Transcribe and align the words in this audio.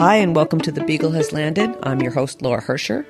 Hi, 0.00 0.16
and 0.16 0.34
welcome 0.34 0.62
to 0.62 0.72
The 0.72 0.82
Beagle 0.82 1.10
Has 1.10 1.30
Landed. 1.30 1.76
I'm 1.82 2.00
your 2.00 2.10
host, 2.10 2.40
Laura 2.40 2.62
Hercher. 2.62 3.04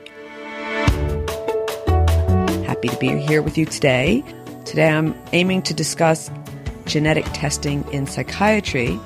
Happy 2.67 2.89
to 2.89 2.97
be 2.97 3.17
here 3.17 3.43
with 3.43 3.57
you 3.57 3.65
today. 3.65 4.25
Today 4.65 4.89
I'm 4.89 5.15
aiming 5.33 5.63
to 5.63 5.73
discuss 5.73 6.33
genetic 6.87 7.27
testing 7.27 7.89
in 7.93 8.09
psychiatry. 8.09 8.99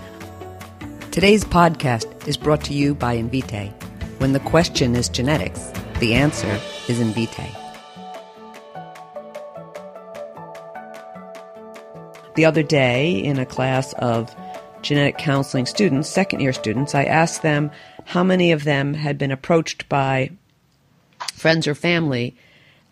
Today's 1.10 1.44
podcast 1.44 2.26
is 2.26 2.38
brought 2.38 2.64
to 2.64 2.72
you 2.72 2.94
by 2.94 3.18
Invitae. 3.18 3.70
When 4.18 4.32
the 4.32 4.40
question 4.40 4.96
is 4.96 5.10
genetics, 5.10 5.70
the 5.98 6.14
answer 6.14 6.58
is 6.88 7.00
Invitae. 7.00 7.54
The 12.34 12.46
other 12.46 12.62
day, 12.62 13.10
in 13.10 13.38
a 13.38 13.44
class 13.44 13.92
of 13.98 14.34
genetic 14.84 15.18
counseling 15.18 15.66
students, 15.66 16.08
second 16.08 16.40
year 16.40 16.52
students, 16.52 16.94
I 16.94 17.04
asked 17.04 17.42
them 17.42 17.70
how 18.04 18.22
many 18.22 18.52
of 18.52 18.64
them 18.64 18.94
had 18.94 19.18
been 19.18 19.32
approached 19.32 19.88
by 19.88 20.30
friends 21.32 21.66
or 21.66 21.74
family 21.74 22.36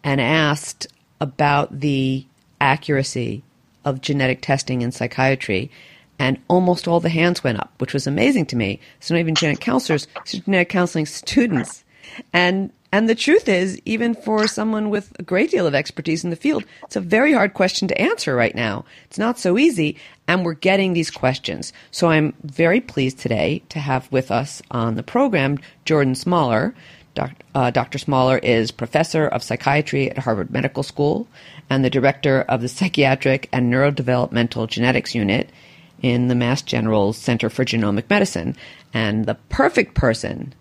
and 0.03 0.21
asked 0.21 0.89
about 1.21 1.81
the 1.81 2.27
accuracy 2.61 3.45
of 3.85 4.01
genetic 4.01 4.41
testing 4.41 4.83
in 4.83 4.91
psychiatry. 4.91 5.71
And 6.19 6.41
almost 6.49 6.89
all 6.89 7.01
the 7.01 7.09
hands 7.09 7.45
went 7.45 7.59
up, 7.59 7.73
which 7.79 7.93
was 7.93 8.07
amazing 8.07 8.47
to 8.47 8.57
me. 8.57 8.81
So 9.01 9.15
not 9.15 9.21
even 9.21 9.35
genetic 9.35 9.61
counselors, 9.61 10.09
genetic 10.25 10.69
counseling 10.69 11.07
students. 11.07 11.85
And 12.33 12.73
and 12.93 13.09
the 13.09 13.15
truth 13.15 13.49
is, 13.49 13.81
even 13.87 14.15
for 14.15 14.47
someone 14.47 14.91
with 14.91 15.19
a 15.19 15.23
great 15.23 15.51
deal 15.51 15.67
of 15.67 15.75
expertise 15.75 16.25
in 16.25 16.31
the 16.31 16.37
field, 16.37 16.63
it's 16.85 16.95
a 16.95 17.01
very 17.01 17.33
hard 17.33 17.55
question 17.55 17.89
to 17.89 17.99
answer 17.99 18.37
right 18.37 18.55
now. 18.55 18.85
It's 19.07 19.19
not 19.19 19.39
so 19.39 19.57
easy, 19.57 19.97
and 20.29 20.45
we're 20.45 20.53
getting 20.53 20.93
these 20.93 21.11
questions. 21.11 21.73
So 21.91 22.11
I'm 22.11 22.35
very 22.43 22.83
pleased 22.83 23.19
today 23.19 23.63
to 23.71 23.79
have 23.79 24.13
with 24.13 24.31
us 24.31 24.61
on 24.71 24.97
the 24.97 25.03
program 25.03 25.59
Jordan 25.87 26.15
Smoller. 26.15 26.75
Doc, 27.15 27.33
uh, 27.55 27.71
Dr. 27.71 27.97
Smoller 27.99 28.37
is 28.39 28.71
professor 28.71 29.27
of 29.27 29.43
psychiatry 29.43 30.11
at 30.11 30.19
Harvard 30.19 30.51
Medical 30.51 30.83
School 30.83 31.27
and 31.71 31.83
the 31.83 31.91
director 31.91 32.43
of 32.43 32.61
the 32.61 32.69
Psychiatric 32.69 33.49
and 33.53 33.73
Neurodevelopmental 33.73 34.69
Genetics 34.69 35.15
Unit 35.15 35.49
in 36.03 36.29
the 36.29 36.35
Mass 36.35 36.61
General 36.61 37.15
Center 37.15 37.49
for 37.49 37.65
Genomic 37.65 38.11
Medicine, 38.11 38.57
and 38.93 39.25
the 39.25 39.37
perfect 39.49 39.95
person 39.95 40.53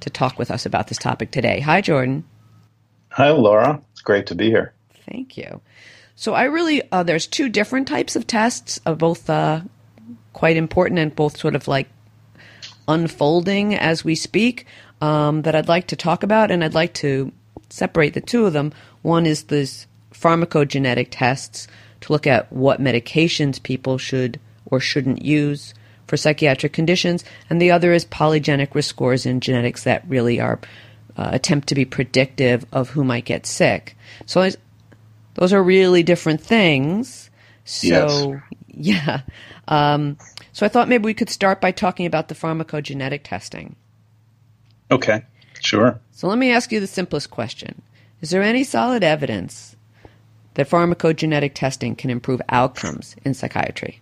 to 0.00 0.10
talk 0.10 0.38
with 0.38 0.50
us 0.50 0.66
about 0.66 0.88
this 0.88 0.98
topic 0.98 1.30
today. 1.30 1.60
Hi, 1.60 1.80
Jordan. 1.80 2.24
Hi, 3.10 3.30
Laura. 3.30 3.80
It's 3.92 4.02
great 4.02 4.26
to 4.26 4.34
be 4.34 4.46
here. 4.46 4.74
Thank 5.10 5.36
you. 5.36 5.60
So, 6.16 6.34
I 6.34 6.44
really, 6.44 6.82
uh, 6.92 7.02
there's 7.02 7.26
two 7.26 7.48
different 7.48 7.88
types 7.88 8.16
of 8.16 8.26
tests, 8.26 8.80
uh, 8.86 8.94
both 8.94 9.28
uh, 9.28 9.60
quite 10.32 10.56
important 10.56 10.98
and 10.98 11.14
both 11.14 11.36
sort 11.36 11.54
of 11.54 11.68
like 11.68 11.88
unfolding 12.88 13.74
as 13.74 14.04
we 14.04 14.14
speak, 14.14 14.66
um, 15.00 15.42
that 15.42 15.54
I'd 15.54 15.68
like 15.68 15.88
to 15.88 15.96
talk 15.96 16.22
about, 16.22 16.50
and 16.50 16.64
I'd 16.64 16.74
like 16.74 16.94
to 16.94 17.32
separate 17.68 18.14
the 18.14 18.20
two 18.20 18.46
of 18.46 18.52
them. 18.52 18.72
One 19.02 19.26
is 19.26 19.44
this 19.44 19.86
pharmacogenetic 20.12 21.08
tests 21.10 21.68
to 22.02 22.12
look 22.12 22.26
at 22.26 22.50
what 22.52 22.80
medications 22.80 23.62
people 23.62 23.98
should 23.98 24.40
or 24.66 24.80
shouldn't 24.80 25.22
use 25.22 25.74
for 26.06 26.16
psychiatric 26.16 26.72
conditions, 26.72 27.24
and 27.50 27.60
the 27.60 27.70
other 27.70 27.92
is 27.92 28.04
polygenic 28.04 28.74
risk 28.74 28.90
scores 28.90 29.26
in 29.26 29.40
genetics 29.40 29.84
that 29.84 30.06
really 30.08 30.40
are 30.40 30.60
uh, 31.16 31.30
attempt 31.32 31.68
to 31.68 31.74
be 31.74 31.84
predictive 31.84 32.66
of 32.72 32.90
who 32.90 33.04
might 33.04 33.24
get 33.24 33.46
sick. 33.46 33.96
So 34.26 34.48
those 35.34 35.52
are 35.52 35.62
really 35.62 36.02
different 36.02 36.40
things. 36.40 37.30
So 37.64 37.86
yes. 37.88 38.42
yeah, 38.68 39.20
um, 39.68 40.18
so 40.52 40.64
I 40.64 40.68
thought 40.68 40.88
maybe 40.88 41.04
we 41.04 41.14
could 41.14 41.30
start 41.30 41.60
by 41.60 41.72
talking 41.72 42.06
about 42.06 42.28
the 42.28 42.34
pharmacogenetic 42.34 43.22
testing. 43.24 43.76
Okay, 44.90 45.22
sure. 45.60 46.00
So 46.12 46.28
let 46.28 46.38
me 46.38 46.52
ask 46.52 46.70
you 46.70 46.80
the 46.80 46.86
simplest 46.86 47.30
question: 47.30 47.82
Is 48.20 48.30
there 48.30 48.42
any 48.42 48.62
solid 48.62 49.02
evidence 49.02 49.74
that 50.54 50.70
pharmacogenetic 50.70 51.52
testing 51.54 51.96
can 51.96 52.10
improve 52.10 52.40
outcomes 52.48 53.16
in 53.24 53.34
psychiatry? 53.34 54.00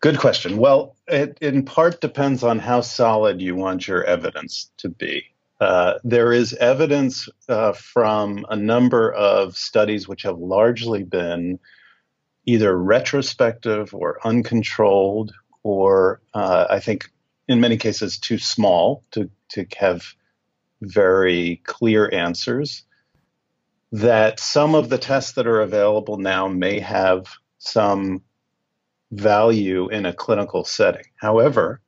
Good 0.00 0.18
question. 0.18 0.58
Well, 0.58 0.96
it 1.08 1.38
in 1.40 1.64
part 1.64 2.00
depends 2.00 2.42
on 2.42 2.58
how 2.58 2.82
solid 2.82 3.40
you 3.40 3.54
want 3.56 3.88
your 3.88 4.04
evidence 4.04 4.70
to 4.78 4.88
be. 4.88 5.24
Uh, 5.58 5.94
there 6.04 6.32
is 6.32 6.52
evidence 6.54 7.28
uh, 7.48 7.72
from 7.72 8.44
a 8.50 8.56
number 8.56 9.10
of 9.12 9.56
studies 9.56 10.06
which 10.06 10.22
have 10.22 10.38
largely 10.38 11.02
been 11.02 11.58
either 12.44 12.76
retrospective 12.76 13.94
or 13.94 14.18
uncontrolled, 14.24 15.32
or 15.62 16.20
uh, 16.34 16.66
I 16.68 16.78
think 16.80 17.10
in 17.48 17.60
many 17.60 17.78
cases 17.78 18.18
too 18.18 18.38
small 18.38 19.02
to, 19.12 19.30
to 19.50 19.66
have 19.78 20.04
very 20.82 21.62
clear 21.64 22.10
answers. 22.12 22.82
That 23.92 24.40
some 24.40 24.74
of 24.74 24.90
the 24.90 24.98
tests 24.98 25.32
that 25.32 25.46
are 25.46 25.60
available 25.60 26.18
now 26.18 26.48
may 26.48 26.80
have 26.80 27.26
some 27.58 28.22
value 29.12 29.88
in 29.88 30.06
a 30.06 30.12
clinical 30.12 30.64
setting. 30.64 31.04
However, 31.16 31.80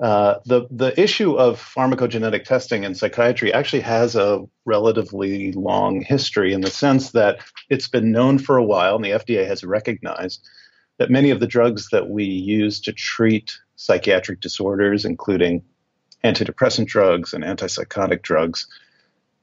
uh, 0.00 0.36
the 0.46 0.66
the 0.70 0.98
issue 0.98 1.34
of 1.34 1.60
pharmacogenetic 1.60 2.44
testing 2.44 2.84
in 2.84 2.94
psychiatry 2.94 3.52
actually 3.52 3.82
has 3.82 4.16
a 4.16 4.42
relatively 4.64 5.52
long 5.52 6.00
history 6.00 6.54
in 6.54 6.62
the 6.62 6.70
sense 6.70 7.10
that 7.10 7.40
it's 7.68 7.88
been 7.88 8.10
known 8.10 8.38
for 8.38 8.56
a 8.56 8.64
while, 8.64 8.96
and 8.96 9.04
the 9.04 9.10
FDA 9.10 9.46
has 9.46 9.62
recognized 9.62 10.48
that 10.98 11.10
many 11.10 11.30
of 11.30 11.40
the 11.40 11.46
drugs 11.46 11.88
that 11.90 12.08
we 12.08 12.24
use 12.24 12.80
to 12.80 12.92
treat 12.92 13.58
psychiatric 13.76 14.40
disorders, 14.40 15.04
including 15.04 15.62
antidepressant 16.24 16.86
drugs 16.86 17.34
and 17.34 17.44
antipsychotic 17.44 18.22
drugs, 18.22 18.66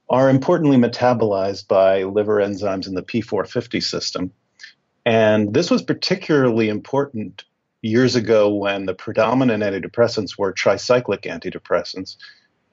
are 0.08 0.28
importantly 0.28 0.76
metabolized 0.76 1.68
by 1.68 2.02
liver 2.02 2.36
enzymes 2.36 2.88
in 2.88 2.94
the 2.94 3.02
P450 3.02 3.82
system, 3.82 4.32
and 5.06 5.54
this 5.54 5.70
was 5.70 5.82
particularly 5.82 6.68
important 6.68 7.44
years 7.82 8.14
ago 8.14 8.52
when 8.52 8.86
the 8.86 8.94
predominant 8.94 9.62
antidepressants 9.62 10.38
were 10.38 10.52
tricyclic 10.52 11.22
antidepressants. 11.22 12.16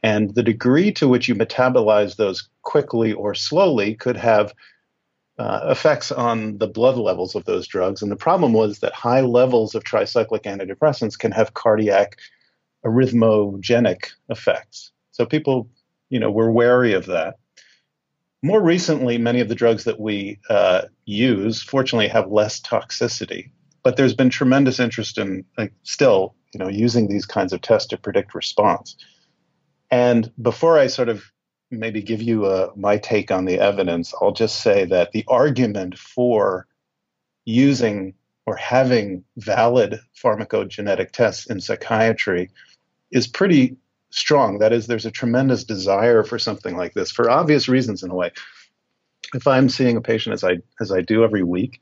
And 0.03 0.33
the 0.35 0.43
degree 0.43 0.91
to 0.93 1.07
which 1.07 1.27
you 1.27 1.35
metabolize 1.35 2.15
those 2.15 2.49
quickly 2.61 3.13
or 3.13 3.33
slowly 3.33 3.95
could 3.95 4.17
have 4.17 4.53
uh, 5.39 5.67
effects 5.69 6.11
on 6.11 6.57
the 6.57 6.67
blood 6.67 6.97
levels 6.97 7.35
of 7.35 7.45
those 7.45 7.67
drugs. 7.67 8.01
And 8.01 8.11
the 8.11 8.15
problem 8.15 8.53
was 8.53 8.79
that 8.79 8.93
high 8.93 9.21
levels 9.21 9.75
of 9.75 9.83
tricyclic 9.83 10.43
antidepressants 10.43 11.17
can 11.17 11.31
have 11.31 11.53
cardiac 11.53 12.17
arrhythmogenic 12.85 14.11
effects. 14.29 14.91
So 15.11 15.25
people, 15.25 15.69
you 16.09 16.19
know, 16.19 16.31
were 16.31 16.51
wary 16.51 16.93
of 16.93 17.05
that. 17.07 17.35
More 18.43 18.61
recently, 18.61 19.17
many 19.17 19.39
of 19.39 19.49
the 19.49 19.55
drugs 19.55 19.83
that 19.85 19.99
we 19.99 20.39
uh, 20.49 20.83
use, 21.05 21.61
fortunately, 21.63 22.07
have 22.07 22.31
less 22.31 22.59
toxicity. 22.59 23.49
But 23.83 23.97
there's 23.97 24.13
been 24.13 24.29
tremendous 24.29 24.79
interest 24.79 25.17
in 25.17 25.45
like, 25.57 25.73
still, 25.83 26.35
you 26.53 26.59
know, 26.59 26.69
using 26.69 27.07
these 27.07 27.25
kinds 27.25 27.51
of 27.53 27.61
tests 27.61 27.87
to 27.89 27.97
predict 27.97 28.35
response. 28.35 28.95
And 29.89 30.31
before 30.41 30.77
I 30.77 30.87
sort 30.87 31.09
of 31.09 31.23
maybe 31.71 32.01
give 32.01 32.21
you 32.21 32.45
a, 32.45 32.67
uh, 32.67 32.71
my 32.75 32.97
take 32.97 33.31
on 33.31 33.45
the 33.45 33.59
evidence, 33.59 34.13
I'll 34.21 34.31
just 34.31 34.61
say 34.61 34.85
that 34.85 35.11
the 35.11 35.25
argument 35.27 35.97
for 35.97 36.67
using 37.45 38.13
or 38.45 38.55
having 38.55 39.23
valid 39.37 39.99
pharmacogenetic 40.21 41.11
tests 41.11 41.47
in 41.47 41.59
psychiatry 41.59 42.49
is 43.11 43.27
pretty 43.27 43.77
strong. 44.09 44.59
That 44.59 44.73
is, 44.73 44.87
there's 44.87 45.05
a 45.05 45.11
tremendous 45.11 45.63
desire 45.63 46.23
for 46.23 46.39
something 46.39 46.75
like 46.77 46.93
this 46.93 47.11
for 47.11 47.29
obvious 47.29 47.67
reasons 47.67 48.03
in 48.03 48.11
a 48.11 48.15
way. 48.15 48.31
If 49.33 49.47
I'm 49.47 49.69
seeing 49.69 49.97
a 49.97 50.01
patient 50.01 50.33
as 50.33 50.43
I 50.43 50.57
as 50.79 50.91
I 50.91 51.01
do 51.01 51.23
every 51.23 51.43
week 51.43 51.81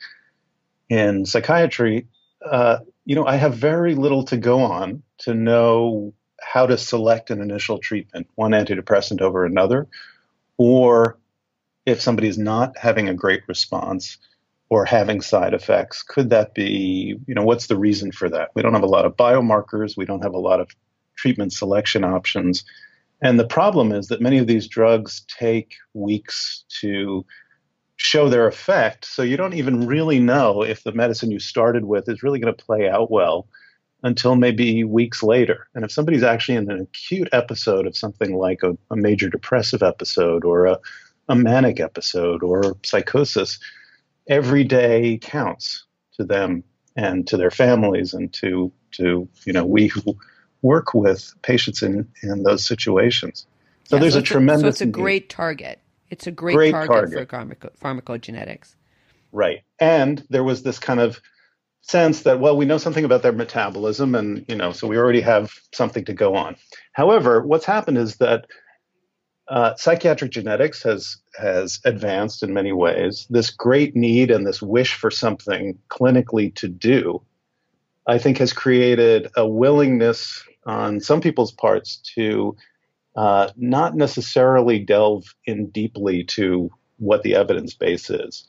in 0.90 1.26
psychiatry, 1.26 2.08
uh, 2.44 2.80
you 3.06 3.16
know, 3.16 3.26
I 3.26 3.36
have 3.36 3.56
very 3.56 3.96
little 3.96 4.24
to 4.26 4.38
go 4.38 4.62
on 4.62 5.04
to 5.20 5.34
know 5.34 6.14
how 6.42 6.66
to 6.66 6.78
select 6.78 7.30
an 7.30 7.42
initial 7.42 7.78
treatment, 7.78 8.28
one 8.36 8.52
antidepressant 8.52 9.22
over 9.22 9.46
another, 9.46 9.88
or 10.58 11.18
if 11.86 12.02
somebody 12.02 12.28
is 12.28 12.38
not 12.38 12.78
having 12.78 13.10
a 13.10 13.14
great 13.14 13.42
response 13.48 14.18
or 14.70 14.86
having 14.86 15.22
side 15.22 15.54
effects, 15.54 16.02
could 16.02 16.32
that 16.32 16.56
be, 16.56 17.16
you 17.28 17.36
know, 17.36 17.44
what's 17.44 17.68
the 17.68 17.78
reason 17.78 18.12
for 18.12 18.28
that? 18.30 18.50
We 18.56 18.64
don't 18.64 18.74
have 18.74 18.84
a 18.84 18.88
lot 18.88 19.06
of 19.06 19.16
biomarkers. 19.16 19.96
We 19.96 20.06
don't 20.06 20.24
have 20.24 20.34
a 20.34 20.40
lot 20.40 20.60
of 20.60 20.70
treatment 21.16 21.54
selection 21.54 22.04
options. 22.04 22.64
And 23.22 23.40
the 23.40 23.48
problem 23.48 23.92
is 23.92 24.08
that 24.08 24.22
many 24.22 24.38
of 24.38 24.48
these 24.48 24.68
drugs 24.68 25.26
take 25.28 25.76
weeks 25.94 26.66
to 26.82 27.26
show 27.98 28.30
their 28.30 28.48
effect. 28.48 29.06
So 29.06 29.22
you 29.22 29.38
don't 29.38 29.54
even 29.54 29.88
really 29.88 30.20
know 30.20 30.64
if 30.64 30.84
the 30.84 30.92
medicine 30.92 31.32
you 31.32 31.40
started 31.40 31.86
with 31.86 32.10
is 32.10 32.24
really 32.24 32.40
going 32.40 32.54
to 32.54 32.66
play 32.66 32.90
out 32.90 33.10
well 33.10 33.48
until 34.04 34.36
maybe 34.36 34.84
weeks 34.84 35.24
later. 35.24 35.68
And 35.74 35.84
if 35.84 35.92
somebody's 35.92 36.24
actually 36.24 36.56
in 36.56 36.70
an 36.70 36.82
acute 36.82 37.30
episode 37.32 37.88
of 37.88 37.98
something 37.98 38.36
like 38.36 38.62
a, 38.64 38.78
a 38.92 38.96
major 38.96 39.30
depressive 39.30 39.82
episode 39.82 40.44
or 40.44 40.66
a, 40.66 40.78
a 41.30 41.36
manic 41.36 41.80
episode 41.80 42.44
or 42.44 42.78
psychosis, 42.84 43.58
every 44.28 44.64
day 44.64 45.18
counts 45.22 45.86
to 46.18 46.24
them 46.24 46.64
and 46.96 47.28
to 47.28 47.38
their 47.38 47.52
families 47.52 48.14
and 48.14 48.34
to 48.34 48.72
to 48.92 49.28
you 49.46 49.54
know 49.54 49.66
we 49.66 49.88
who 49.88 50.18
work 50.66 50.94
with 50.94 51.34
patients 51.44 51.82
in, 51.84 52.08
in 52.24 52.44
those 52.44 52.66
situations. 52.66 53.46
So 53.86 53.96
Yeah, 53.96 54.02
there's 54.02 54.16
a 54.16 54.20
it's 54.20 54.28
tremendous 54.28 54.62
so 54.62 54.68
it's 54.70 54.82
a 54.82 54.86
need. 54.86 54.94
great 54.94 55.30
target. 55.30 55.80
It's 56.10 56.28
a 56.28 56.32
great, 56.32 56.56
Great 56.56 56.72
target, 56.72 56.90
target. 57.12 57.30
for 57.30 57.36
pharmaco- 57.36 57.78
pharmacogenetics. 57.82 58.76
Right. 59.32 59.64
And 59.80 60.24
there 60.30 60.44
was 60.44 60.64
this 60.64 60.80
kind 60.80 61.00
of 61.00 61.20
sense 61.82 62.22
that, 62.24 62.40
well, 62.40 62.58
we 62.58 62.66
know 62.66 62.78
something 62.80 63.06
about 63.06 63.22
their 63.22 63.32
metabolism, 63.32 64.16
and, 64.16 64.46
you 64.48 64.56
know, 64.56 64.72
so 64.72 64.88
we 64.88 64.98
already 64.98 65.22
have 65.22 65.52
something 65.74 66.06
to 66.06 66.14
go 66.14 66.36
on. 66.36 66.56
However, 66.94 67.42
what's 67.46 67.66
happened 67.66 67.98
is 67.98 68.16
that 68.18 68.46
uh, 69.48 69.76
psychiatric 69.76 70.32
genetics 70.32 70.82
has 70.84 71.18
has 71.38 71.80
advanced 71.86 72.42
in 72.42 72.54
many 72.54 72.72
ways. 72.72 73.28
This 73.30 73.52
great 73.52 73.96
need 73.96 74.32
and 74.32 74.48
this 74.48 74.62
wish 74.62 74.96
for 74.96 75.12
something 75.12 75.78
clinically 75.90 76.54
to 76.56 76.68
do, 76.68 77.22
I 78.08 78.18
think, 78.18 78.40
has 78.40 78.54
created 78.54 79.30
a 79.36 79.46
willingness 79.48 80.44
on 80.66 81.00
some 81.00 81.22
people's 81.22 81.52
parts 81.52 81.98
to 82.16 82.56
uh, 83.16 83.50
not 83.56 83.96
necessarily 83.96 84.80
delve 84.80 85.36
in 85.46 85.68
deeply 85.68 86.24
to 86.24 86.70
what 86.98 87.24
the 87.24 87.36
evidence 87.36 87.74
base 87.74 88.10
is. 88.10 88.48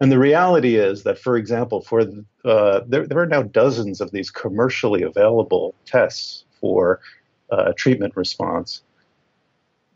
And 0.00 0.12
the 0.12 0.18
reality 0.18 0.76
is 0.76 1.02
that, 1.02 1.18
for 1.18 1.36
example, 1.36 1.82
for 1.82 2.02
uh, 2.44 2.80
there, 2.86 3.06
there 3.06 3.18
are 3.18 3.26
now 3.26 3.42
dozens 3.42 4.00
of 4.00 4.12
these 4.12 4.30
commercially 4.30 5.02
available 5.02 5.74
tests 5.86 6.44
for 6.60 7.00
uh, 7.50 7.72
treatment 7.76 8.16
response. 8.16 8.82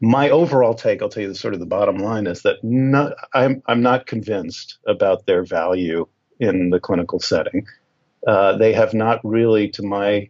My 0.00 0.30
overall 0.30 0.74
take, 0.74 1.00
I'll 1.00 1.08
tell 1.08 1.22
you 1.22 1.28
the 1.28 1.36
sort 1.36 1.54
of 1.54 1.60
the 1.60 1.66
bottom 1.66 1.98
line, 1.98 2.26
is 2.26 2.42
that 2.42 2.62
not, 2.64 3.12
I'm 3.34 3.62
I'm 3.66 3.82
not 3.82 4.06
convinced 4.06 4.78
about 4.88 5.26
their 5.26 5.44
value 5.44 6.08
in 6.40 6.70
the 6.70 6.80
clinical 6.80 7.20
setting. 7.20 7.66
Uh, 8.26 8.56
they 8.56 8.72
have 8.72 8.94
not 8.94 9.20
really, 9.22 9.68
to 9.68 9.82
my 9.84 10.28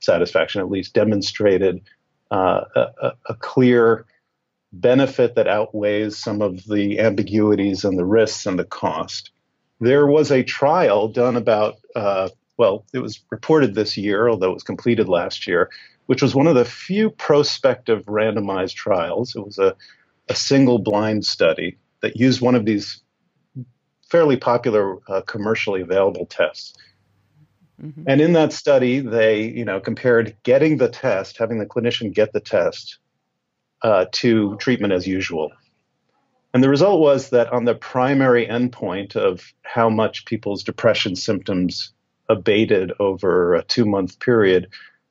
satisfaction 0.00 0.60
at 0.60 0.70
least, 0.70 0.94
demonstrated 0.94 1.80
uh, 2.30 2.62
a, 2.76 2.80
a- 3.02 3.12
a 3.30 3.34
clear 3.34 4.06
benefit 4.72 5.34
that 5.34 5.48
outweighs 5.48 6.16
some 6.16 6.42
of 6.42 6.64
the 6.66 7.00
ambiguities 7.00 7.84
and 7.84 7.98
the 7.98 8.04
risks 8.04 8.46
and 8.46 8.58
the 8.58 8.64
cost. 8.64 9.30
There 9.80 10.06
was 10.06 10.30
a 10.30 10.42
trial 10.44 11.08
done 11.08 11.36
about, 11.36 11.76
uh, 11.96 12.28
well, 12.56 12.84
it 12.92 13.00
was 13.00 13.20
reported 13.30 13.74
this 13.74 13.96
year, 13.96 14.28
although 14.28 14.50
it 14.50 14.54
was 14.54 14.62
completed 14.62 15.08
last 15.08 15.46
year, 15.46 15.70
which 16.06 16.22
was 16.22 16.34
one 16.34 16.46
of 16.46 16.54
the 16.54 16.64
few 16.64 17.10
prospective 17.10 18.04
randomized 18.04 18.74
trials. 18.74 19.34
It 19.34 19.44
was 19.44 19.58
a, 19.58 19.74
a 20.28 20.34
single 20.34 20.78
blind 20.78 21.24
study 21.24 21.78
that 22.02 22.16
used 22.16 22.40
one 22.40 22.54
of 22.54 22.64
these 22.64 23.02
fairly 24.08 24.36
popular 24.36 24.98
uh, 25.08 25.22
commercially 25.22 25.80
available 25.80 26.26
tests. 26.26 26.74
Mhm. 27.80 28.04
And 28.06 28.20
in 28.20 28.32
that 28.34 28.52
study, 28.52 29.00
they, 29.00 29.42
you 29.44 29.64
know, 29.64 29.80
compared 29.80 30.36
getting 30.42 30.76
the 30.76 30.88
test, 30.88 31.38
having 31.38 31.58
the 31.58 31.66
clinician 31.66 32.12
get 32.12 32.32
the 32.32 32.40
test, 32.40 32.98
uh, 33.82 34.06
to 34.12 34.56
treatment 34.58 34.92
as 34.92 35.06
usual. 35.06 35.50
And 36.52 36.62
the 36.62 36.68
result 36.68 37.00
was 37.00 37.30
that 37.30 37.52
on 37.52 37.64
the 37.64 37.74
primary 37.74 38.46
endpoint 38.46 39.16
of 39.16 39.52
how 39.62 39.88
much 39.88 40.24
people's 40.24 40.64
depression 40.64 41.14
symptoms 41.16 41.92
abated 42.28 42.92
over 42.98 43.54
a 43.54 43.62
two 43.62 43.86
month 43.86 44.18
period, 44.20 44.68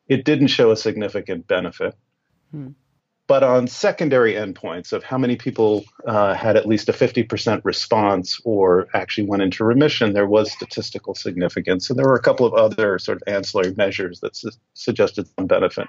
it 0.07 0.25
didn't 0.25 0.48
show 0.48 0.72
a 0.72 0.77
significant 0.77 1.48
benefit. 1.48 1.95
Hmm. 2.51 2.69
But 3.30 3.44
on 3.44 3.68
secondary 3.68 4.34
endpoints 4.34 4.92
of 4.92 5.04
how 5.04 5.20
many 5.20 5.36
people 5.36 5.86
uh, 6.08 6.34
had 6.34 6.58
at 6.58 6.66
least 6.66 6.90
a 6.90 6.94
50% 6.94 7.62
response 7.64 8.42
or 8.44 8.88
actually 8.96 9.28
went 9.28 9.44
into 9.44 9.64
remission, 9.64 10.14
there 10.14 10.26
was 10.26 10.52
statistical 10.52 11.14
significance. 11.14 11.92
And 11.92 12.00
there 12.00 12.08
were 12.08 12.16
a 12.16 12.24
couple 12.24 12.48
of 12.48 12.56
other 12.56 12.98
sort 12.98 13.22
of 13.22 13.31
ancillary 13.31 13.76
measures 13.76 14.20
that 14.22 14.36
su- 14.36 14.50
suggested 14.74 15.28
some 15.38 15.46
benefit. 15.46 15.86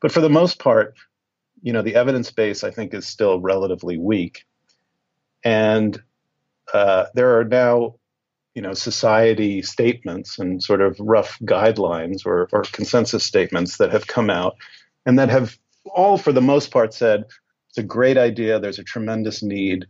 But 0.00 0.12
for 0.12 0.20
the 0.20 0.30
most 0.30 0.60
part, 0.60 0.94
you 1.62 1.72
know, 1.72 1.82
the 1.82 1.96
evidence 1.96 2.30
base 2.30 2.62
I 2.62 2.70
think 2.70 2.94
is 2.94 3.08
still 3.08 3.40
relatively 3.40 3.98
weak. 3.98 4.44
And 5.42 6.00
uh, 6.72 7.06
there 7.12 7.40
are 7.40 7.44
now, 7.44 7.96
you 8.54 8.62
know, 8.62 8.74
society 8.74 9.62
statements 9.62 10.38
and 10.38 10.62
sort 10.62 10.80
of 10.80 10.96
rough 11.00 11.40
guidelines 11.40 12.24
or, 12.24 12.48
or 12.52 12.62
consensus 12.70 13.24
statements 13.24 13.78
that 13.78 13.90
have 13.90 14.06
come 14.06 14.30
out 14.30 14.54
and 15.04 15.18
that 15.18 15.28
have 15.28 15.58
all, 15.94 16.18
for 16.18 16.32
the 16.32 16.40
most 16.40 16.70
part, 16.70 16.94
said 16.94 17.24
it's 17.68 17.78
a 17.78 17.82
great 17.82 18.16
idea. 18.18 18.58
There's 18.58 18.78
a 18.78 18.84
tremendous 18.84 19.42
need, 19.42 19.86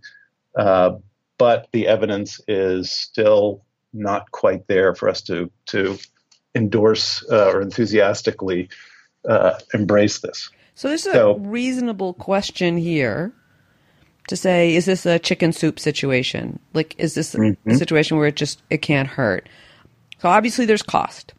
uh, 0.56 0.92
but 1.38 1.68
the 1.72 1.86
evidence 1.88 2.40
is 2.48 2.90
still 2.90 3.62
not 3.92 4.30
quite 4.32 4.66
there 4.68 4.94
for 4.94 5.08
us 5.08 5.22
to 5.22 5.50
to 5.66 5.98
endorse 6.54 7.24
uh, 7.30 7.50
or 7.52 7.60
enthusiastically 7.62 8.68
uh, 9.28 9.54
embrace 9.74 10.18
this. 10.20 10.50
So 10.74 10.88
there's 10.88 11.06
a 11.06 11.12
So- 11.12 11.36
reasonable 11.38 12.14
question 12.14 12.76
here 12.76 13.32
to 14.28 14.36
say, 14.36 14.74
is 14.74 14.84
this 14.84 15.06
a 15.06 15.18
chicken 15.18 15.52
soup 15.52 15.78
situation? 15.80 16.58
Like, 16.74 16.94
is 16.98 17.14
this 17.14 17.34
a 17.34 17.38
Mhm. 17.38 17.76
situation 17.78 18.18
where 18.18 18.28
it 18.28 18.36
just 18.36 18.60
it 18.70 18.78
can't 18.82 19.08
hurt? 19.08 19.48
So 20.20 20.28
obviously 20.28 20.66
there's 20.66 20.82
cost, 20.82 21.32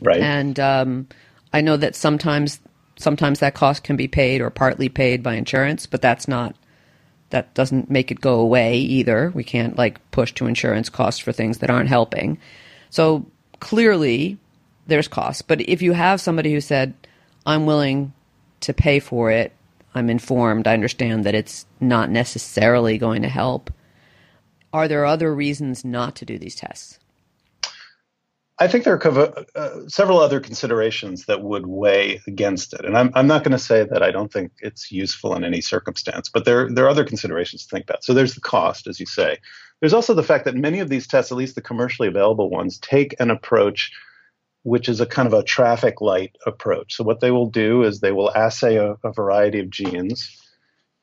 Right. 0.00 0.20
and 0.20 0.58
um, 0.58 1.06
I 1.52 1.60
know 1.60 1.76
that 1.76 1.94
sometimes 1.94 2.58
sometimes 2.96 3.40
that 3.40 3.54
cost 3.54 3.84
can 3.84 3.96
be 3.96 4.08
paid 4.08 4.40
or 4.40 4.50
partly 4.50 4.88
paid 4.88 5.22
by 5.22 5.34
insurance, 5.34 5.86
but 5.86 6.02
that's 6.02 6.28
not 6.28 6.54
that 7.30 7.54
doesn't 7.54 7.90
make 7.90 8.10
it 8.10 8.20
go 8.20 8.38
away 8.38 8.76
either. 8.76 9.32
We 9.34 9.42
can't 9.42 9.76
like 9.76 10.10
push 10.12 10.32
to 10.34 10.46
insurance 10.46 10.88
costs 10.88 11.20
for 11.20 11.32
things 11.32 11.58
that 11.58 11.70
aren't 11.70 11.88
helping. 11.88 12.38
So 12.90 13.26
clearly 13.60 14.38
there's 14.86 15.08
costs. 15.08 15.42
But 15.42 15.60
if 15.62 15.82
you 15.82 15.92
have 15.92 16.20
somebody 16.20 16.52
who 16.52 16.60
said, 16.60 16.94
I'm 17.44 17.66
willing 17.66 18.12
to 18.60 18.72
pay 18.72 19.00
for 19.00 19.30
it, 19.30 19.52
I'm 19.94 20.10
informed, 20.10 20.66
I 20.66 20.74
understand 20.74 21.24
that 21.24 21.34
it's 21.34 21.66
not 21.80 22.10
necessarily 22.10 22.98
going 22.98 23.22
to 23.22 23.28
help, 23.28 23.72
are 24.72 24.88
there 24.88 25.06
other 25.06 25.34
reasons 25.34 25.84
not 25.84 26.16
to 26.16 26.24
do 26.24 26.38
these 26.38 26.56
tests? 26.56 26.98
I 28.58 28.68
think 28.68 28.84
there 28.84 28.94
are 28.94 29.46
uh, 29.56 29.88
several 29.88 30.20
other 30.20 30.38
considerations 30.38 31.24
that 31.24 31.42
would 31.42 31.66
weigh 31.66 32.20
against 32.28 32.72
it, 32.72 32.84
and 32.84 32.96
I'm, 32.96 33.10
I'm 33.14 33.26
not 33.26 33.42
going 33.42 33.52
to 33.52 33.58
say 33.58 33.84
that 33.84 34.02
I 34.02 34.12
don't 34.12 34.32
think 34.32 34.52
it's 34.60 34.92
useful 34.92 35.34
in 35.34 35.42
any 35.42 35.60
circumstance, 35.60 36.28
but 36.28 36.44
there 36.44 36.70
there 36.70 36.84
are 36.84 36.88
other 36.88 37.04
considerations 37.04 37.66
to 37.66 37.70
think 37.70 37.84
about. 37.88 38.04
So 38.04 38.14
there's 38.14 38.34
the 38.34 38.40
cost, 38.40 38.86
as 38.86 39.00
you 39.00 39.06
say. 39.06 39.38
There's 39.80 39.94
also 39.94 40.14
the 40.14 40.22
fact 40.22 40.44
that 40.44 40.54
many 40.54 40.78
of 40.78 40.88
these 40.88 41.08
tests, 41.08 41.32
at 41.32 41.38
least 41.38 41.56
the 41.56 41.62
commercially 41.62 42.06
available 42.06 42.48
ones, 42.48 42.78
take 42.78 43.16
an 43.18 43.30
approach 43.30 43.90
which 44.64 44.88
is 44.88 45.00
a 45.00 45.06
kind 45.06 45.28
of 45.28 45.34
a 45.34 45.42
traffic 45.42 46.00
light 46.00 46.36
approach. 46.46 46.94
So 46.94 47.04
what 47.04 47.20
they 47.20 47.30
will 47.30 47.50
do 47.50 47.82
is 47.82 48.00
they 48.00 48.12
will 48.12 48.34
assay 48.34 48.76
a, 48.76 48.96
a 49.04 49.12
variety 49.12 49.60
of 49.60 49.70
genes, 49.70 50.40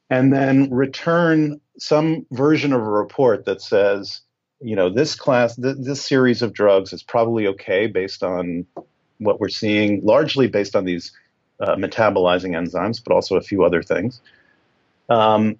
and 0.09 0.33
then 0.33 0.69
return 0.71 1.61
some 1.77 2.25
version 2.31 2.73
of 2.73 2.81
a 2.81 2.89
report 2.89 3.45
that 3.45 3.61
says 3.61 4.21
you 4.61 4.75
know 4.75 4.89
this 4.89 5.15
class 5.15 5.55
th- 5.55 5.77
this 5.79 6.03
series 6.05 6.41
of 6.41 6.53
drugs 6.53 6.93
is 6.93 7.03
probably 7.03 7.47
okay 7.47 7.87
based 7.87 8.23
on 8.23 8.65
what 9.17 9.39
we're 9.39 9.49
seeing 9.49 10.03
largely 10.03 10.47
based 10.47 10.75
on 10.75 10.85
these 10.85 11.11
uh, 11.59 11.75
metabolizing 11.75 12.51
enzymes 12.51 13.03
but 13.03 13.13
also 13.13 13.35
a 13.35 13.41
few 13.41 13.63
other 13.63 13.81
things. 13.81 14.21
Um, 15.09 15.57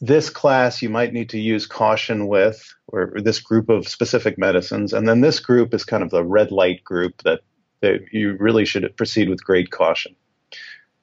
this 0.00 0.28
class 0.28 0.82
you 0.82 0.90
might 0.90 1.12
need 1.12 1.30
to 1.30 1.38
use 1.38 1.66
caution 1.66 2.26
with 2.26 2.74
or, 2.88 3.12
or 3.14 3.20
this 3.20 3.40
group 3.40 3.68
of 3.68 3.88
specific 3.88 4.36
medicines 4.36 4.92
and 4.92 5.08
then 5.08 5.20
this 5.20 5.40
group 5.40 5.72
is 5.72 5.84
kind 5.84 6.02
of 6.02 6.10
the 6.10 6.24
red 6.24 6.50
light 6.50 6.84
group 6.84 7.22
that, 7.22 7.40
that 7.80 8.12
you 8.12 8.36
really 8.38 8.64
should 8.64 8.96
proceed 8.96 9.28
with 9.28 9.44
great 9.44 9.70
caution. 9.70 10.14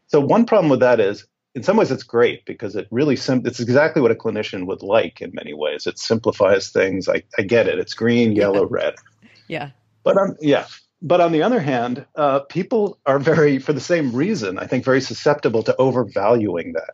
So 0.07 0.19
one 0.19 0.45
problem 0.45 0.69
with 0.69 0.81
that 0.81 0.99
is 0.99 1.25
in 1.53 1.63
some 1.63 1.77
ways 1.77 1.91
it's 1.91 2.03
great 2.03 2.45
because 2.45 2.75
it 2.75 2.87
really 2.91 3.15
sim- 3.15 3.45
it's 3.45 3.59
exactly 3.59 4.01
what 4.01 4.11
a 4.11 4.15
clinician 4.15 4.65
would 4.67 4.81
like 4.81 5.21
in 5.21 5.31
many 5.33 5.53
ways. 5.53 5.85
It 5.85 5.99
simplifies 5.99 6.69
things. 6.69 7.09
I, 7.09 7.23
I 7.37 7.41
get 7.41 7.67
it. 7.67 7.79
It's 7.79 7.93
green 7.93 8.33
yellow 8.33 8.65
red. 8.65 8.95
Yeah. 9.47 9.71
but 10.03 10.17
on 10.17 10.37
yeah. 10.39 10.67
But 11.03 11.19
on 11.19 11.31
the 11.31 11.41
other 11.41 11.59
hand 11.59 12.05
uh, 12.15 12.41
people 12.41 12.99
are 13.05 13.19
very 13.19 13.59
for 13.59 13.73
the 13.73 13.81
same 13.81 14.15
reason 14.15 14.59
i 14.59 14.67
think 14.67 14.85
very 14.85 15.01
susceptible 15.01 15.63
to 15.63 15.75
overvaluing 15.77 16.73
that. 16.73 16.93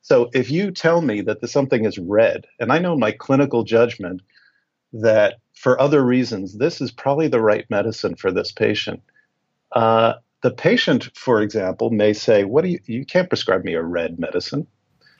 So 0.00 0.30
if 0.32 0.50
you 0.50 0.70
tell 0.70 1.02
me 1.02 1.20
that 1.22 1.40
the, 1.40 1.48
something 1.48 1.84
is 1.84 1.98
red 1.98 2.46
and 2.60 2.72
i 2.72 2.78
know 2.78 2.96
my 2.96 3.12
clinical 3.12 3.64
judgment 3.64 4.22
that 4.92 5.40
for 5.54 5.78
other 5.80 6.02
reasons 6.02 6.56
this 6.56 6.80
is 6.80 6.90
probably 6.92 7.28
the 7.28 7.42
right 7.42 7.66
medicine 7.68 8.14
for 8.14 8.30
this 8.30 8.52
patient 8.52 9.02
uh, 9.72 10.14
the 10.42 10.50
patient, 10.50 11.10
for 11.14 11.42
example, 11.42 11.90
may 11.90 12.12
say, 12.12 12.44
"What 12.44 12.64
do 12.64 12.70
you? 12.70 12.80
You 12.86 13.04
can't 13.04 13.28
prescribe 13.28 13.64
me 13.64 13.74
a 13.74 13.82
red 13.82 14.18
medicine." 14.18 14.66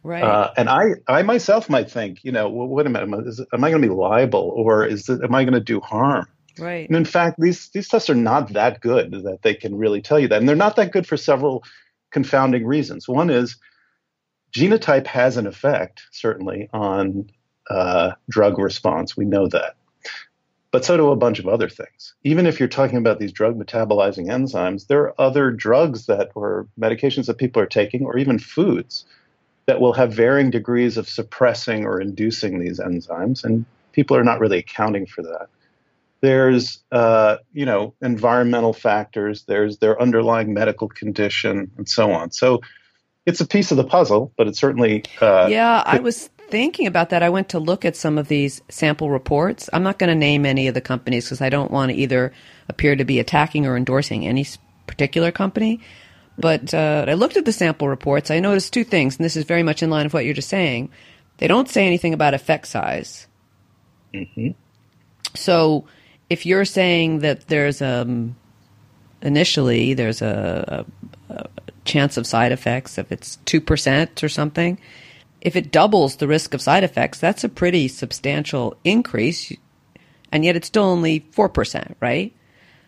Right. 0.04 0.22
Uh, 0.22 0.52
and 0.56 0.68
I, 0.68 0.90
I 1.08 1.22
myself 1.22 1.68
might 1.68 1.90
think, 1.90 2.22
you 2.22 2.30
know, 2.30 2.48
well, 2.48 2.68
wait 2.68 2.86
a 2.86 2.88
minute, 2.88 3.26
is, 3.26 3.40
am 3.52 3.64
I 3.64 3.70
going 3.70 3.82
to 3.82 3.88
be 3.88 3.92
liable, 3.92 4.52
or 4.54 4.86
is 4.86 5.08
it, 5.08 5.22
am 5.24 5.34
I 5.34 5.42
going 5.42 5.54
to 5.54 5.60
do 5.60 5.80
harm? 5.80 6.26
right. 6.58 6.88
And 6.88 6.96
in 6.96 7.04
fact, 7.04 7.36
these 7.38 7.68
these 7.70 7.88
tests 7.88 8.10
are 8.10 8.14
not 8.14 8.52
that 8.52 8.80
good 8.80 9.12
that 9.24 9.42
they 9.42 9.54
can 9.54 9.76
really 9.76 10.02
tell 10.02 10.18
you 10.18 10.28
that, 10.28 10.38
and 10.38 10.48
they're 10.48 10.56
not 10.56 10.76
that 10.76 10.92
good 10.92 11.06
for 11.06 11.16
several 11.16 11.64
confounding 12.10 12.66
reasons. 12.66 13.08
One 13.08 13.30
is 13.30 13.56
genotype 14.52 15.06
has 15.06 15.36
an 15.36 15.46
effect, 15.46 16.02
certainly, 16.10 16.68
on 16.72 17.30
uh, 17.70 18.12
drug 18.30 18.58
response. 18.58 19.16
We 19.16 19.24
know 19.24 19.46
that. 19.48 19.76
But 20.70 20.84
so 20.84 20.96
do 20.96 21.10
a 21.10 21.16
bunch 21.16 21.38
of 21.38 21.48
other 21.48 21.68
things. 21.68 22.14
Even 22.24 22.46
if 22.46 22.58
you're 22.58 22.68
talking 22.68 22.98
about 22.98 23.18
these 23.18 23.32
drug 23.32 23.58
metabolizing 23.58 24.26
enzymes, 24.26 24.86
there 24.86 25.00
are 25.02 25.20
other 25.20 25.50
drugs 25.50 26.06
that 26.06 26.30
or 26.34 26.66
medications 26.78 27.26
that 27.26 27.38
people 27.38 27.62
are 27.62 27.66
taking, 27.66 28.04
or 28.04 28.18
even 28.18 28.38
foods 28.38 29.04
that 29.66 29.80
will 29.80 29.92
have 29.92 30.12
varying 30.12 30.50
degrees 30.50 30.96
of 30.96 31.08
suppressing 31.08 31.84
or 31.84 32.00
inducing 32.00 32.58
these 32.58 32.80
enzymes, 32.80 33.44
and 33.44 33.64
people 33.92 34.16
are 34.16 34.24
not 34.24 34.40
really 34.40 34.58
accounting 34.58 35.06
for 35.06 35.22
that. 35.22 35.48
There's, 36.20 36.82
uh, 36.90 37.36
you 37.52 37.64
know, 37.64 37.94
environmental 38.02 38.72
factors. 38.72 39.44
There's 39.44 39.78
their 39.78 40.00
underlying 40.00 40.52
medical 40.52 40.88
condition, 40.88 41.70
and 41.76 41.88
so 41.88 42.10
on. 42.10 42.32
So 42.32 42.60
it's 43.24 43.40
a 43.40 43.46
piece 43.46 43.70
of 43.70 43.76
the 43.76 43.84
puzzle, 43.84 44.32
but 44.36 44.48
it's 44.48 44.58
certainly. 44.58 45.04
Uh, 45.20 45.48
yeah, 45.50 45.82
I 45.86 45.98
was 45.98 46.30
thinking 46.50 46.86
about 46.86 47.10
that. 47.10 47.22
I 47.22 47.30
went 47.30 47.50
to 47.50 47.58
look 47.58 47.84
at 47.84 47.96
some 47.96 48.18
of 48.18 48.28
these 48.28 48.60
sample 48.68 49.10
reports. 49.10 49.68
I'm 49.72 49.82
not 49.82 49.98
going 49.98 50.08
to 50.08 50.14
name 50.14 50.44
any 50.44 50.68
of 50.68 50.74
the 50.74 50.80
companies 50.80 51.26
because 51.26 51.40
I 51.40 51.48
don't 51.48 51.70
want 51.70 51.90
to 51.90 51.96
either 51.96 52.32
appear 52.68 52.96
to 52.96 53.04
be 53.04 53.18
attacking 53.20 53.66
or 53.66 53.76
endorsing 53.76 54.26
any 54.26 54.46
particular 54.86 55.30
company. 55.30 55.80
But 56.38 56.72
uh, 56.72 57.04
I 57.08 57.14
looked 57.14 57.36
at 57.36 57.44
the 57.44 57.52
sample 57.52 57.88
reports. 57.88 58.30
I 58.30 58.40
noticed 58.40 58.72
two 58.72 58.84
things, 58.84 59.16
and 59.16 59.24
this 59.24 59.36
is 59.36 59.44
very 59.44 59.62
much 59.62 59.82
in 59.82 59.90
line 59.90 60.06
with 60.06 60.14
what 60.14 60.24
you're 60.24 60.34
just 60.34 60.48
saying. 60.48 60.90
They 61.38 61.48
don't 61.48 61.68
say 61.68 61.86
anything 61.86 62.14
about 62.14 62.34
effect 62.34 62.66
size. 62.66 63.26
Mm-hmm. 64.14 64.50
So 65.34 65.86
if 66.30 66.46
you're 66.46 66.64
saying 66.64 67.20
that 67.20 67.48
there's 67.48 67.82
um, 67.82 68.36
initially 69.22 69.94
there's 69.94 70.22
a, 70.22 70.86
a, 71.28 71.34
a 71.34 71.48
chance 71.84 72.16
of 72.16 72.26
side 72.26 72.52
effects, 72.52 72.98
if 72.98 73.10
it's 73.12 73.36
two 73.44 73.60
percent 73.60 74.22
or 74.22 74.28
something, 74.28 74.78
if 75.40 75.56
it 75.56 75.70
doubles 75.70 76.16
the 76.16 76.28
risk 76.28 76.54
of 76.54 76.60
side 76.60 76.84
effects, 76.84 77.18
that's 77.18 77.44
a 77.44 77.48
pretty 77.48 77.88
substantial 77.88 78.76
increase, 78.84 79.52
and 80.32 80.44
yet 80.44 80.56
it's 80.56 80.66
still 80.66 80.84
only 80.84 81.26
four 81.30 81.48
percent, 81.48 81.96
right? 82.00 82.34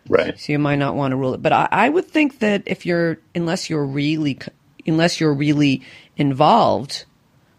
Right. 0.09 0.39
So 0.39 0.51
you 0.51 0.59
might 0.59 0.77
not 0.77 0.95
want 0.95 1.11
to 1.11 1.15
rule 1.15 1.33
it, 1.33 1.41
but 1.41 1.53
I, 1.53 1.67
I 1.71 1.89
would 1.89 2.07
think 2.07 2.39
that 2.39 2.63
if 2.65 2.85
you're 2.85 3.19
unless 3.35 3.69
you're 3.69 3.85
really 3.85 4.39
unless 4.85 5.19
you're 5.19 5.33
really 5.33 5.83
involved 6.17 7.05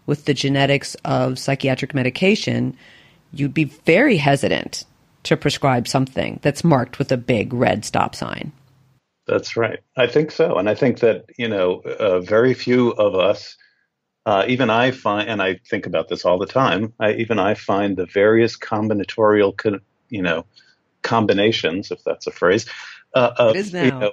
with 0.05 0.25
the 0.25 0.33
genetics 0.33 0.95
of 1.05 1.39
psychiatric 1.39 1.93
medication, 1.93 2.77
you'd 3.31 3.53
be 3.53 3.63
very 3.63 4.17
hesitant 4.17 4.83
to 5.23 5.37
prescribe 5.37 5.87
something 5.87 6.39
that's 6.41 6.63
marked 6.63 6.99
with 6.99 7.11
a 7.11 7.17
big 7.17 7.53
red 7.53 7.85
stop 7.85 8.13
sign. 8.13 8.51
That's 9.25 9.55
right. 9.55 9.79
I 9.95 10.07
think 10.07 10.31
so. 10.31 10.57
And 10.57 10.69
I 10.69 10.75
think 10.75 10.99
that, 10.99 11.25
you 11.37 11.47
know, 11.47 11.75
uh, 11.75 12.19
very 12.19 12.53
few 12.53 12.89
of 12.91 13.15
us, 13.15 13.55
uh, 14.25 14.45
even 14.47 14.69
I 14.69 14.91
find, 14.91 15.29
and 15.29 15.41
I 15.41 15.59
think 15.69 15.85
about 15.85 16.07
this 16.07 16.25
all 16.25 16.37
the 16.37 16.45
time, 16.45 16.93
I, 16.99 17.13
even 17.13 17.39
I 17.39 17.55
find 17.55 17.97
the 17.97 18.05
various 18.05 18.57
combinatorial, 18.57 19.55
co- 19.57 19.79
you 20.09 20.21
know, 20.21 20.45
combinations, 21.01 21.91
if 21.91 22.03
that's 22.03 22.27
a 22.27 22.31
phrase, 22.31 22.65
uh, 23.13 23.31
of, 23.37 23.55
you 23.83 23.91
know, 23.91 24.11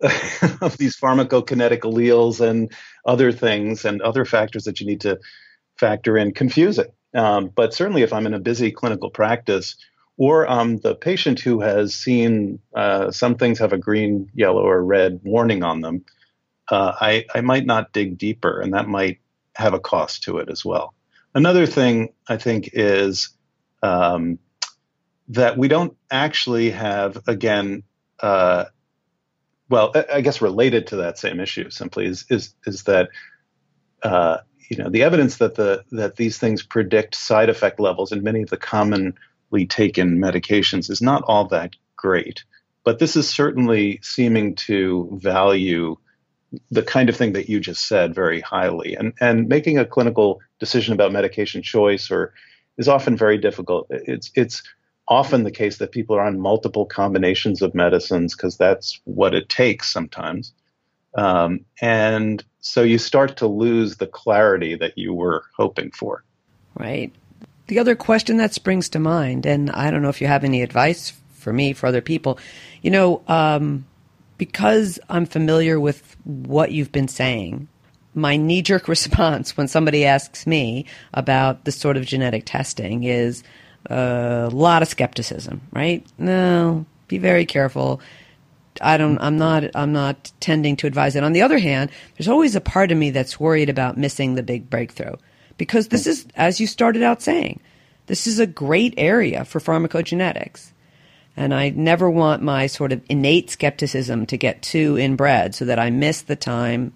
of 0.62 0.78
these 0.78 0.96
pharmacokinetic 0.96 1.80
alleles 1.80 2.40
and 2.40 2.72
other 3.04 3.32
things 3.32 3.84
and 3.84 4.00
other 4.00 4.24
factors 4.24 4.64
that 4.64 4.80
you 4.80 4.86
need 4.86 5.00
to 5.00 5.18
factor 5.76 6.16
in 6.16 6.32
confusing. 6.32 6.86
Um, 7.14 7.48
but 7.48 7.74
certainly, 7.74 8.02
if 8.02 8.12
I'm 8.12 8.26
in 8.26 8.34
a 8.34 8.38
busy 8.38 8.70
clinical 8.70 9.10
practice, 9.10 9.76
or 10.16 10.50
um, 10.50 10.78
the 10.78 10.94
patient 10.94 11.40
who 11.40 11.60
has 11.60 11.94
seen 11.94 12.58
uh, 12.74 13.10
some 13.10 13.36
things 13.36 13.58
have 13.60 13.72
a 13.72 13.78
green, 13.78 14.30
yellow, 14.34 14.62
or 14.62 14.84
red 14.84 15.20
warning 15.24 15.62
on 15.62 15.80
them, 15.80 16.04
uh, 16.68 16.92
I, 17.00 17.24
I 17.34 17.40
might 17.40 17.64
not 17.64 17.92
dig 17.92 18.18
deeper, 18.18 18.60
and 18.60 18.74
that 18.74 18.88
might 18.88 19.20
have 19.58 19.74
a 19.74 19.80
cost 19.80 20.22
to 20.22 20.38
it 20.38 20.48
as 20.48 20.64
well. 20.64 20.94
Another 21.34 21.66
thing 21.66 22.14
I 22.28 22.36
think 22.36 22.70
is 22.72 23.30
um, 23.82 24.38
that 25.28 25.58
we 25.58 25.68
don't 25.68 25.96
actually 26.10 26.70
have, 26.70 27.20
again, 27.26 27.82
uh, 28.20 28.66
well, 29.68 29.92
I 30.10 30.22
guess 30.22 30.40
related 30.40 30.86
to 30.88 30.96
that 30.96 31.18
same 31.18 31.40
issue 31.40 31.68
simply 31.68 32.06
is 32.06 32.24
is 32.30 32.54
is 32.66 32.84
that 32.84 33.10
uh, 34.02 34.38
you 34.70 34.78
know 34.78 34.88
the 34.88 35.02
evidence 35.02 35.36
that 35.36 35.56
the 35.56 35.84
that 35.92 36.16
these 36.16 36.38
things 36.38 36.62
predict 36.62 37.14
side 37.14 37.50
effect 37.50 37.78
levels 37.78 38.10
in 38.10 38.22
many 38.22 38.40
of 38.40 38.48
the 38.48 38.56
commonly 38.56 39.66
taken 39.68 40.18
medications 40.18 40.88
is 40.88 41.02
not 41.02 41.22
all 41.26 41.44
that 41.48 41.74
great. 41.96 42.44
But 42.82 42.98
this 42.98 43.14
is 43.14 43.28
certainly 43.28 44.00
seeming 44.02 44.54
to 44.54 45.10
value 45.20 45.98
the 46.70 46.82
kind 46.82 47.08
of 47.08 47.16
thing 47.16 47.32
that 47.32 47.48
you 47.48 47.60
just 47.60 47.86
said 47.86 48.14
very 48.14 48.40
highly. 48.40 48.94
And, 48.94 49.12
and 49.20 49.48
making 49.48 49.78
a 49.78 49.84
clinical 49.84 50.40
decision 50.58 50.94
about 50.94 51.12
medication 51.12 51.62
choice 51.62 52.10
or 52.10 52.32
is 52.78 52.88
often 52.88 53.16
very 53.16 53.38
difficult. 53.38 53.86
It's, 53.90 54.30
it's 54.34 54.62
often 55.08 55.42
the 55.42 55.50
case 55.50 55.78
that 55.78 55.92
people 55.92 56.16
are 56.16 56.24
on 56.24 56.40
multiple 56.40 56.86
combinations 56.86 57.62
of 57.62 57.74
medicines 57.74 58.34
because 58.34 58.56
that's 58.56 59.00
what 59.04 59.34
it 59.34 59.48
takes 59.48 59.92
sometimes. 59.92 60.52
Um, 61.14 61.64
and 61.80 62.44
so 62.60 62.82
you 62.82 62.98
start 62.98 63.36
to 63.38 63.46
lose 63.46 63.96
the 63.96 64.06
clarity 64.06 64.74
that 64.76 64.96
you 64.96 65.14
were 65.14 65.44
hoping 65.56 65.90
for. 65.90 66.22
Right. 66.74 67.12
The 67.66 67.78
other 67.78 67.96
question 67.96 68.36
that 68.38 68.54
springs 68.54 68.88
to 68.90 68.98
mind, 68.98 69.44
and 69.44 69.70
I 69.70 69.90
don't 69.90 70.02
know 70.02 70.08
if 70.08 70.20
you 70.20 70.26
have 70.26 70.44
any 70.44 70.62
advice 70.62 71.12
for 71.32 71.52
me, 71.52 71.72
for 71.72 71.86
other 71.86 72.00
people, 72.00 72.38
you 72.82 72.90
know, 72.90 73.22
um, 73.28 73.86
because 74.38 74.98
I'm 75.08 75.26
familiar 75.26 75.78
with 75.78 76.16
what 76.24 76.72
you've 76.72 76.92
been 76.92 77.08
saying, 77.08 77.68
my 78.14 78.36
knee 78.36 78.62
jerk 78.62 78.88
response 78.88 79.56
when 79.56 79.68
somebody 79.68 80.04
asks 80.04 80.46
me 80.46 80.86
about 81.12 81.64
this 81.64 81.76
sort 81.76 81.96
of 81.96 82.06
genetic 82.06 82.44
testing 82.46 83.04
is 83.04 83.42
uh, 83.90 84.48
a 84.50 84.54
lot 84.54 84.82
of 84.82 84.88
skepticism, 84.88 85.60
right? 85.72 86.06
No, 86.16 86.86
be 87.08 87.18
very 87.18 87.44
careful. 87.44 88.00
I 88.80 88.96
don't 88.96 89.18
I'm 89.18 89.38
not 89.38 89.64
I'm 89.74 89.92
not 89.92 90.30
tending 90.38 90.76
to 90.76 90.86
advise 90.86 91.16
it. 91.16 91.24
On 91.24 91.32
the 91.32 91.42
other 91.42 91.58
hand, 91.58 91.90
there's 92.16 92.28
always 92.28 92.54
a 92.54 92.60
part 92.60 92.92
of 92.92 92.98
me 92.98 93.10
that's 93.10 93.40
worried 93.40 93.68
about 93.68 93.96
missing 93.96 94.34
the 94.34 94.42
big 94.42 94.70
breakthrough 94.70 95.16
because 95.56 95.88
this 95.88 96.06
is, 96.06 96.26
as 96.36 96.60
you 96.60 96.66
started 96.66 97.02
out 97.02 97.20
saying, 97.20 97.60
this 98.06 98.26
is 98.26 98.38
a 98.38 98.46
great 98.46 98.94
area 98.96 99.44
for 99.44 99.58
pharmacogenetics. 99.60 100.72
And 101.38 101.54
I 101.54 101.68
never 101.70 102.10
want 102.10 102.42
my 102.42 102.66
sort 102.66 102.90
of 102.90 103.00
innate 103.08 103.48
skepticism 103.48 104.26
to 104.26 104.36
get 104.36 104.60
too 104.60 104.98
inbred 104.98 105.54
so 105.54 105.66
that 105.66 105.78
I 105.78 105.88
miss 105.88 106.22
the 106.22 106.34
time 106.34 106.92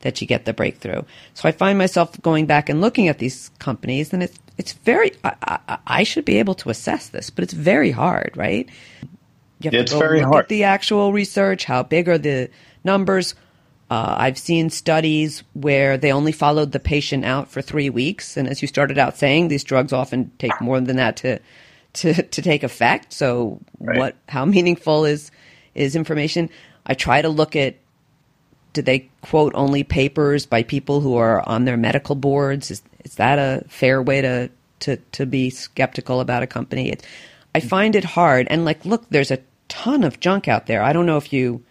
that 0.00 0.20
you 0.20 0.26
get 0.26 0.44
the 0.44 0.52
breakthrough. 0.52 1.02
So 1.32 1.48
I 1.48 1.52
find 1.52 1.78
myself 1.78 2.20
going 2.20 2.44
back 2.44 2.68
and 2.68 2.82
looking 2.82 3.08
at 3.08 3.18
these 3.18 3.50
companies, 3.58 4.12
and 4.12 4.22
it's 4.22 4.38
it's 4.58 4.74
very. 4.74 5.12
I, 5.24 5.58
I, 5.66 5.78
I 5.86 6.02
should 6.02 6.26
be 6.26 6.38
able 6.38 6.54
to 6.56 6.68
assess 6.68 7.08
this, 7.08 7.30
but 7.30 7.42
it's 7.42 7.54
very 7.54 7.90
hard, 7.90 8.32
right? 8.36 8.68
You 9.60 9.70
have 9.70 9.74
it's 9.74 9.92
very 9.94 10.20
look 10.20 10.28
hard. 10.28 10.44
At 10.44 10.48
the 10.50 10.64
actual 10.64 11.14
research, 11.14 11.64
how 11.64 11.82
big 11.82 12.06
are 12.10 12.18
the 12.18 12.50
numbers? 12.84 13.34
Uh, 13.90 14.14
I've 14.18 14.36
seen 14.36 14.68
studies 14.68 15.42
where 15.54 15.96
they 15.96 16.12
only 16.12 16.32
followed 16.32 16.72
the 16.72 16.80
patient 16.80 17.24
out 17.24 17.48
for 17.48 17.62
three 17.62 17.88
weeks, 17.88 18.36
and 18.36 18.46
as 18.46 18.60
you 18.60 18.68
started 18.68 18.98
out 18.98 19.16
saying, 19.16 19.48
these 19.48 19.64
drugs 19.64 19.94
often 19.94 20.32
take 20.38 20.60
more 20.60 20.78
than 20.82 20.96
that 20.96 21.16
to 21.18 21.40
to, 21.96 22.22
to 22.22 22.42
take 22.42 22.62
effect. 22.62 23.12
So, 23.12 23.60
right. 23.80 23.98
what 23.98 24.16
how 24.28 24.44
meaningful 24.44 25.04
is 25.04 25.30
is 25.74 25.96
information? 25.96 26.50
I 26.86 26.94
try 26.94 27.22
to 27.22 27.28
look 27.28 27.56
at 27.56 27.76
did 28.72 28.84
they 28.84 29.10
quote 29.22 29.52
only 29.54 29.84
papers 29.84 30.44
by 30.44 30.62
people 30.62 31.00
who 31.00 31.16
are 31.16 31.46
on 31.48 31.64
their 31.64 31.76
medical 31.76 32.14
boards? 32.14 32.70
Is 32.70 32.82
is 33.04 33.14
that 33.16 33.38
a 33.38 33.64
fair 33.68 34.02
way 34.02 34.20
to 34.20 34.50
to 34.80 34.96
to 34.96 35.26
be 35.26 35.50
skeptical 35.50 36.20
about 36.20 36.42
a 36.42 36.46
company? 36.46 36.90
It, 36.90 37.06
I 37.54 37.60
find 37.60 37.96
it 37.96 38.04
hard, 38.04 38.46
and 38.50 38.66
like, 38.66 38.84
look, 38.84 39.08
there's 39.08 39.30
a 39.30 39.38
ton 39.68 40.04
of 40.04 40.20
junk 40.20 40.46
out 40.46 40.66
there. 40.66 40.82
I 40.82 40.92
don't 40.92 41.06
know 41.06 41.16
if 41.16 41.32
you 41.32 41.64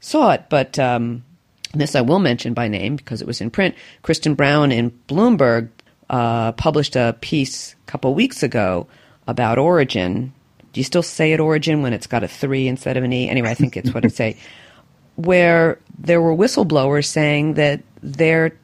saw 0.00 0.32
it, 0.32 0.46
but 0.48 0.78
um, 0.80 1.24
this 1.72 1.94
I 1.94 2.00
will 2.00 2.18
mention 2.18 2.54
by 2.54 2.66
name 2.66 2.96
because 2.96 3.22
it 3.22 3.26
was 3.26 3.40
in 3.40 3.50
print. 3.50 3.76
Kristen 4.02 4.34
Brown 4.34 4.72
in 4.72 4.90
Bloomberg 5.08 5.68
uh, 6.10 6.52
published 6.52 6.96
a 6.96 7.16
piece 7.20 7.74
a 7.74 7.90
couple 7.90 8.14
weeks 8.14 8.42
ago 8.42 8.88
about 9.26 9.58
Orig3n. 9.58 10.30
Do 10.72 10.80
you 10.80 10.84
still 10.84 11.02
say 11.02 11.32
it 11.32 11.40
origin 11.40 11.82
when 11.82 11.92
it's 11.92 12.06
got 12.06 12.22
a 12.22 12.28
three 12.28 12.68
instead 12.68 12.96
of 12.96 13.04
an 13.04 13.12
e? 13.12 13.28
Anyway, 13.28 13.50
I 13.50 13.54
think 13.54 13.76
it's 13.76 13.92
what 13.94 14.04
it 14.04 14.12
say. 14.12 14.36
Where 15.16 15.78
there 15.98 16.20
were 16.20 16.36
whistleblowers 16.36 17.06
saying 17.06 17.54
that 17.54 17.82
their 18.02 18.56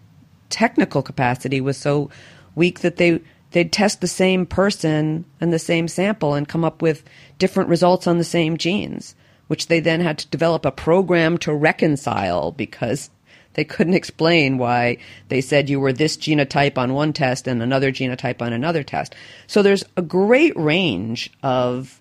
technical 0.51 1.03
capacity 1.03 1.63
was 1.63 1.79
so 1.79 2.11
weak 2.55 2.81
that 2.81 2.97
they 2.97 3.21
they'd 3.53 3.73
test 3.73 4.01
the 4.01 4.07
same 4.07 4.45
person 4.45 5.25
and 5.41 5.53
the 5.53 5.59
same 5.59 5.89
sample 5.89 6.35
and 6.35 6.47
come 6.47 6.65
up 6.65 6.83
with 6.83 7.05
different 7.39 7.71
results 7.71 8.07
on 8.07 8.19
the 8.19 8.25
same 8.25 8.59
genes 8.59 9.15
which 9.53 9.67
they 9.67 9.81
then 9.81 10.01
had 10.01 10.17
to 10.17 10.29
develop 10.29 10.65
a 10.65 10.73
program 10.73 11.37
to 11.37 11.53
reconcile 11.53 12.53
because 12.53 13.11
they 13.55 13.65
couldn't 13.65 13.95
explain 13.95 14.59
why 14.59 14.99
they 15.29 15.41
said 15.41 15.69
you 15.69 15.81
were 15.81 15.93
this 15.93 16.17
genotype 16.17 16.79
on 16.79 16.95
one 16.95 17.13
test 17.13 17.47
and 17.47 17.63
another 17.63 17.93
genotype 17.93 18.41
on 18.41 18.53
another 18.53 18.83
test. 18.83 19.15
So 19.47 19.63
there's 19.63 19.85
a 19.97 20.03
great 20.03 20.57
range 20.57 21.31
of 21.43 22.01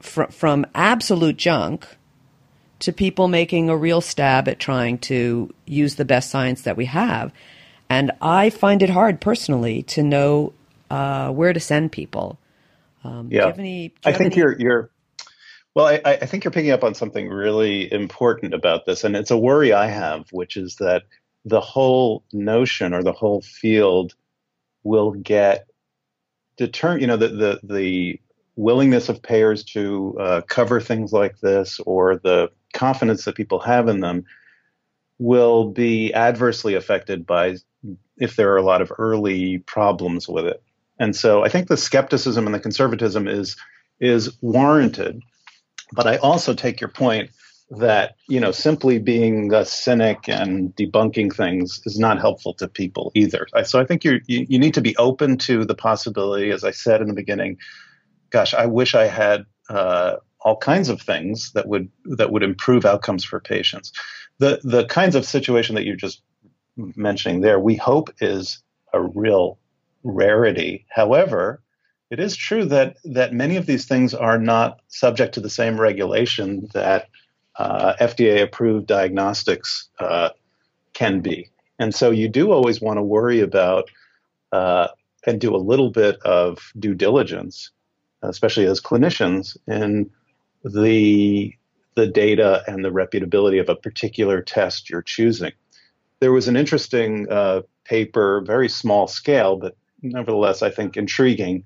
fr- 0.00 0.24
from 0.24 0.66
absolute 0.74 1.36
junk 1.36 1.86
to 2.80 2.92
people 2.92 3.28
making 3.28 3.68
a 3.68 3.76
real 3.76 4.00
stab 4.00 4.48
at 4.48 4.58
trying 4.58 4.98
to 4.98 5.52
use 5.66 5.96
the 5.96 6.04
best 6.04 6.30
science 6.30 6.62
that 6.62 6.76
we 6.76 6.84
have. 6.86 7.32
And 7.90 8.12
I 8.20 8.50
find 8.50 8.82
it 8.82 8.90
hard 8.90 9.20
personally 9.20 9.82
to 9.84 10.02
know 10.02 10.52
uh, 10.90 11.30
where 11.30 11.52
to 11.52 11.60
send 11.60 11.92
people. 11.92 12.38
Um, 13.04 13.28
yeah, 13.30 13.52
any, 13.56 13.92
I 14.04 14.12
think 14.12 14.32
any... 14.32 14.36
you're 14.36 14.58
you're. 14.58 14.90
Well, 15.78 15.86
I, 15.86 16.00
I 16.04 16.26
think 16.26 16.42
you're 16.42 16.50
picking 16.50 16.72
up 16.72 16.82
on 16.82 16.94
something 16.94 17.28
really 17.28 17.92
important 17.92 18.52
about 18.52 18.84
this, 18.84 19.04
and 19.04 19.14
it's 19.14 19.30
a 19.30 19.38
worry 19.38 19.72
I 19.72 19.86
have, 19.86 20.26
which 20.32 20.56
is 20.56 20.74
that 20.80 21.04
the 21.44 21.60
whole 21.60 22.24
notion 22.32 22.92
or 22.92 23.04
the 23.04 23.12
whole 23.12 23.42
field 23.42 24.16
will 24.82 25.12
get 25.12 25.68
determined. 26.56 27.02
You 27.02 27.06
know, 27.06 27.16
the 27.16 27.28
the 27.28 27.60
the 27.62 28.20
willingness 28.56 29.08
of 29.08 29.22
payers 29.22 29.62
to 29.66 30.16
uh, 30.18 30.40
cover 30.48 30.80
things 30.80 31.12
like 31.12 31.38
this 31.38 31.78
or 31.86 32.16
the 32.16 32.50
confidence 32.74 33.24
that 33.26 33.36
people 33.36 33.60
have 33.60 33.86
in 33.86 34.00
them 34.00 34.24
will 35.20 35.68
be 35.70 36.12
adversely 36.12 36.74
affected 36.74 37.24
by 37.24 37.54
if 38.16 38.34
there 38.34 38.52
are 38.52 38.56
a 38.56 38.62
lot 38.62 38.82
of 38.82 38.90
early 38.98 39.58
problems 39.58 40.28
with 40.28 40.44
it. 40.44 40.60
And 40.98 41.14
so 41.14 41.44
I 41.44 41.48
think 41.48 41.68
the 41.68 41.76
skepticism 41.76 42.46
and 42.46 42.54
the 42.56 42.58
conservatism 42.58 43.28
is 43.28 43.56
is 44.00 44.36
warranted. 44.42 45.22
But 45.92 46.06
I 46.06 46.16
also 46.16 46.54
take 46.54 46.80
your 46.80 46.90
point 46.90 47.30
that 47.70 48.16
you 48.28 48.40
know 48.40 48.50
simply 48.50 48.98
being 48.98 49.52
a 49.52 49.64
cynic 49.64 50.28
and 50.28 50.74
debunking 50.74 51.34
things 51.34 51.80
is 51.84 51.98
not 51.98 52.18
helpful 52.18 52.54
to 52.54 52.68
people 52.68 53.12
either. 53.14 53.46
So 53.64 53.80
I 53.80 53.84
think 53.84 54.04
you 54.04 54.20
you 54.26 54.58
need 54.58 54.74
to 54.74 54.80
be 54.80 54.96
open 54.96 55.36
to 55.38 55.64
the 55.64 55.74
possibility, 55.74 56.50
as 56.50 56.64
I 56.64 56.70
said 56.70 57.00
in 57.00 57.08
the 57.08 57.14
beginning. 57.14 57.58
Gosh, 58.30 58.54
I 58.54 58.66
wish 58.66 58.94
I 58.94 59.06
had 59.06 59.44
uh, 59.70 60.16
all 60.40 60.56
kinds 60.56 60.88
of 60.88 61.00
things 61.00 61.52
that 61.52 61.68
would 61.68 61.88
that 62.04 62.32
would 62.32 62.42
improve 62.42 62.84
outcomes 62.84 63.24
for 63.24 63.40
patients. 63.40 63.92
The 64.38 64.60
the 64.64 64.86
kinds 64.86 65.14
of 65.14 65.24
situation 65.24 65.74
that 65.74 65.84
you're 65.84 65.96
just 65.96 66.22
mentioning 66.76 67.40
there, 67.40 67.58
we 67.58 67.76
hope 67.76 68.10
is 68.20 68.62
a 68.92 69.02
real 69.02 69.58
rarity. 70.04 70.86
However, 70.90 71.62
it 72.10 72.20
is 72.20 72.36
true 72.36 72.64
that 72.66 72.96
that 73.04 73.32
many 73.32 73.56
of 73.56 73.66
these 73.66 73.86
things 73.86 74.14
are 74.14 74.38
not 74.38 74.80
subject 74.88 75.34
to 75.34 75.40
the 75.40 75.50
same 75.50 75.80
regulation 75.80 76.68
that 76.72 77.08
uh, 77.56 77.94
FDA 78.00 78.42
approved 78.42 78.86
diagnostics 78.86 79.88
uh, 79.98 80.30
can 80.94 81.20
be. 81.20 81.50
And 81.78 81.94
so 81.94 82.10
you 82.10 82.28
do 82.28 82.52
always 82.52 82.80
want 82.80 82.98
to 82.98 83.02
worry 83.02 83.40
about 83.40 83.90
uh, 84.52 84.88
and 85.26 85.40
do 85.40 85.54
a 85.54 85.58
little 85.58 85.90
bit 85.90 86.20
of 86.22 86.72
due 86.78 86.94
diligence, 86.94 87.70
especially 88.22 88.66
as 88.66 88.80
clinicians, 88.80 89.56
in 89.66 90.10
the 90.64 91.54
the 91.94 92.06
data 92.06 92.62
and 92.68 92.84
the 92.84 92.90
reputability 92.90 93.60
of 93.60 93.68
a 93.68 93.74
particular 93.74 94.40
test 94.40 94.88
you're 94.88 95.02
choosing. 95.02 95.52
There 96.20 96.32
was 96.32 96.46
an 96.46 96.56
interesting 96.56 97.28
uh, 97.28 97.62
paper, 97.84 98.40
very 98.46 98.68
small 98.68 99.08
scale, 99.08 99.56
but 99.56 99.76
nevertheless, 100.00 100.62
I 100.62 100.70
think 100.70 100.96
intriguing, 100.96 101.64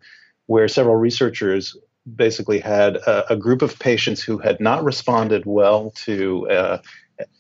where 0.53 0.69
several 0.69 0.97
researchers 0.97 1.79
basically 2.15 2.61
had 2.61 2.97
a, 2.97 3.33
a 3.33 3.37
group 3.37 3.63
of 3.63 3.79
patients 3.79 4.21
who 4.23 4.37
had 4.37 4.61
not 4.61 4.85
responded 4.85 5.47
well 5.47 5.93
to 5.93 6.47
uh, 6.51 6.79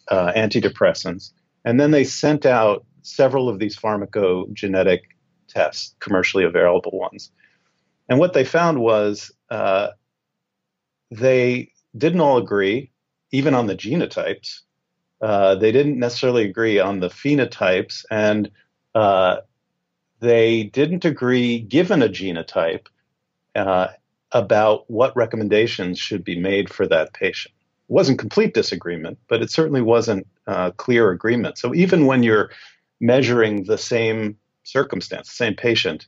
uh, 0.09 0.33
antidepressants, 0.35 1.33
and 1.62 1.78
then 1.78 1.90
they 1.90 2.04
sent 2.04 2.47
out 2.47 2.87
several 3.02 3.50
of 3.50 3.59
these 3.59 3.76
pharmacogenetic 3.76 5.00
tests, 5.47 5.95
commercially 6.00 6.45
available 6.45 6.99
ones. 6.99 7.31
And 8.09 8.19
what 8.19 8.33
they 8.33 8.45
found 8.45 8.81
was 8.81 9.31
uh, 9.50 9.88
they 11.11 11.71
didn't 11.95 12.23
all 12.23 12.38
agree, 12.38 12.92
even 13.31 13.52
on 13.52 13.66
the 13.66 13.76
genotypes. 13.76 14.61
Uh, 15.21 15.54
they 15.57 15.71
didn't 15.71 15.99
necessarily 15.99 16.45
agree 16.47 16.78
on 16.78 17.00
the 17.00 17.11
phenotypes, 17.11 18.07
and 18.11 18.50
uh, 18.95 19.37
they 20.21 20.62
didn't 20.62 21.04
agree, 21.04 21.61
given 21.61 22.00
a 22.02 22.09
genotype, 22.09 22.87
uh, 23.54 23.88
about 24.32 24.90
what 24.90 25.14
recommendations 25.16 25.99
should 25.99 26.25
be 26.25 26.38
made 26.38 26.73
for 26.73 26.87
that 26.87 27.12
patient. 27.12 27.54
It 27.88 27.92
wasn't 27.92 28.18
complete 28.18 28.54
disagreement, 28.54 29.18
but 29.28 29.42
it 29.42 29.50
certainly 29.50 29.82
wasn't 29.82 30.26
uh, 30.47 30.71
clear 30.73 31.11
agreement. 31.11 31.59
So 31.59 31.75
even 31.75 32.07
when 32.07 32.22
you're 32.22 32.50
measuring 33.00 33.64
the 33.64 33.79
same 33.79 34.38
circumstance, 34.64 35.29
the 35.29 35.35
same 35.35 35.55
patient, 35.55 36.07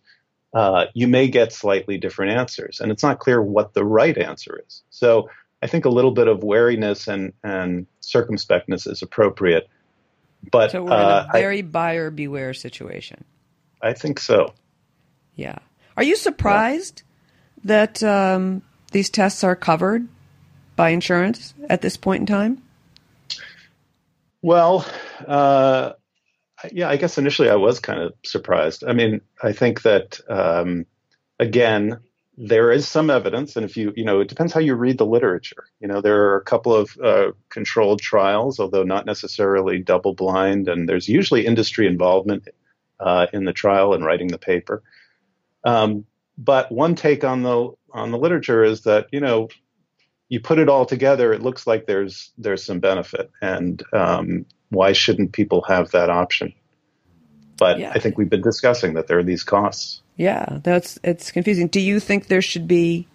uh, 0.54 0.86
you 0.94 1.08
may 1.08 1.28
get 1.28 1.52
slightly 1.52 1.98
different 1.98 2.32
answers, 2.32 2.80
and 2.80 2.90
it's 2.90 3.02
not 3.02 3.18
clear 3.18 3.42
what 3.42 3.74
the 3.74 3.84
right 3.84 4.16
answer 4.16 4.62
is. 4.66 4.82
So 4.90 5.28
I 5.62 5.66
think 5.66 5.84
a 5.84 5.90
little 5.90 6.12
bit 6.12 6.28
of 6.28 6.44
wariness 6.44 7.08
and, 7.08 7.32
and 7.42 7.86
circumspectness 8.00 8.86
is 8.86 9.02
appropriate. 9.02 9.68
But 10.50 10.70
so 10.70 10.82
we're 10.82 10.92
in 10.92 11.00
a 11.00 11.02
uh, 11.02 11.28
very 11.32 11.58
I, 11.58 11.62
buyer 11.62 12.10
beware 12.10 12.54
situation. 12.54 13.24
I 13.82 13.92
think 13.92 14.20
so. 14.20 14.54
Yeah. 15.34 15.58
Are 15.96 16.02
you 16.02 16.16
surprised 16.16 17.02
yeah. 17.04 17.13
That 17.64 18.02
um, 18.02 18.62
these 18.92 19.10
tests 19.10 19.42
are 19.42 19.56
covered 19.56 20.06
by 20.76 20.90
insurance 20.90 21.54
at 21.68 21.82
this 21.82 21.96
point 21.96 22.20
in 22.20 22.26
time? 22.26 22.62
Well, 24.42 24.86
uh, 25.26 25.92
yeah, 26.70 26.88
I 26.88 26.96
guess 26.96 27.18
initially 27.18 27.48
I 27.48 27.56
was 27.56 27.80
kind 27.80 28.00
of 28.00 28.14
surprised. 28.24 28.84
I 28.86 28.92
mean, 28.92 29.20
I 29.42 29.52
think 29.52 29.82
that 29.82 30.20
um, 30.28 30.86
again, 31.38 31.98
there 32.36 32.72
is 32.72 32.88
some 32.88 33.10
evidence, 33.10 33.56
and 33.56 33.64
if 33.64 33.76
you, 33.76 33.92
you 33.96 34.04
know, 34.04 34.20
it 34.20 34.28
depends 34.28 34.52
how 34.52 34.60
you 34.60 34.74
read 34.74 34.98
the 34.98 35.06
literature. 35.06 35.64
You 35.80 35.88
know, 35.88 36.00
there 36.00 36.30
are 36.30 36.36
a 36.36 36.44
couple 36.44 36.74
of 36.74 36.96
uh, 37.02 37.30
controlled 37.48 38.00
trials, 38.00 38.58
although 38.58 38.82
not 38.82 39.06
necessarily 39.06 39.78
double 39.78 40.14
blind, 40.14 40.68
and 40.68 40.88
there's 40.88 41.08
usually 41.08 41.46
industry 41.46 41.86
involvement 41.86 42.48
uh, 42.98 43.26
in 43.32 43.44
the 43.44 43.52
trial 43.52 43.94
and 43.94 44.04
writing 44.04 44.28
the 44.28 44.38
paper. 44.38 44.82
Um, 45.64 46.06
but 46.36 46.70
one 46.72 46.94
take 46.94 47.24
on 47.24 47.42
the 47.42 47.72
on 47.92 48.10
the 48.10 48.18
literature 48.18 48.64
is 48.64 48.82
that 48.82 49.06
you 49.12 49.20
know 49.20 49.48
you 50.28 50.40
put 50.40 50.58
it 50.58 50.68
all 50.68 50.86
together, 50.86 51.32
it 51.32 51.42
looks 51.42 51.66
like 51.66 51.86
there's 51.86 52.32
there's 52.38 52.64
some 52.64 52.80
benefit, 52.80 53.30
and 53.40 53.82
um, 53.92 54.46
why 54.70 54.92
shouldn't 54.92 55.32
people 55.32 55.62
have 55.62 55.90
that 55.92 56.10
option? 56.10 56.52
But 57.56 57.78
yeah. 57.78 57.92
I 57.94 58.00
think 58.00 58.18
we've 58.18 58.30
been 58.30 58.42
discussing 58.42 58.94
that 58.94 59.06
there 59.06 59.18
are 59.18 59.24
these 59.24 59.44
costs. 59.44 60.02
Yeah, 60.16 60.58
that's 60.62 60.98
it's 61.04 61.30
confusing. 61.30 61.68
Do 61.68 61.80
you 61.80 62.00
think 62.00 62.26
there 62.26 62.42
should 62.42 62.66
be? 62.66 63.06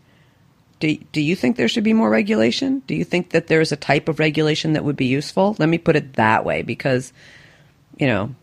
Do, 0.79 0.95
do 1.11 1.19
you 1.19 1.35
think 1.35 1.57
there 1.57 1.67
should 1.67 1.83
be 1.83 1.91
more 1.91 2.09
regulation? 2.09 2.83
Do 2.87 2.95
you 2.95 3.03
think 3.03 3.31
that 3.31 3.47
there's 3.47 3.73
a 3.73 3.75
type 3.75 4.07
of 4.07 4.17
regulation 4.17 4.73
that 4.73 4.85
would 4.85 4.95
be 4.95 5.07
useful? 5.07 5.57
Let 5.59 5.67
me 5.67 5.77
put 5.77 5.97
it 5.97 6.13
that 6.13 6.45
way, 6.45 6.61
because 6.61 7.11
you 7.97 8.07
know 8.07 8.33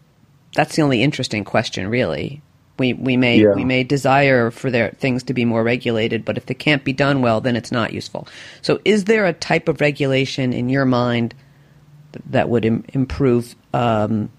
that's 0.54 0.76
the 0.76 0.82
only 0.82 1.02
interesting 1.02 1.44
question, 1.44 1.88
really. 1.88 2.42
We 2.78 2.92
we 2.92 3.16
may 3.16 3.40
yeah. 3.40 3.54
we 3.54 3.64
may 3.64 3.84
desire 3.84 4.50
for 4.50 4.70
their 4.70 4.90
things 4.90 5.22
to 5.24 5.34
be 5.34 5.44
more 5.44 5.62
regulated, 5.62 6.24
but 6.24 6.36
if 6.36 6.46
they 6.46 6.54
can't 6.54 6.84
be 6.84 6.92
done 6.92 7.22
well, 7.22 7.40
then 7.40 7.56
it's 7.56 7.72
not 7.72 7.92
useful. 7.92 8.28
So, 8.60 8.80
is 8.84 9.04
there 9.04 9.26
a 9.26 9.32
type 9.32 9.68
of 9.68 9.80
regulation 9.80 10.52
in 10.52 10.68
your 10.68 10.84
mind 10.84 11.34
that 12.26 12.48
would 12.48 12.64
Im- 12.64 12.84
improve 12.92 13.54
um, 13.72 14.30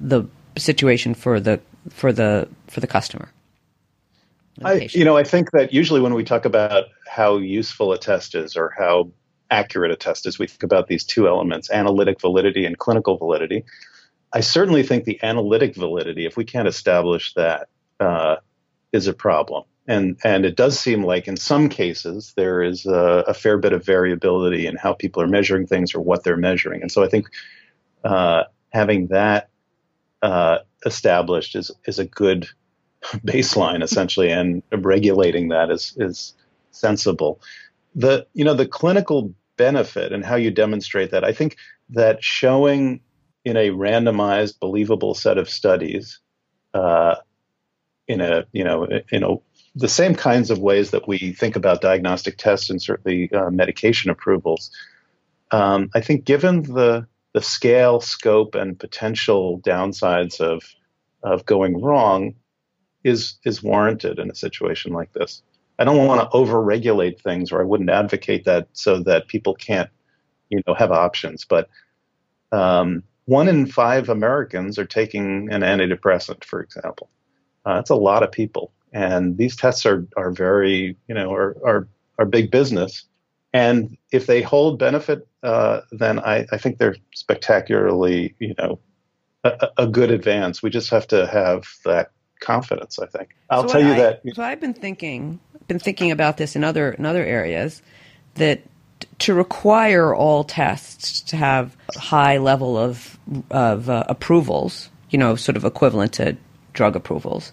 the 0.00 0.24
situation 0.56 1.14
for 1.14 1.40
the 1.40 1.60
for 1.90 2.12
the 2.12 2.48
for 2.66 2.80
the 2.80 2.86
customer? 2.86 3.30
I, 4.64 4.88
you 4.92 5.04
know, 5.04 5.16
I 5.16 5.22
think 5.22 5.50
that 5.52 5.74
usually 5.74 6.00
when 6.00 6.14
we 6.14 6.24
talk 6.24 6.46
about 6.46 6.84
how 7.06 7.36
useful 7.36 7.92
a 7.92 7.98
test 7.98 8.34
is 8.34 8.56
or 8.56 8.72
how 8.76 9.10
accurate 9.50 9.90
a 9.90 9.96
test 9.96 10.26
is, 10.26 10.38
we 10.38 10.46
think 10.46 10.62
about 10.62 10.88
these 10.88 11.04
two 11.04 11.28
elements: 11.28 11.70
analytic 11.70 12.20
validity 12.20 12.64
and 12.64 12.78
clinical 12.78 13.16
validity. 13.18 13.64
I 14.32 14.40
certainly 14.40 14.82
think 14.82 15.04
the 15.04 15.22
analytic 15.22 15.76
validity, 15.76 16.26
if 16.26 16.36
we 16.36 16.44
can't 16.44 16.68
establish 16.68 17.34
that, 17.34 17.68
uh, 18.00 18.36
is 18.92 19.06
a 19.06 19.14
problem. 19.14 19.64
And 19.88 20.18
and 20.24 20.44
it 20.44 20.56
does 20.56 20.78
seem 20.78 21.04
like 21.04 21.28
in 21.28 21.36
some 21.36 21.68
cases 21.68 22.32
there 22.36 22.62
is 22.62 22.86
a, 22.86 23.24
a, 23.28 23.34
fair 23.34 23.56
bit 23.56 23.72
of 23.72 23.84
variability 23.84 24.66
in 24.66 24.76
how 24.76 24.94
people 24.94 25.22
are 25.22 25.28
measuring 25.28 25.68
things 25.68 25.94
or 25.94 26.00
what 26.00 26.24
they're 26.24 26.36
measuring. 26.36 26.82
And 26.82 26.90
so 26.90 27.04
I 27.04 27.08
think 27.08 27.28
uh, 28.02 28.44
having 28.72 29.06
that 29.08 29.48
uh, 30.22 30.58
established 30.84 31.54
is 31.54 31.70
is 31.86 32.00
a 32.00 32.04
good 32.04 32.48
baseline 33.24 33.82
essentially, 33.82 34.30
and 34.30 34.62
regulating 34.72 35.48
that 35.48 35.70
is 35.70 35.94
is 35.98 36.34
sensible. 36.72 37.40
The 37.94 38.26
you 38.34 38.44
know 38.44 38.54
the 38.54 38.66
clinical 38.66 39.32
benefit 39.56 40.12
and 40.12 40.24
how 40.24 40.36
you 40.36 40.50
demonstrate 40.50 41.12
that. 41.12 41.24
I 41.24 41.32
think 41.32 41.56
that 41.90 42.22
showing 42.22 43.00
in 43.44 43.56
a 43.56 43.70
randomized, 43.70 44.58
believable 44.58 45.14
set 45.14 45.38
of 45.38 45.48
studies, 45.48 46.18
uh, 46.74 47.14
in 48.08 48.20
a 48.20 48.44
you 48.52 48.64
know 48.64 48.86
in 49.10 49.22
a 49.22 49.36
the 49.74 49.88
same 49.88 50.14
kinds 50.14 50.50
of 50.50 50.58
ways 50.58 50.90
that 50.92 51.06
we 51.06 51.32
think 51.32 51.54
about 51.54 51.82
diagnostic 51.82 52.38
tests 52.38 52.70
and 52.70 52.80
certainly 52.80 53.30
uh, 53.32 53.50
medication 53.50 54.10
approvals. 54.10 54.70
Um, 55.50 55.90
I 55.94 56.00
think 56.00 56.24
given 56.24 56.62
the 56.62 57.06
the 57.34 57.42
scale, 57.42 58.00
scope, 58.00 58.54
and 58.54 58.78
potential 58.78 59.60
downsides 59.60 60.40
of 60.40 60.62
of 61.22 61.44
going 61.44 61.82
wrong 61.82 62.34
is 63.04 63.38
is 63.44 63.62
warranted 63.62 64.18
in 64.18 64.30
a 64.30 64.34
situation 64.34 64.92
like 64.92 65.12
this. 65.12 65.42
I 65.78 65.84
don't 65.84 66.06
want 66.06 66.22
to 66.22 66.34
overregulate 66.34 67.20
things, 67.20 67.52
or 67.52 67.60
I 67.60 67.64
wouldn't 67.64 67.90
advocate 67.90 68.46
that 68.46 68.68
so 68.72 69.02
that 69.02 69.28
people 69.28 69.54
can't, 69.54 69.90
you 70.48 70.62
know, 70.66 70.72
have 70.72 70.90
options. 70.90 71.44
But 71.44 71.68
um, 72.52 73.02
one 73.26 73.48
in 73.48 73.66
five 73.66 74.08
Americans 74.08 74.78
are 74.78 74.86
taking 74.86 75.52
an 75.52 75.60
antidepressant, 75.60 76.44
for 76.44 76.62
example. 76.62 77.10
Uh, 77.66 77.74
that's 77.74 77.90
a 77.90 77.96
lot 77.96 78.22
of 78.22 78.30
people, 78.30 78.72
and 78.92 79.36
these 79.36 79.56
tests 79.56 79.84
are 79.84 80.06
are 80.16 80.30
very 80.30 80.96
you 81.08 81.14
know 81.14 81.34
are 81.34 81.56
are, 81.66 81.88
are 82.18 82.24
big 82.24 82.50
business. 82.50 83.04
And 83.52 83.96
if 84.12 84.26
they 84.26 84.42
hold 84.42 84.78
benefit, 84.78 85.26
uh, 85.42 85.80
then 85.90 86.20
I, 86.20 86.46
I 86.52 86.58
think 86.58 86.78
they're 86.78 86.96
spectacularly 87.12 88.36
you 88.38 88.54
know 88.56 88.78
a, 89.42 89.68
a, 89.78 89.86
good 89.86 90.10
advance. 90.10 90.62
We 90.62 90.70
just 90.70 90.90
have 90.90 91.08
to 91.08 91.26
have 91.26 91.66
that 91.84 92.12
confidence. 92.40 93.00
I 93.00 93.06
think 93.06 93.30
I'll 93.50 93.66
so 93.66 93.74
tell 93.74 93.82
you 93.82 93.94
I, 93.94 93.98
that. 93.98 94.22
So 94.34 94.42
I've 94.44 94.60
been 94.60 94.74
thinking, 94.74 95.40
been 95.66 95.80
thinking 95.80 96.12
about 96.12 96.36
this 96.36 96.54
in 96.54 96.62
other 96.62 96.92
in 96.92 97.04
other 97.04 97.24
areas 97.24 97.82
that 98.34 98.60
to 99.18 99.34
require 99.34 100.14
all 100.14 100.44
tests 100.44 101.20
to 101.22 101.36
have 101.36 101.76
high 101.96 102.38
level 102.38 102.76
of 102.76 103.18
of 103.50 103.90
uh, 103.90 104.04
approvals, 104.08 104.88
you 105.10 105.18
know, 105.18 105.34
sort 105.34 105.56
of 105.56 105.64
equivalent 105.64 106.12
to 106.14 106.36
drug 106.76 106.94
approvals, 106.94 107.52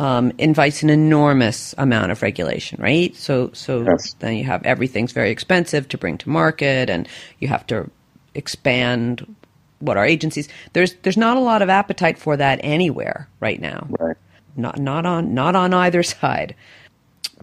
um, 0.00 0.32
invites 0.38 0.82
an 0.82 0.90
enormous 0.90 1.74
amount 1.78 2.10
of 2.10 2.22
regulation, 2.22 2.82
right? 2.82 3.14
So, 3.14 3.50
so 3.52 3.82
yes. 3.82 4.14
then 4.18 4.34
you 4.36 4.44
have 4.44 4.64
everything's 4.64 5.12
very 5.12 5.30
expensive 5.30 5.86
to 5.88 5.98
bring 5.98 6.18
to 6.18 6.28
market, 6.28 6.90
and 6.90 7.06
you 7.38 7.48
have 7.48 7.66
to 7.68 7.88
expand 8.34 9.36
what 9.78 9.96
our 9.96 10.06
agencies. 10.06 10.48
There's 10.72 10.94
there's 11.02 11.16
not 11.16 11.36
a 11.36 11.40
lot 11.40 11.62
of 11.62 11.68
appetite 11.68 12.18
for 12.18 12.36
that 12.36 12.60
anywhere 12.62 13.28
right 13.40 13.60
now. 13.60 13.86
Right. 13.90 14.16
Not 14.56 14.78
not 14.78 15.06
on 15.06 15.34
not 15.34 15.54
on 15.54 15.74
either 15.74 16.02
side, 16.02 16.56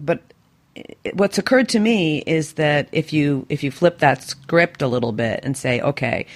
but 0.00 0.20
what's 1.14 1.38
occurred 1.38 1.68
to 1.70 1.78
me 1.78 2.22
is 2.26 2.54
that 2.54 2.88
if 2.92 3.12
you 3.12 3.46
if 3.48 3.62
you 3.62 3.70
flip 3.70 3.98
that 3.98 4.22
script 4.22 4.82
a 4.82 4.88
little 4.88 5.12
bit 5.12 5.40
and 5.42 5.56
say, 5.56 5.80
okay, 5.80 6.26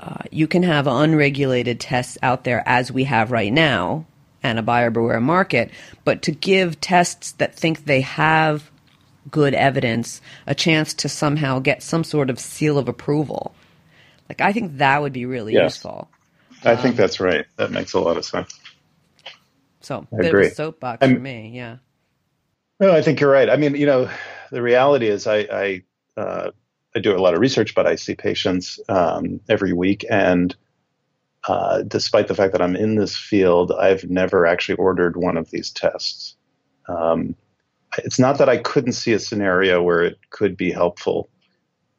uh, 0.00 0.22
you 0.30 0.46
can 0.46 0.62
have 0.62 0.86
unregulated 0.86 1.78
tests 1.78 2.16
out 2.22 2.44
there 2.44 2.62
as 2.66 2.90
we 2.90 3.04
have 3.04 3.30
right 3.30 3.52
now, 3.52 4.06
and 4.42 4.58
a 4.58 4.62
buyer 4.62 4.90
beware 4.90 5.20
market, 5.20 5.70
but 6.04 6.22
to 6.22 6.32
give 6.32 6.80
tests 6.80 7.32
that 7.32 7.54
think 7.54 7.84
they 7.84 8.00
have 8.00 8.70
good 9.30 9.52
evidence 9.52 10.22
a 10.46 10.54
chance 10.54 10.94
to 10.94 11.08
somehow 11.08 11.58
get 11.58 11.82
some 11.82 12.02
sort 12.02 12.30
of 12.30 12.40
seal 12.40 12.78
of 12.78 12.88
approval. 12.88 13.54
Like 14.28 14.40
I 14.40 14.54
think 14.54 14.78
that 14.78 15.02
would 15.02 15.12
be 15.12 15.26
really 15.26 15.52
yes. 15.52 15.74
useful. 15.74 16.08
I 16.64 16.72
um, 16.72 16.78
think 16.78 16.96
that's 16.96 17.20
right. 17.20 17.44
That 17.56 17.70
makes 17.70 17.92
a 17.92 18.00
lot 18.00 18.16
of 18.16 18.24
sense. 18.24 18.58
So, 19.82 20.06
I 20.12 20.26
agree. 20.26 20.48
soapbox 20.50 20.98
I'm, 21.02 21.14
for 21.14 21.20
me, 21.20 21.52
yeah. 21.54 21.76
No, 22.78 22.92
I 22.92 23.02
think 23.02 23.20
you're 23.20 23.30
right. 23.30 23.50
I 23.50 23.56
mean, 23.56 23.74
you 23.74 23.86
know, 23.86 24.10
the 24.50 24.62
reality 24.62 25.08
is 25.08 25.26
I 25.26 25.38
I, 25.38 25.82
uh, 26.16 26.50
I 26.94 26.98
do 26.98 27.16
a 27.16 27.18
lot 27.18 27.34
of 27.34 27.40
research, 27.40 27.74
but 27.74 27.86
I 27.86 27.94
see 27.94 28.14
patients 28.14 28.80
um, 28.88 29.40
every 29.48 29.72
week, 29.72 30.04
and 30.10 30.54
uh, 31.46 31.82
despite 31.82 32.28
the 32.28 32.34
fact 32.34 32.52
that 32.52 32.62
I'm 32.62 32.76
in 32.76 32.96
this 32.96 33.16
field, 33.16 33.72
I've 33.72 34.04
never 34.04 34.46
actually 34.46 34.76
ordered 34.76 35.16
one 35.16 35.36
of 35.36 35.50
these 35.50 35.70
tests. 35.70 36.36
Um, 36.88 37.36
it's 37.98 38.18
not 38.18 38.38
that 38.38 38.48
I 38.48 38.58
couldn't 38.58 38.92
see 38.92 39.12
a 39.12 39.18
scenario 39.18 39.82
where 39.82 40.02
it 40.02 40.18
could 40.30 40.56
be 40.56 40.70
helpful, 40.70 41.28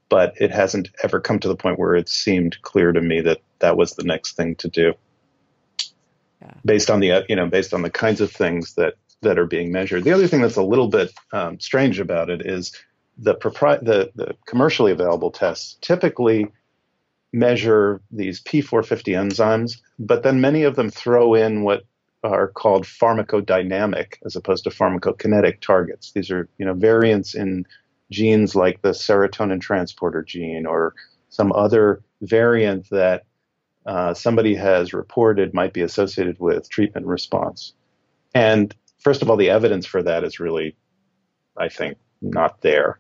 but 0.10 0.34
it 0.40 0.52
hasn't 0.52 0.90
ever 1.04 1.20
come 1.20 1.40
to 1.40 1.48
the 1.48 1.56
point 1.56 1.80
where 1.80 1.96
it 1.96 2.10
seemed 2.10 2.62
clear 2.62 2.92
to 2.92 3.02
me 3.02 3.22
that 3.22 3.42
that 3.60 3.78
was 3.78 3.94
the 3.94 4.04
next 4.04 4.36
thing 4.36 4.56
to 4.56 4.68
do. 4.68 4.94
Yeah. 6.42 6.54
Based 6.66 6.90
on 6.90 7.00
the 7.00 7.26
you 7.30 7.36
know 7.36 7.48
based 7.48 7.74
on 7.74 7.82
the 7.82 7.90
kinds 7.90 8.20
of 8.20 8.32
things 8.32 8.74
that 8.74 8.96
that 9.22 9.38
are 9.38 9.46
being 9.46 9.72
measured. 9.72 10.04
The 10.04 10.12
other 10.12 10.28
thing 10.28 10.42
that's 10.42 10.56
a 10.56 10.64
little 10.64 10.88
bit 10.88 11.12
um, 11.32 11.60
strange 11.60 12.00
about 12.00 12.30
it 12.30 12.46
is 12.46 12.74
the, 13.22 13.36
propri- 13.36 13.84
the, 13.84 14.12
the 14.16 14.36
commercially 14.48 14.92
available 14.92 15.32
tests 15.32 15.78
typically 15.82 16.48
measure 17.32 18.02
these 18.12 18.42
P450 18.42 19.16
enzymes, 19.16 19.80
but 20.00 20.24
then 20.24 20.42
many 20.42 20.64
of 20.64 20.76
them 20.76 20.90
throw 20.90 21.34
in 21.34 21.64
what 21.64 21.84
are 22.24 22.50
called 22.50 22.86
pharmacodynamic 22.86 24.14
as 24.26 24.36
opposed 24.36 24.64
to 24.64 24.70
pharmacokinetic 24.70 25.60
targets. 25.62 26.12
These 26.12 26.30
are 26.30 26.48
you 26.58 26.66
know 26.66 26.74
variants 26.74 27.34
in 27.34 27.66
genes 28.12 28.56
like 28.56 28.82
the 28.82 28.90
serotonin 28.90 29.62
transporter 29.62 30.22
gene 30.22 30.66
or 30.66 30.94
some 31.30 31.52
other 31.54 32.04
variant 32.22 32.90
that 32.90 33.24
uh, 33.86 34.14
somebody 34.14 34.54
has 34.54 34.94
reported 34.94 35.54
might 35.54 35.74
be 35.74 35.82
associated 35.82 36.40
with 36.40 36.70
treatment 36.70 37.08
response. 37.08 37.74
And 38.36 38.76
first 39.00 39.22
of 39.22 39.30
all, 39.30 39.38
the 39.38 39.50
evidence 39.50 39.86
for 39.86 40.04
that 40.04 40.24
is 40.24 40.40
really, 40.40 40.76
I 41.58 41.70
think, 41.70 41.98
not 42.22 42.62
there. 42.62 43.00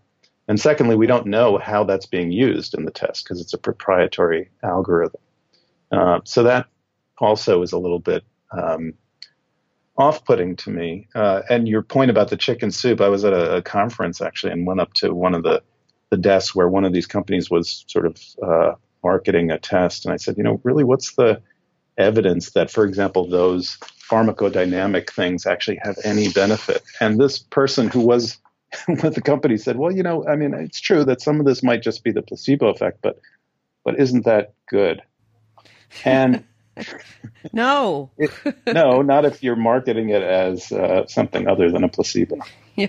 And 0.51 0.59
secondly, 0.59 0.97
we 0.97 1.07
don't 1.07 1.27
know 1.27 1.59
how 1.59 1.85
that's 1.85 2.05
being 2.05 2.29
used 2.29 2.73
in 2.73 2.83
the 2.83 2.91
test 2.91 3.23
because 3.23 3.39
it's 3.39 3.53
a 3.53 3.57
proprietary 3.57 4.49
algorithm. 4.61 5.21
Uh, 5.93 6.19
so 6.25 6.43
that 6.43 6.65
also 7.19 7.61
is 7.61 7.71
a 7.71 7.77
little 7.77 7.99
bit 7.99 8.25
um, 8.51 8.93
off-putting 9.97 10.57
to 10.57 10.69
me. 10.69 11.07
Uh, 11.15 11.43
and 11.49 11.69
your 11.69 11.81
point 11.81 12.11
about 12.11 12.27
the 12.27 12.35
chicken 12.35 12.69
soup, 12.69 12.99
I 12.99 13.07
was 13.07 13.23
at 13.23 13.31
a, 13.31 13.55
a, 13.55 13.61
conference 13.61 14.19
actually 14.19 14.51
and 14.51 14.67
went 14.67 14.81
up 14.81 14.93
to 14.95 15.13
one 15.13 15.33
of 15.35 15.43
the 15.43 15.63
the 16.09 16.17
desks 16.17 16.53
where 16.53 16.67
one 16.67 16.83
of 16.83 16.91
these 16.91 17.07
companies 17.07 17.49
was 17.49 17.85
sort 17.87 18.05
of 18.05 18.21
uh, 18.45 18.73
marketing 19.05 19.51
a 19.51 19.57
test, 19.57 20.03
and 20.03 20.13
I 20.13 20.17
said, 20.17 20.35
you 20.35 20.43
know, 20.43 20.59
really, 20.65 20.83
what's 20.83 21.15
the 21.15 21.41
evidence 21.97 22.51
that, 22.51 22.69
for 22.69 22.83
example, 22.83 23.25
those 23.25 23.77
pharmacodynamic 24.11 25.11
things 25.11 25.45
actually 25.45 25.79
have 25.81 25.97
any 26.03 26.27
benefit. 26.27 26.83
And 26.99 27.21
this 27.21 27.39
person 27.39 27.87
who 27.87 28.01
was 28.01 28.37
with 28.87 29.15
the 29.15 29.21
company 29.21 29.57
said, 29.57 29.77
"Well, 29.77 29.91
you 29.91 30.03
know, 30.03 30.25
I 30.27 30.35
mean, 30.35 30.53
it's 30.53 30.79
true 30.79 31.03
that 31.05 31.21
some 31.21 31.39
of 31.39 31.45
this 31.45 31.63
might 31.63 31.81
just 31.81 32.03
be 32.03 32.11
the 32.11 32.21
placebo 32.21 32.69
effect, 32.69 32.99
but 33.01 33.19
but 33.83 33.99
isn't 33.99 34.25
that 34.25 34.53
good?" 34.69 35.01
And 36.05 36.43
no, 37.53 38.11
it, 38.17 38.31
no, 38.67 39.01
not 39.01 39.25
if 39.25 39.43
you're 39.43 39.55
marketing 39.55 40.09
it 40.09 40.23
as 40.23 40.71
uh, 40.71 41.05
something 41.07 41.47
other 41.47 41.71
than 41.71 41.83
a 41.83 41.89
placebo. 41.89 42.37
Yeah. 42.75 42.87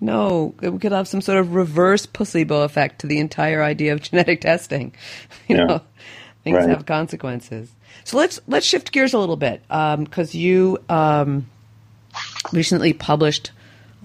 No, 0.00 0.54
we 0.60 0.78
could 0.78 0.92
have 0.92 1.08
some 1.08 1.20
sort 1.20 1.38
of 1.38 1.54
reverse 1.54 2.04
placebo 2.04 2.62
effect 2.62 3.00
to 3.00 3.06
the 3.06 3.18
entire 3.18 3.62
idea 3.62 3.92
of 3.92 4.02
genetic 4.02 4.40
testing. 4.40 4.94
You 5.48 5.56
yeah. 5.56 5.64
know, 5.64 5.80
things 6.42 6.58
right. 6.58 6.68
have 6.68 6.84
consequences. 6.84 7.70
So 8.04 8.18
let's 8.18 8.40
let's 8.46 8.66
shift 8.66 8.92
gears 8.92 9.14
a 9.14 9.18
little 9.18 9.36
bit 9.36 9.62
because 9.62 10.34
um, 10.34 10.40
you 10.40 10.78
um, 10.88 11.46
recently 12.52 12.92
published 12.92 13.52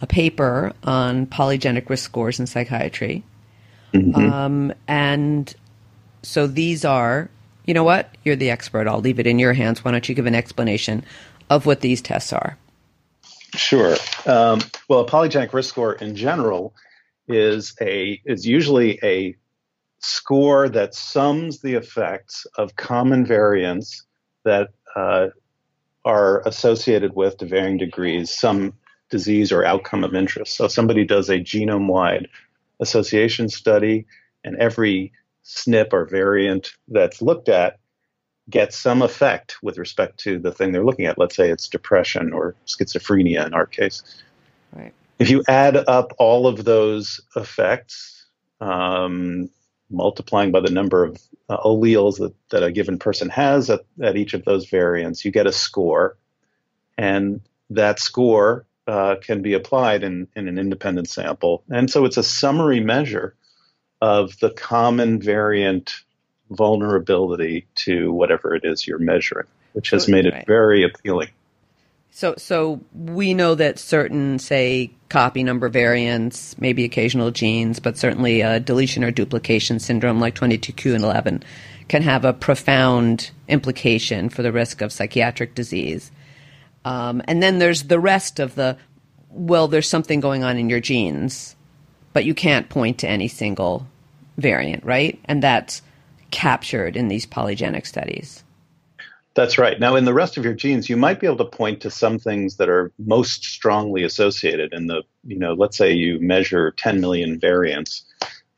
a 0.02 0.08
paper 0.08 0.74
on 0.84 1.26
polygenic 1.28 1.90
risk 1.90 2.06
scores 2.06 2.40
in 2.40 2.48
psychiatry, 2.48 3.24
mm-hmm. 3.94 4.16
um, 4.16 4.74
and 4.88 5.54
so 6.24 6.48
these 6.48 6.86
are. 6.86 7.30
You 7.66 7.76
know 7.76 7.84
what? 7.84 8.16
You're 8.24 8.36
the 8.36 8.50
expert. 8.50 8.88
I'll 8.88 9.00
leave 9.00 9.20
it 9.20 9.28
in 9.28 9.38
your 9.38 9.54
hands. 9.54 9.86
Why 9.86 9.92
don't 9.92 10.10
you 10.10 10.16
give 10.16 10.26
an 10.26 10.34
explanation 10.34 11.04
of 11.52 11.68
what 11.68 11.82
these 11.82 12.02
tests 12.02 12.34
are? 12.34 12.58
Sure. 13.56 13.96
Um, 14.26 14.62
well, 14.88 15.02
a 15.02 15.08
polygenic 15.08 15.54
risk 15.54 15.70
score 15.70 15.94
in 15.94 16.16
general 16.16 16.74
is 17.28 17.76
a 17.80 18.20
is 18.26 18.46
usually 18.46 19.00
a 19.04 19.36
score 20.00 20.70
that 20.70 20.96
sums 20.96 21.60
the 21.60 21.74
effects 21.76 22.48
of 22.58 22.76
common 22.76 23.26
variants 23.26 24.04
that 24.46 24.70
uh, 24.96 25.28
are 26.06 26.42
associated 26.48 27.16
with, 27.16 27.38
to 27.38 27.46
varying 27.46 27.78
degrees, 27.78 28.32
some 28.32 28.74
disease 29.10 29.52
or 29.52 29.66
outcome 29.66 30.04
of 30.04 30.16
interest. 30.16 30.56
So 30.56 30.68
somebody 30.68 31.06
does 31.06 31.30
a 31.30 31.40
genome 31.40 31.88
wide 31.88 32.28
association 32.80 33.50
study, 33.50 34.06
and 34.44 34.56
every 34.58 35.12
SNP 35.46 35.94
or 35.94 36.06
variant 36.06 36.72
that's 36.88 37.22
looked 37.22 37.50
at 37.50 37.80
gets 38.50 38.78
some 38.78 39.02
effect 39.02 39.58
with 39.62 39.78
respect 39.78 40.20
to 40.20 40.40
the 40.40 40.52
thing 40.52 40.72
they're 40.72 40.86
looking 40.86 41.06
at. 41.06 41.18
Let's 41.18 41.36
say 41.36 41.50
it's 41.50 41.68
depression 41.68 42.34
or 42.34 42.56
schizophrenia 42.66 43.46
in 43.46 43.54
our 43.54 43.66
case. 43.66 44.04
Right. 44.74 44.94
If 45.20 45.30
you 45.30 45.44
add 45.48 45.76
up 45.76 46.14
all 46.18 46.48
of 46.48 46.64
those 46.64 47.22
effects, 47.36 48.26
um, 48.62 49.50
multiplying 49.90 50.52
by 50.52 50.62
the 50.62 50.72
number 50.72 51.04
of 51.04 51.18
uh, 51.50 51.58
alleles 51.58 52.18
that, 52.18 52.34
that 52.50 52.64
a 52.64 52.72
given 52.72 53.00
person 53.00 53.30
has 53.30 53.70
at, 53.70 53.82
at 54.02 54.16
each 54.16 54.34
of 54.34 54.46
those 54.46 54.70
variants, 54.70 55.26
you 55.26 55.32
get 55.32 55.48
a 55.48 55.52
score. 55.52 56.18
And 56.98 57.42
that 57.70 58.00
score 58.00 58.66
uh, 58.88 59.16
can 59.22 59.42
be 59.42 59.54
applied 59.54 60.04
in, 60.04 60.28
in 60.36 60.48
an 60.48 60.58
independent 60.58 61.10
sample. 61.10 61.64
And 61.70 61.90
so 61.90 62.06
it's 62.06 62.18
a 62.18 62.24
summary 62.24 62.80
measure 62.80 63.36
of 64.02 64.40
the 64.40 64.50
common 64.50 65.22
variant 65.22 65.94
vulnerability 66.50 67.68
to 67.76 68.12
whatever 68.12 68.56
it 68.56 68.64
is 68.66 68.88
you're 68.88 68.98
measuring, 68.98 69.48
which 69.74 69.92
has 69.92 70.08
made 70.08 70.26
it 70.26 70.46
very 70.48 70.84
appealing. 70.84 71.30
So, 72.12 72.34
so 72.38 72.82
we 72.94 73.34
know 73.34 73.56
that 73.56 73.78
certain, 73.78 74.40
say, 74.40 74.92
copy 75.10 75.44
number 75.44 75.70
variants, 75.70 76.58
maybe 76.60 76.84
occasional 76.84 77.32
genes, 77.32 77.80
but 77.80 77.98
certainly 77.98 78.42
a 78.42 78.60
deletion 78.60 79.04
or 79.04 79.12
duplication 79.12 79.80
syndrome 79.80 80.20
like 80.20 80.36
22q 80.36 80.96
and 80.96 81.04
11 81.04 81.44
can 81.88 82.02
have 82.04 82.26
a 82.26 82.34
profound 82.34 83.32
implication 83.48 84.30
for 84.30 84.42
the 84.42 84.52
risk 84.52 84.82
of 84.82 84.92
psychiatric 84.92 85.56
disease. 85.56 86.12
Um, 86.86 87.22
and 87.26 87.42
then 87.42 87.60
there's 87.60 87.84
the 87.84 88.00
rest 88.00 88.40
of 88.40 88.56
the, 88.56 88.78
well, 89.30 89.68
there's 89.68 89.88
something 89.88 90.20
going 90.20 90.44
on 90.44 90.58
in 90.58 90.70
your 90.70 90.80
genes, 90.80 91.56
but 92.14 92.26
you 92.26 92.34
can't 92.34 92.70
point 92.70 93.00
to 93.00 93.08
any 93.08 93.28
single 93.28 93.88
variant, 94.38 94.84
right? 94.84 95.20
And 95.26 95.44
that's 95.44 95.82
captured 96.32 96.96
in 96.96 97.08
these 97.08 97.26
polygenic 97.26 97.86
studies. 97.86 98.44
That's 99.36 99.58
right. 99.58 99.80
Now, 99.80 99.96
in 99.96 100.06
the 100.06 100.14
rest 100.14 100.38
of 100.38 100.44
your 100.44 100.54
genes, 100.54 100.90
you 100.90 100.98
might 100.98 101.20
be 101.20 101.28
able 101.28 101.38
to 101.38 101.46
point 101.46 101.82
to 101.82 101.92
some 101.92 102.20
things 102.20 102.58
that 102.58 102.68
are 102.68 102.92
most 102.98 103.46
strongly 103.46 104.04
associated. 104.04 104.74
In 104.74 104.88
the, 104.88 105.04
you 105.24 105.38
know, 105.38 105.54
let's 105.54 105.78
say 105.78 105.94
you 105.94 106.20
measure 106.20 106.72
10 106.72 107.00
million 107.00 107.40
variants, 107.40 108.04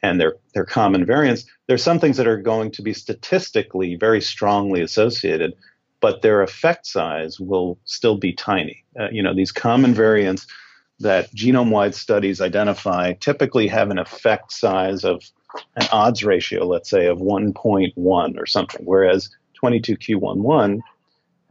and 0.01 0.19
they're 0.19 0.37
they're 0.53 0.65
common 0.65 1.05
variants. 1.05 1.45
There's 1.67 1.83
some 1.83 1.99
things 1.99 2.17
that 2.17 2.27
are 2.27 2.41
going 2.41 2.71
to 2.71 2.81
be 2.81 2.93
statistically 2.93 3.95
very 3.95 4.21
strongly 4.21 4.81
associated, 4.81 5.53
but 6.01 6.21
their 6.21 6.41
effect 6.41 6.85
size 6.85 7.39
will 7.39 7.79
still 7.85 8.17
be 8.17 8.33
tiny. 8.33 8.83
Uh, 8.99 9.07
you 9.11 9.23
know, 9.23 9.33
these 9.33 9.51
common 9.51 9.93
variants 9.93 10.47
that 10.99 11.33
genome-wide 11.33 11.95
studies 11.95 12.41
identify 12.41 13.13
typically 13.13 13.67
have 13.67 13.89
an 13.89 13.97
effect 13.97 14.51
size 14.51 15.03
of 15.03 15.23
an 15.75 15.87
odds 15.91 16.23
ratio, 16.23 16.65
let's 16.65 16.89
say, 16.89 17.07
of 17.07 17.19
1.1 17.19 17.93
or 18.39 18.45
something, 18.45 18.85
whereas 18.85 19.29
22q11 19.63 20.81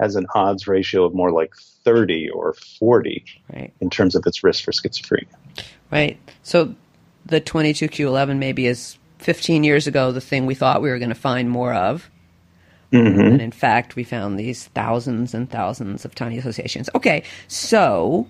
has 0.01 0.17
an 0.17 0.27
odds 0.35 0.67
ratio 0.67 1.05
of 1.05 1.15
more 1.15 1.31
like 1.31 1.55
30 1.85 2.31
or 2.31 2.55
40 2.79 3.25
right. 3.53 3.73
in 3.81 3.91
terms 3.91 4.15
of 4.15 4.25
its 4.27 4.43
risk 4.43 4.65
for 4.65 4.73
schizophrenia. 4.73 5.27
Right. 5.91 6.19
So 6.43 6.75
the 7.27 7.41
22q11 7.41 8.39
maybe 8.39 8.67
is 8.67 8.97
15 9.19 9.65
years 9.65 9.87
ago 9.87 10.13
the 10.13 10.21
thing 10.21 10.47
we 10.47 10.55
thought 10.55 10.81
we 10.81 10.89
were 10.89 10.99
going 10.99 11.11
to 11.11 11.15
find 11.15 11.51
more 11.51 11.75
of. 11.75 12.11
Mm-hmm. 12.93 13.21
And 13.21 13.41
in 13.41 13.53
fact, 13.53 13.95
we 13.97 14.05
found 14.05 14.39
these 14.39 14.67
thousands 14.67 15.33
and 15.35 15.49
thousands 15.49 16.05
of 16.05 16.15
tiny 16.15 16.39
associations. 16.39 16.91
Okay, 16.95 17.23
so 17.47 18.27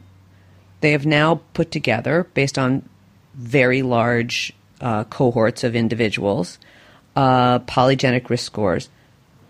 they 0.80 0.92
have 0.92 1.06
now 1.06 1.40
put 1.54 1.70
together, 1.70 2.28
based 2.34 2.58
on 2.58 2.88
very 3.34 3.82
large 3.82 4.52
uh, 4.80 5.04
cohorts 5.04 5.64
of 5.64 5.74
individuals, 5.74 6.58
uh, 7.16 7.60
polygenic 7.60 8.28
risk 8.28 8.44
scores 8.44 8.88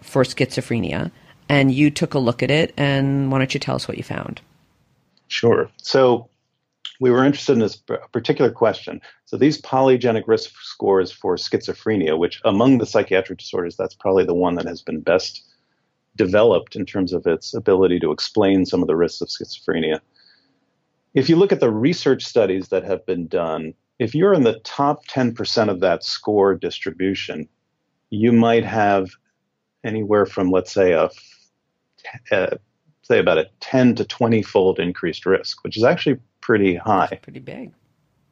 for 0.00 0.22
schizophrenia, 0.22 1.10
and 1.48 1.72
you 1.72 1.90
took 1.90 2.14
a 2.14 2.18
look 2.18 2.42
at 2.42 2.50
it. 2.50 2.72
And 2.76 3.32
why 3.32 3.38
don't 3.38 3.52
you 3.52 3.60
tell 3.60 3.74
us 3.74 3.88
what 3.88 3.96
you 3.96 4.04
found? 4.04 4.40
Sure. 5.28 5.70
So 5.78 6.28
we 7.00 7.10
were 7.10 7.24
interested 7.24 7.54
in 7.54 7.58
this 7.58 7.82
particular 8.12 8.50
question. 8.50 9.00
So 9.24 9.36
these 9.36 9.60
polygenic 9.60 10.24
risk 10.26 10.50
scores 10.60 11.10
for 11.10 11.36
schizophrenia, 11.36 12.18
which 12.18 12.40
among 12.44 12.78
the 12.78 12.86
psychiatric 12.86 13.38
disorders, 13.38 13.74
that's 13.76 13.94
probably 13.94 14.24
the 14.24 14.34
one 14.34 14.54
that 14.56 14.66
has 14.66 14.82
been 14.82 15.00
best 15.00 15.42
developed 16.14 16.76
in 16.76 16.84
terms 16.84 17.14
of 17.14 17.26
its 17.26 17.54
ability 17.54 17.98
to 18.00 18.12
explain 18.12 18.66
some 18.66 18.82
of 18.82 18.86
the 18.86 18.96
risks 18.96 19.22
of 19.22 19.28
schizophrenia. 19.28 20.00
If 21.14 21.30
you 21.30 21.36
look 21.36 21.52
at 21.52 21.60
the 21.60 21.72
research 21.72 22.22
studies 22.24 22.68
that 22.68 22.84
have 22.84 23.04
been 23.06 23.26
done, 23.26 23.72
if 23.98 24.14
you're 24.14 24.34
in 24.34 24.44
the 24.44 24.60
top 24.60 25.06
10% 25.06 25.70
of 25.70 25.80
that 25.80 26.04
score 26.04 26.54
distribution, 26.54 27.48
you 28.10 28.30
might 28.30 28.64
have 28.64 29.08
anywhere 29.84 30.26
from 30.26 30.50
let's 30.50 30.72
say 30.72 30.92
a, 30.92 31.08
a 32.30 32.58
say 33.02 33.18
about 33.18 33.38
a 33.38 33.48
10 33.60 33.94
to 33.94 34.04
20 34.04 34.42
fold 34.42 34.78
increased 34.78 35.24
risk, 35.24 35.64
which 35.64 35.78
is 35.78 35.84
actually 35.84 36.18
pretty 36.40 36.74
high. 36.74 37.08
That's 37.10 37.22
pretty 37.22 37.40
big. 37.40 37.72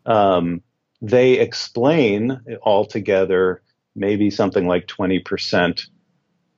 Um, 0.06 0.62
they 1.00 1.38
explain 1.38 2.40
altogether 2.62 3.62
maybe 3.94 4.30
something 4.30 4.66
like 4.66 4.86
20% 4.86 5.86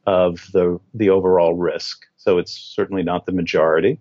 of 0.06 0.46
the 0.52 0.80
the 0.94 1.10
overall 1.10 1.54
risk. 1.54 2.04
So 2.16 2.38
it's 2.38 2.52
certainly 2.52 3.02
not 3.02 3.26
the 3.26 3.32
majority. 3.32 4.00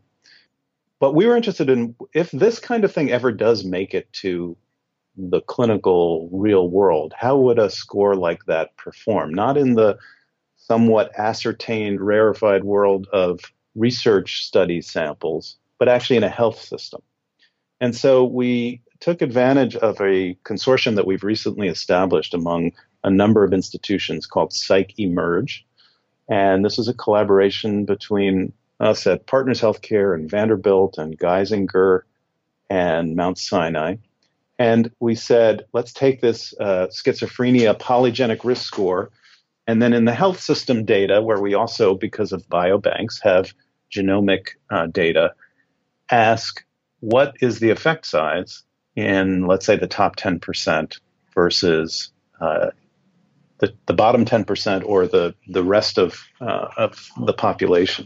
But 0.99 1.13
we 1.13 1.25
were 1.27 1.35
interested 1.35 1.69
in 1.69 1.95
if 2.13 2.31
this 2.31 2.59
kind 2.59 2.83
of 2.83 2.93
thing 2.93 3.11
ever 3.11 3.31
does 3.31 3.63
make 3.63 3.93
it 3.93 4.11
to 4.13 4.57
the 5.17 5.41
clinical 5.41 6.29
real 6.31 6.69
world, 6.69 7.13
how 7.17 7.37
would 7.37 7.59
a 7.59 7.69
score 7.69 8.15
like 8.15 8.45
that 8.45 8.75
perform? 8.77 9.33
Not 9.33 9.57
in 9.57 9.75
the 9.75 9.97
somewhat 10.55 11.11
ascertained, 11.17 11.99
rarefied 11.99 12.63
world 12.63 13.07
of 13.11 13.39
research 13.75 14.45
study 14.45 14.81
samples, 14.81 15.57
but 15.77 15.89
actually 15.89 16.17
in 16.17 16.23
a 16.23 16.29
health 16.29 16.61
system. 16.61 17.01
And 17.81 17.95
so 17.95 18.25
we 18.25 18.81
took 18.99 19.21
advantage 19.21 19.75
of 19.75 19.99
a 20.01 20.35
consortium 20.43 20.95
that 20.95 21.07
we've 21.07 21.23
recently 21.23 21.67
established 21.67 22.33
among 22.33 22.73
a 23.03 23.09
number 23.09 23.43
of 23.43 23.53
institutions 23.53 24.25
called 24.25 24.51
PsycheMERGE. 24.51 25.63
And 26.29 26.65
this 26.65 26.77
is 26.77 26.87
a 26.87 26.93
collaboration 26.93 27.85
between 27.85 28.51
us 28.79 29.07
at 29.07 29.25
Partners 29.25 29.61
Healthcare 29.61 30.13
and 30.13 30.29
Vanderbilt 30.29 30.97
and 30.97 31.17
Geisinger 31.17 32.01
and 32.69 33.15
Mount 33.15 33.37
Sinai. 33.37 33.95
And 34.57 34.91
we 34.99 35.15
said, 35.15 35.65
let's 35.71 35.93
take 35.93 36.19
this 36.19 36.53
uh, 36.59 36.87
schizophrenia 36.87 37.79
polygenic 37.79 38.43
risk 38.43 38.65
score 38.65 39.11
and 39.69 39.83
then 39.83 39.93
in 39.93 40.05
the 40.05 40.15
health 40.15 40.39
system 40.39 40.83
data, 40.83 41.21
where 41.21 41.39
we 41.39 41.53
also, 41.53 41.93
because 41.93 42.31
of 42.31 42.49
biobanks, 42.49 43.21
have 43.21 43.53
genomic 43.95 44.55
uh, 44.71 44.87
data, 44.87 45.35
ask 46.09 46.65
what 46.99 47.35
is 47.41 47.59
the 47.59 47.69
effect 47.69 48.05
size 48.05 48.63
in, 48.95 49.45
let's 49.45 49.65
say, 49.65 49.77
the 49.77 49.87
top 49.87 50.15
10% 50.15 50.99
versus 51.33 52.11
uh, 52.41 52.71
the, 53.59 53.73
the 53.85 53.93
bottom 53.93 54.25
10% 54.25 54.83
or 54.85 55.07
the, 55.07 55.35
the 55.47 55.63
rest 55.63 55.97
of, 55.97 56.19
uh, 56.41 56.67
of 56.77 57.07
the 57.25 57.33
population. 57.33 58.05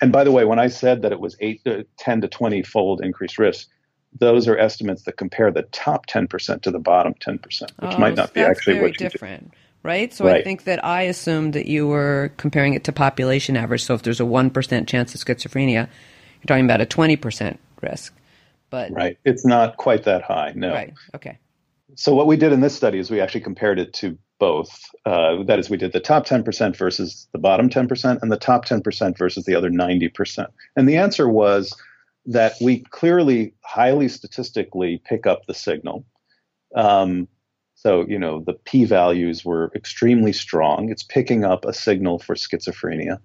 And 0.00 0.12
by 0.12 0.24
the 0.24 0.32
way, 0.32 0.44
when 0.44 0.58
I 0.58 0.68
said 0.68 1.02
that 1.02 1.12
it 1.12 1.20
was 1.20 1.36
eight, 1.40 1.64
to 1.64 1.84
10 1.98 2.22
to 2.22 2.28
20 2.28 2.62
fold 2.62 3.00
increased 3.02 3.38
risk, 3.38 3.68
those 4.18 4.48
are 4.48 4.56
estimates 4.56 5.02
that 5.02 5.12
compare 5.16 5.50
the 5.50 5.62
top 5.62 6.06
10% 6.06 6.62
to 6.62 6.70
the 6.70 6.78
bottom 6.78 7.14
10%, 7.14 7.42
which 7.42 7.70
oh, 7.80 7.98
might 7.98 8.14
not 8.14 8.32
be 8.32 8.40
actually 8.40 8.80
what 8.80 8.98
you 9.00 9.08
different. 9.08 9.50
Do 9.50 9.56
right? 9.82 10.12
So 10.12 10.24
right. 10.24 10.36
I 10.36 10.42
think 10.42 10.64
that 10.64 10.84
I 10.84 11.02
assumed 11.02 11.52
that 11.52 11.66
you 11.66 11.86
were 11.86 12.32
comparing 12.36 12.74
it 12.74 12.84
to 12.84 12.92
population 12.92 13.56
average. 13.56 13.84
So 13.84 13.94
if 13.94 14.02
there's 14.02 14.20
a 14.20 14.24
1% 14.24 14.86
chance 14.86 15.14
of 15.14 15.20
schizophrenia, 15.20 15.88
you're 15.88 16.46
talking 16.46 16.64
about 16.64 16.80
a 16.80 16.86
20% 16.86 17.58
risk. 17.82 18.14
But 18.70 18.92
Right. 18.92 19.18
It's 19.24 19.46
not 19.46 19.76
quite 19.76 20.04
that 20.04 20.22
high, 20.22 20.52
no. 20.54 20.72
Right. 20.72 20.94
Okay. 21.14 21.38
So 21.94 22.14
what 22.14 22.26
we 22.26 22.36
did 22.36 22.52
in 22.52 22.60
this 22.60 22.76
study 22.76 22.98
is 22.98 23.10
we 23.10 23.20
actually 23.20 23.40
compared 23.40 23.78
it 23.78 23.92
to 23.94 24.18
both. 24.38 24.70
Uh, 25.04 25.42
that 25.44 25.58
is, 25.58 25.70
we 25.70 25.76
did 25.76 25.92
the 25.92 26.00
top 26.00 26.26
10% 26.26 26.76
versus 26.76 27.26
the 27.32 27.38
bottom 27.38 27.68
10% 27.68 28.22
and 28.22 28.30
the 28.30 28.36
top 28.36 28.66
10% 28.66 29.18
versus 29.18 29.44
the 29.44 29.54
other 29.54 29.70
90%. 29.70 30.46
And 30.76 30.88
the 30.88 30.96
answer 30.96 31.28
was 31.28 31.74
that 32.26 32.54
we 32.60 32.80
clearly, 32.90 33.54
highly 33.64 34.08
statistically 34.08 35.02
pick 35.04 35.26
up 35.26 35.46
the 35.46 35.54
signal. 35.54 36.04
Um, 36.74 37.26
so, 37.74 38.06
you 38.06 38.18
know, 38.18 38.40
the 38.40 38.54
p 38.54 38.84
values 38.84 39.44
were 39.44 39.70
extremely 39.74 40.32
strong. 40.32 40.90
It's 40.90 41.04
picking 41.04 41.44
up 41.44 41.64
a 41.64 41.72
signal 41.72 42.18
for 42.18 42.34
schizophrenia. 42.34 43.20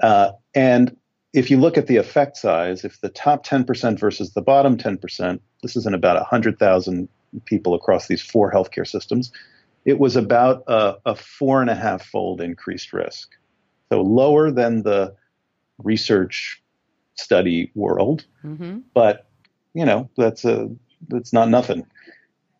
Uh, 0.00 0.32
and 0.54 0.96
if 1.34 1.50
you 1.50 1.58
look 1.58 1.76
at 1.76 1.88
the 1.88 1.96
effect 1.96 2.36
size, 2.36 2.84
if 2.84 3.00
the 3.00 3.08
top 3.08 3.44
10% 3.44 3.98
versus 3.98 4.32
the 4.32 4.40
bottom 4.40 4.78
10%, 4.78 5.40
this 5.62 5.74
is 5.74 5.84
in 5.84 5.92
about 5.92 6.16
100,000 6.16 7.08
people 7.44 7.74
across 7.74 8.06
these 8.06 8.22
four 8.22 8.52
healthcare 8.52 8.86
systems, 8.86 9.32
it 9.84 9.98
was 9.98 10.14
about 10.14 10.62
a, 10.68 10.94
a 11.04 11.16
four 11.16 11.60
and 11.60 11.68
a 11.68 11.74
half 11.74 12.06
fold 12.06 12.40
increased 12.40 12.92
risk. 12.92 13.30
So 13.90 14.00
lower 14.00 14.52
than 14.52 14.84
the 14.84 15.14
research 15.82 16.62
study 17.16 17.72
world, 17.74 18.24
mm-hmm. 18.44 18.78
but 18.94 19.26
you 19.74 19.84
know 19.84 20.08
that's 20.16 20.44
a 20.44 20.70
that's 21.08 21.32
not 21.32 21.48
nothing. 21.48 21.84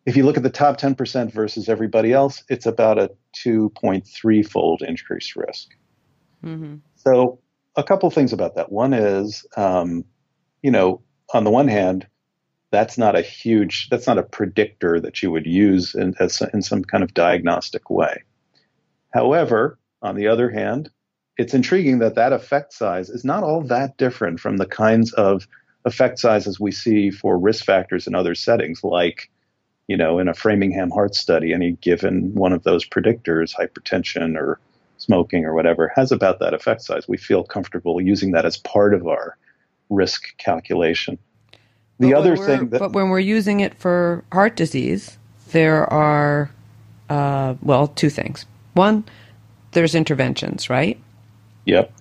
If 0.05 0.15
you 0.15 0.23
look 0.23 0.37
at 0.37 0.43
the 0.43 0.51
top 0.51 0.79
10% 0.79 1.31
versus 1.31 1.67
everybody 1.67 2.13
else, 2.13 2.43
it's 2.47 2.67
about 2.67 2.99
a 2.99 3.09
2.3 3.43 4.47
fold 4.47 4.83
increased 4.83 5.35
risk. 5.35 5.69
Mm-hmm. 6.43 6.75
So, 6.95 7.39
a 7.75 7.83
couple 7.83 8.09
things 8.09 8.33
about 8.33 8.55
that. 8.55 8.71
One 8.71 8.93
is, 8.93 9.45
um, 9.57 10.05
you 10.61 10.71
know, 10.71 11.01
on 11.33 11.43
the 11.43 11.51
one 11.51 11.67
hand, 11.67 12.07
that's 12.71 12.97
not 12.97 13.15
a 13.15 13.21
huge, 13.21 13.89
that's 13.89 14.07
not 14.07 14.17
a 14.17 14.23
predictor 14.23 14.99
that 14.99 15.21
you 15.21 15.31
would 15.31 15.45
use 15.45 15.95
in, 15.95 16.13
as, 16.19 16.41
in 16.53 16.61
some 16.61 16.83
kind 16.83 17.03
of 17.03 17.13
diagnostic 17.13 17.89
way. 17.89 18.23
However, 19.13 19.77
on 20.01 20.15
the 20.15 20.27
other 20.27 20.49
hand, 20.49 20.89
it's 21.37 21.53
intriguing 21.53 21.99
that 21.99 22.15
that 22.15 22.33
effect 22.33 22.73
size 22.73 23.09
is 23.09 23.25
not 23.25 23.43
all 23.43 23.61
that 23.61 23.97
different 23.97 24.39
from 24.39 24.57
the 24.57 24.65
kinds 24.65 25.13
of 25.13 25.47
effect 25.85 26.19
sizes 26.19 26.59
we 26.59 26.71
see 26.71 27.11
for 27.11 27.37
risk 27.37 27.65
factors 27.65 28.07
in 28.07 28.15
other 28.15 28.35
settings, 28.35 28.83
like 28.83 29.29
you 29.87 29.95
know, 29.97 30.17
in 30.17 30.27
a 30.27 30.33
Framingham 30.33 30.89
heart 30.89 31.13
study, 31.13 31.53
any 31.53 31.73
given 31.73 32.33
one 32.33 32.53
of 32.53 32.63
those 32.63 32.87
predictors, 32.87 33.53
hypertension 33.55 34.35
or 34.35 34.59
smoking 35.05 35.45
or 35.45 35.53
whatever, 35.53 35.91
has 35.95 36.11
about 36.11 36.39
that 36.39 36.53
effect 36.53 36.81
size. 36.81 37.07
We 37.07 37.17
feel 37.17 37.43
comfortable 37.43 38.01
using 38.01 38.31
that 38.31 38.45
as 38.45 38.57
part 38.57 38.93
of 38.93 39.07
our 39.07 39.37
risk 39.89 40.35
calculation. 40.37 41.17
The 41.99 42.11
but 42.11 42.17
other 42.17 42.37
thing 42.37 42.69
that. 42.69 42.79
But 42.79 42.93
when 42.93 43.09
we're 43.09 43.19
using 43.19 43.61
it 43.61 43.75
for 43.75 44.23
heart 44.31 44.55
disease, 44.55 45.17
there 45.51 45.91
are, 45.91 46.49
uh, 47.09 47.55
well, 47.61 47.87
two 47.87 48.09
things. 48.09 48.45
One, 48.73 49.05
there's 49.71 49.95
interventions, 49.95 50.69
right? 50.69 50.99
Yep. 51.65 51.91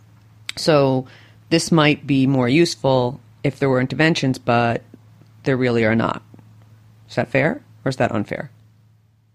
So 0.56 1.06
this 1.50 1.70
might 1.70 2.06
be 2.06 2.26
more 2.26 2.48
useful 2.48 3.20
if 3.44 3.58
there 3.58 3.68
were 3.68 3.80
interventions, 3.80 4.38
but 4.38 4.82
there 5.44 5.56
really 5.56 5.84
are 5.84 5.94
not. 5.94 6.22
Is 7.08 7.16
that 7.16 7.28
fair? 7.28 7.62
or 7.84 7.88
is 7.88 7.96
that 7.96 8.12
unfair? 8.12 8.50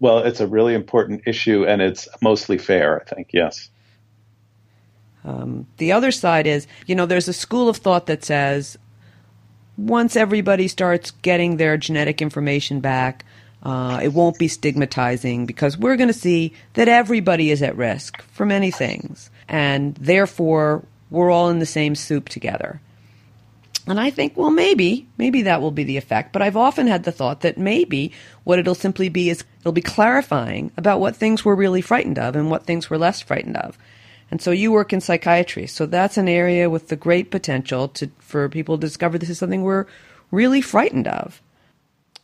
Well, 0.00 0.18
it's 0.18 0.40
a 0.40 0.46
really 0.46 0.74
important 0.74 1.22
issue, 1.26 1.66
and 1.66 1.82
it's 1.82 2.08
mostly 2.22 2.58
fair, 2.58 3.00
I 3.00 3.14
think. 3.14 3.30
Yes. 3.32 3.68
Um, 5.24 5.66
the 5.76 5.92
other 5.92 6.10
side 6.10 6.46
is, 6.46 6.66
you 6.86 6.94
know, 6.94 7.06
there's 7.06 7.28
a 7.28 7.34
school 7.34 7.68
of 7.68 7.76
thought 7.76 8.06
that 8.06 8.24
says 8.24 8.78
once 9.76 10.16
everybody 10.16 10.68
starts 10.68 11.10
getting 11.10 11.56
their 11.56 11.76
genetic 11.76 12.22
information 12.22 12.80
back, 12.80 13.24
uh, 13.62 14.00
it 14.02 14.14
won't 14.14 14.38
be 14.38 14.48
stigmatizing 14.48 15.44
because 15.46 15.76
we're 15.76 15.96
going 15.96 16.08
to 16.08 16.14
see 16.14 16.54
that 16.74 16.88
everybody 16.88 17.50
is 17.50 17.62
at 17.62 17.76
risk 17.76 18.22
for 18.22 18.46
many 18.46 18.70
things. 18.70 19.30
And 19.48 19.94
therefore, 19.96 20.84
we're 21.10 21.30
all 21.30 21.50
in 21.50 21.58
the 21.58 21.66
same 21.66 21.94
soup 21.94 22.28
together. 22.28 22.80
And 23.86 23.98
I 23.98 24.10
think, 24.10 24.36
well, 24.36 24.50
maybe, 24.50 25.08
maybe 25.18 25.42
that 25.42 25.60
will 25.60 25.70
be 25.70 25.84
the 25.84 25.96
effect. 25.96 26.32
But 26.32 26.42
I've 26.42 26.56
often 26.56 26.86
had 26.86 27.04
the 27.04 27.12
thought 27.12 27.40
that 27.40 27.58
maybe 27.58 28.12
what 28.44 28.58
it'll 28.58 28.74
simply 28.74 29.08
be 29.08 29.30
is 29.30 29.44
it'll 29.60 29.72
be 29.72 29.80
clarifying 29.82 30.72
about 30.76 31.00
what 31.00 31.16
things 31.16 31.44
we're 31.44 31.54
really 31.54 31.80
frightened 31.80 32.18
of 32.18 32.36
and 32.36 32.50
what 32.50 32.64
things 32.64 32.90
we're 32.90 32.96
less 32.96 33.20
frightened 33.20 33.56
of. 33.56 33.78
And 34.30 34.40
so 34.40 34.50
you 34.50 34.70
work 34.70 34.92
in 34.92 35.00
psychiatry. 35.00 35.66
So 35.66 35.86
that's 35.86 36.16
an 36.16 36.28
area 36.28 36.70
with 36.70 36.88
the 36.88 36.96
great 36.96 37.30
potential 37.30 37.88
to, 37.88 38.10
for 38.18 38.48
people 38.48 38.78
to 38.78 38.80
discover 38.80 39.18
this 39.18 39.30
is 39.30 39.38
something 39.38 39.62
we're 39.62 39.86
really 40.30 40.60
frightened 40.60 41.08
of. 41.08 41.42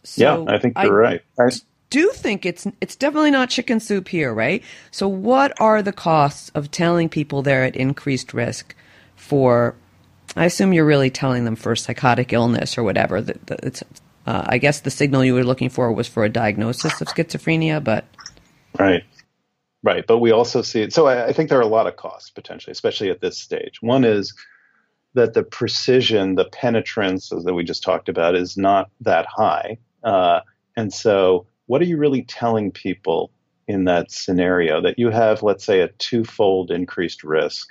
So 0.04 0.44
yeah, 0.46 0.54
I 0.54 0.58
think 0.58 0.76
you're 0.80 1.04
I 1.04 1.10
right. 1.10 1.22
I 1.38 1.50
do 1.90 2.10
think 2.10 2.46
it's 2.46 2.66
it's 2.80 2.94
definitely 2.94 3.32
not 3.32 3.50
chicken 3.50 3.80
soup 3.80 4.06
here, 4.06 4.32
right? 4.32 4.62
So 4.92 5.08
what 5.08 5.52
are 5.60 5.82
the 5.82 5.92
costs 5.92 6.50
of 6.50 6.70
telling 6.70 7.08
people 7.08 7.42
they're 7.42 7.64
at 7.64 7.74
increased 7.74 8.32
risk 8.32 8.74
for 9.16 9.74
I 10.36 10.44
assume 10.44 10.72
you're 10.72 10.84
really 10.84 11.10
telling 11.10 11.44
them 11.44 11.56
for 11.56 11.74
psychotic 11.74 12.32
illness 12.32 12.76
or 12.76 12.82
whatever. 12.82 13.20
That, 13.20 13.82
uh, 14.26 14.44
I 14.46 14.58
guess 14.58 14.80
the 14.80 14.90
signal 14.90 15.24
you 15.24 15.34
were 15.34 15.44
looking 15.44 15.68
for 15.68 15.92
was 15.92 16.08
for 16.08 16.24
a 16.24 16.28
diagnosis 16.28 17.00
of 17.00 17.08
schizophrenia, 17.08 17.82
but 17.82 18.04
right. 18.78 19.04
Right, 19.82 20.04
but 20.04 20.18
we 20.18 20.32
also 20.32 20.62
see 20.62 20.82
it. 20.82 20.92
So 20.92 21.06
I, 21.06 21.26
I, 21.26 21.32
think 21.32 21.48
there 21.48 21.58
are 21.58 21.62
a 21.62 21.66
lot 21.66 21.86
of 21.86 21.94
costs 21.94 22.30
potentially, 22.30 22.72
especially 22.72 23.08
at 23.08 23.20
this 23.20 23.38
stage. 23.38 23.80
One 23.80 24.02
is 24.02 24.34
that 25.14 25.32
the 25.32 25.44
precision, 25.44 26.34
the 26.34 26.46
penetrance 26.46 27.28
that 27.28 27.54
we 27.54 27.62
just 27.62 27.84
talked 27.84 28.08
about, 28.08 28.34
is 28.34 28.56
not 28.56 28.90
that 29.02 29.26
high. 29.26 29.78
Uh, 30.02 30.40
and 30.76 30.92
so, 30.92 31.46
what 31.66 31.80
are 31.80 31.84
you 31.84 31.98
really 31.98 32.22
telling 32.22 32.72
people 32.72 33.30
in 33.68 33.84
that 33.84 34.10
scenario? 34.10 34.80
That 34.80 34.98
you 34.98 35.10
have, 35.10 35.44
let's 35.44 35.64
say, 35.64 35.80
a 35.80 35.88
twofold 35.88 36.72
increased 36.72 37.22
risk 37.22 37.68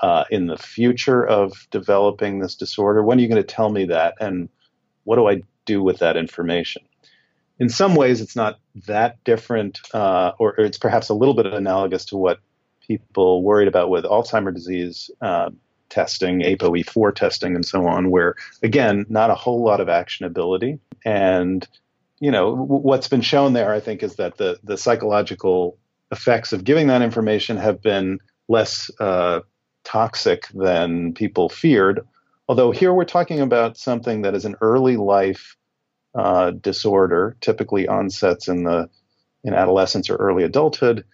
uh, 0.00 0.24
in 0.30 0.46
the 0.46 0.58
future 0.58 1.26
of 1.26 1.66
developing 1.70 2.38
this 2.38 2.54
disorder? 2.54 3.02
When 3.02 3.18
are 3.18 3.22
you 3.22 3.28
going 3.28 3.42
to 3.42 3.54
tell 3.54 3.70
me 3.70 3.86
that? 3.86 4.16
And 4.20 4.50
what 5.04 5.16
do 5.16 5.26
I 5.26 5.42
do 5.64 5.82
with 5.82 5.98
that 5.98 6.16
information? 6.16 6.82
in 7.58 7.68
some 7.68 7.94
ways, 7.94 8.20
it's 8.20 8.36
not 8.36 8.58
that 8.86 9.22
different, 9.24 9.80
uh, 9.94 10.32
or, 10.38 10.54
or, 10.58 10.64
it's 10.64 10.78
perhaps 10.78 11.08
a 11.08 11.14
little 11.14 11.34
bit 11.34 11.46
analogous 11.46 12.04
to 12.06 12.16
what 12.16 12.40
people 12.86 13.42
worried 13.42 13.68
about 13.68 13.90
with 13.90 14.04
Alzheimer's 14.04 14.54
disease 14.54 15.10
uh, 15.20 15.50
testing, 15.88 16.40
ApoE4 16.40 17.14
testing, 17.14 17.54
and 17.54 17.64
so 17.64 17.86
on, 17.86 18.10
where 18.10 18.34
again, 18.62 19.06
not 19.08 19.30
a 19.30 19.34
whole 19.34 19.62
lot 19.62 19.80
of 19.80 19.88
actionability. 19.88 20.78
And 21.04 21.66
you 22.20 22.30
know, 22.30 22.50
w- 22.56 22.82
what's 22.82 23.08
been 23.08 23.20
shown 23.20 23.52
there, 23.52 23.72
I 23.72 23.80
think, 23.80 24.02
is 24.02 24.16
that 24.16 24.36
the 24.36 24.58
the 24.64 24.76
psychological 24.76 25.78
effects 26.10 26.52
of 26.52 26.64
giving 26.64 26.88
that 26.88 27.02
information 27.02 27.56
have 27.56 27.80
been 27.80 28.18
less 28.48 28.90
uh, 28.98 29.40
toxic 29.84 30.48
than 30.48 31.14
people 31.14 31.48
feared. 31.48 32.06
Although 32.48 32.72
here 32.72 32.92
we're 32.92 33.04
talking 33.04 33.40
about 33.40 33.76
something 33.76 34.22
that 34.22 34.34
is 34.34 34.44
an 34.44 34.56
early 34.60 34.96
life 34.96 35.56
uh, 36.14 36.50
disorder, 36.50 37.36
typically 37.40 37.88
onsets 37.88 38.48
in 38.48 38.64
the 38.64 38.88
in 39.42 39.54
adolescence 39.54 40.08
or 40.10 40.16
early 40.16 40.44
adulthood, 40.44 41.04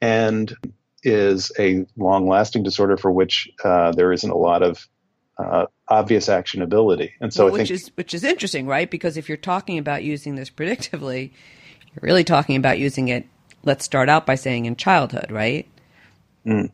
and 0.00 0.54
is 1.02 1.50
a 1.58 1.86
long-lasting 1.96 2.62
disorder 2.62 2.96
for 2.96 3.10
which 3.10 3.48
uh, 3.64 3.92
there 3.92 4.12
isn't 4.12 4.30
a 4.30 4.36
lot 4.36 4.62
of 4.62 4.86
uh, 5.38 5.66
obvious 5.88 6.28
actionability. 6.28 7.12
And 7.20 7.32
so 7.32 7.44
well, 7.44 7.54
which 7.54 7.68
think 7.68 7.80
is 7.80 7.90
which 7.94 8.14
is 8.14 8.24
interesting, 8.24 8.66
right? 8.66 8.90
Because 8.90 9.16
if 9.16 9.28
you're 9.28 9.38
talking 9.38 9.78
about 9.78 10.04
using 10.04 10.34
this 10.34 10.50
predictively, 10.50 11.30
you're 11.92 12.02
really 12.02 12.24
talking 12.24 12.56
about 12.56 12.78
using 12.78 13.08
it. 13.08 13.26
Let's 13.62 13.84
start 13.84 14.08
out 14.08 14.26
by 14.26 14.36
saying 14.36 14.64
in 14.64 14.76
childhood, 14.76 15.30
right? 15.30 15.68
Mm. 16.46 16.70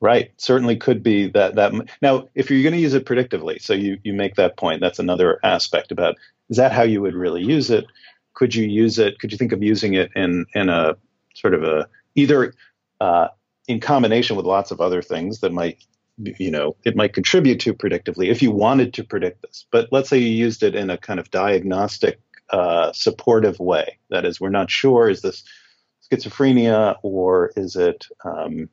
Right. 0.00 0.32
Certainly 0.36 0.76
could 0.76 1.02
be 1.02 1.28
that 1.30 1.54
that 1.54 1.72
now 2.02 2.28
if 2.34 2.50
you're 2.50 2.62
going 2.62 2.74
to 2.74 2.80
use 2.80 2.94
it 2.94 3.06
predictively, 3.06 3.60
so 3.60 3.72
you 3.72 3.98
you 4.04 4.12
make 4.12 4.34
that 4.34 4.56
point. 4.56 4.80
That's 4.80 4.98
another 4.98 5.38
aspect 5.42 5.92
about 5.92 6.16
is 6.50 6.56
that 6.58 6.72
how 6.72 6.82
you 6.82 7.00
would 7.00 7.14
really 7.14 7.42
use 7.42 7.70
it? 7.70 7.86
Could 8.34 8.54
you 8.54 8.66
use 8.66 8.98
it? 8.98 9.18
Could 9.18 9.32
you 9.32 9.38
think 9.38 9.52
of 9.52 9.62
using 9.62 9.94
it 9.94 10.10
in 10.14 10.46
in 10.54 10.68
a 10.68 10.96
sort 11.34 11.54
of 11.54 11.62
a 11.62 11.88
either 12.14 12.54
uh, 13.00 13.28
in 13.66 13.80
combination 13.80 14.36
with 14.36 14.46
lots 14.46 14.70
of 14.70 14.80
other 14.80 15.00
things 15.00 15.40
that 15.40 15.52
might 15.52 15.82
you 16.18 16.50
know 16.50 16.76
it 16.84 16.96
might 16.96 17.14
contribute 17.14 17.60
to 17.60 17.72
predictively 17.74 18.28
if 18.28 18.42
you 18.42 18.50
wanted 18.50 18.92
to 18.94 19.04
predict 19.04 19.42
this. 19.42 19.66
But 19.70 19.88
let's 19.90 20.08
say 20.08 20.18
you 20.18 20.28
used 20.28 20.62
it 20.62 20.74
in 20.74 20.90
a 20.90 20.98
kind 20.98 21.18
of 21.18 21.30
diagnostic 21.30 22.20
uh, 22.50 22.92
supportive 22.92 23.58
way. 23.58 23.98
That 24.10 24.24
is, 24.24 24.40
we're 24.40 24.50
not 24.50 24.70
sure 24.70 25.08
is 25.08 25.22
this 25.22 25.44
schizophrenia 26.10 26.96
or 27.02 27.52
is 27.56 27.76
it 27.76 28.06
um, 28.24 28.68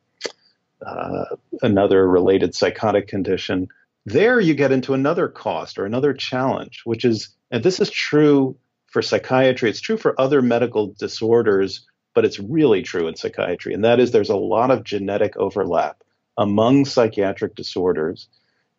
uh, 0.86 1.36
another 1.62 2.08
related 2.08 2.56
psychotic 2.56 3.08
condition. 3.08 3.68
There 4.06 4.40
you 4.40 4.54
get 4.54 4.72
into 4.72 4.94
another 4.94 5.28
cost 5.28 5.78
or 5.78 5.86
another 5.86 6.14
challenge, 6.14 6.82
which 6.86 7.06
is 7.06 7.36
and 7.52 7.64
this 7.64 7.80
is 7.80 7.90
true 7.90 8.56
for 8.88 9.02
psychiatry, 9.02 9.70
it's 9.70 9.82
true 9.82 9.98
for 9.98 10.20
other 10.20 10.42
medical 10.42 10.88
disorders, 10.88 11.86
but 12.14 12.26
it's 12.26 12.40
really 12.40 12.82
true 12.82 13.08
in 13.08 13.16
psychiatry. 13.16 13.74
And 13.74 13.84
that 13.84 14.00
is 14.00 14.12
there's 14.12 14.30
a 14.30 14.36
lot 14.36 14.72
of 14.72 14.84
genetic 14.84 15.38
overlap 15.38 16.04
among 16.38 16.86
psychiatric 16.86 17.56
disorders 17.56 18.28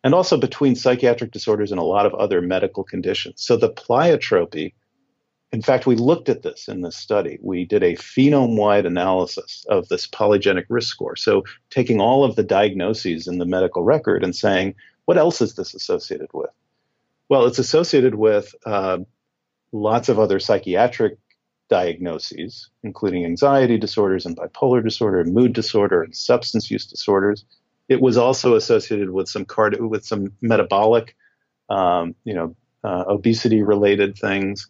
and 0.03 0.13
also 0.13 0.37
between 0.37 0.75
psychiatric 0.75 1.31
disorders 1.31 1.71
and 1.71 1.79
a 1.79 1.85
lot 1.85 2.05
of 2.05 2.13
other 2.13 2.41
medical 2.41 2.83
conditions. 2.83 3.41
So 3.41 3.57
the 3.57 3.69
pleiotropy, 3.69 4.73
in 5.53 5.61
fact, 5.61 5.85
we 5.85 5.95
looked 5.95 6.29
at 6.29 6.41
this 6.41 6.67
in 6.67 6.81
this 6.81 6.97
study. 6.97 7.37
We 7.39 7.63
did 7.63 7.83
a 7.83 7.95
phenome 7.95 8.57
wide 8.57 8.87
analysis 8.87 9.65
of 9.69 9.87
this 9.87 10.07
polygenic 10.07 10.65
risk 10.67 10.89
score. 10.89 11.15
So 11.15 11.43
taking 11.69 12.01
all 12.01 12.23
of 12.23 12.35
the 12.35 12.43
diagnoses 12.43 13.27
in 13.27 13.37
the 13.37 13.45
medical 13.45 13.83
record 13.83 14.23
and 14.23 14.35
saying, 14.35 14.73
what 15.05 15.19
else 15.19 15.41
is 15.41 15.53
this 15.53 15.75
associated 15.75 16.29
with? 16.33 16.49
Well, 17.29 17.45
it's 17.45 17.59
associated 17.59 18.15
with 18.15 18.55
uh, 18.65 18.97
lots 19.71 20.09
of 20.09 20.17
other 20.17 20.39
psychiatric 20.39 21.19
diagnoses, 21.69 22.69
including 22.81 23.23
anxiety 23.23 23.77
disorders 23.77 24.25
and 24.25 24.35
bipolar 24.35 24.83
disorder, 24.83 25.19
and 25.21 25.33
mood 25.33 25.53
disorder, 25.53 26.01
and 26.01 26.15
substance 26.15 26.71
use 26.71 26.87
disorders. 26.87 27.45
It 27.89 28.01
was 28.01 28.17
also 28.17 28.55
associated 28.55 29.11
with 29.11 29.29
some 29.29 29.45
card- 29.45 29.79
with 29.79 30.03
some 30.03 30.33
metabolic, 30.41 31.15
um, 31.69 32.15
you 32.23 32.33
know, 32.33 32.55
uh, 32.83 33.03
obesity-related 33.07 34.17
things. 34.17 34.67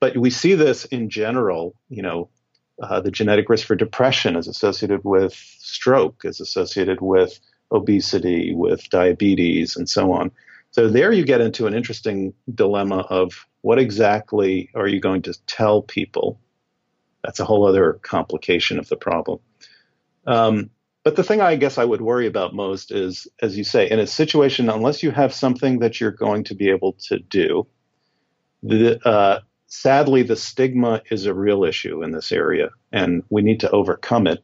But 0.00 0.16
we 0.16 0.30
see 0.30 0.54
this 0.54 0.84
in 0.86 1.10
general. 1.10 1.74
You 1.88 2.02
know, 2.02 2.28
uh, 2.82 3.00
the 3.00 3.10
genetic 3.10 3.48
risk 3.48 3.66
for 3.66 3.76
depression 3.76 4.36
is 4.36 4.48
associated 4.48 5.04
with 5.04 5.34
stroke, 5.34 6.22
is 6.24 6.40
associated 6.40 7.00
with 7.00 7.38
obesity, 7.72 8.54
with 8.54 8.88
diabetes, 8.90 9.76
and 9.76 9.88
so 9.88 10.12
on. 10.12 10.30
So 10.70 10.88
there 10.88 11.12
you 11.12 11.24
get 11.24 11.40
into 11.40 11.66
an 11.66 11.74
interesting 11.74 12.34
dilemma 12.54 12.98
of 13.08 13.46
what 13.62 13.78
exactly 13.78 14.70
are 14.74 14.86
you 14.86 15.00
going 15.00 15.22
to 15.22 15.34
tell 15.46 15.82
people? 15.82 16.38
That's 17.24 17.40
a 17.40 17.44
whole 17.44 17.66
other 17.66 17.94
complication 18.02 18.78
of 18.78 18.88
the 18.88 18.96
problem. 18.96 19.40
Um, 20.26 20.70
but 21.02 21.16
the 21.16 21.22
thing 21.22 21.40
I 21.40 21.56
guess 21.56 21.78
I 21.78 21.84
would 21.84 22.02
worry 22.02 22.26
about 22.26 22.54
most 22.54 22.92
is, 22.92 23.28
as 23.40 23.56
you 23.56 23.64
say, 23.64 23.88
in 23.88 24.00
a 24.00 24.06
situation, 24.06 24.68
unless 24.68 25.02
you 25.02 25.12
have 25.12 25.32
something 25.32 25.78
that 25.78 26.00
you're 26.00 26.10
going 26.10 26.44
to 26.44 26.54
be 26.54 26.68
able 26.68 26.92
to 27.08 27.18
do, 27.20 27.66
the, 28.62 29.00
uh, 29.08 29.40
sadly, 29.76 30.22
the 30.22 30.36
stigma 30.36 31.02
is 31.10 31.26
a 31.26 31.34
real 31.34 31.62
issue 31.62 32.02
in 32.02 32.10
this 32.10 32.32
area, 32.32 32.70
and 32.92 33.22
we 33.28 33.42
need 33.42 33.60
to 33.60 33.70
overcome 33.70 34.26
it. 34.26 34.42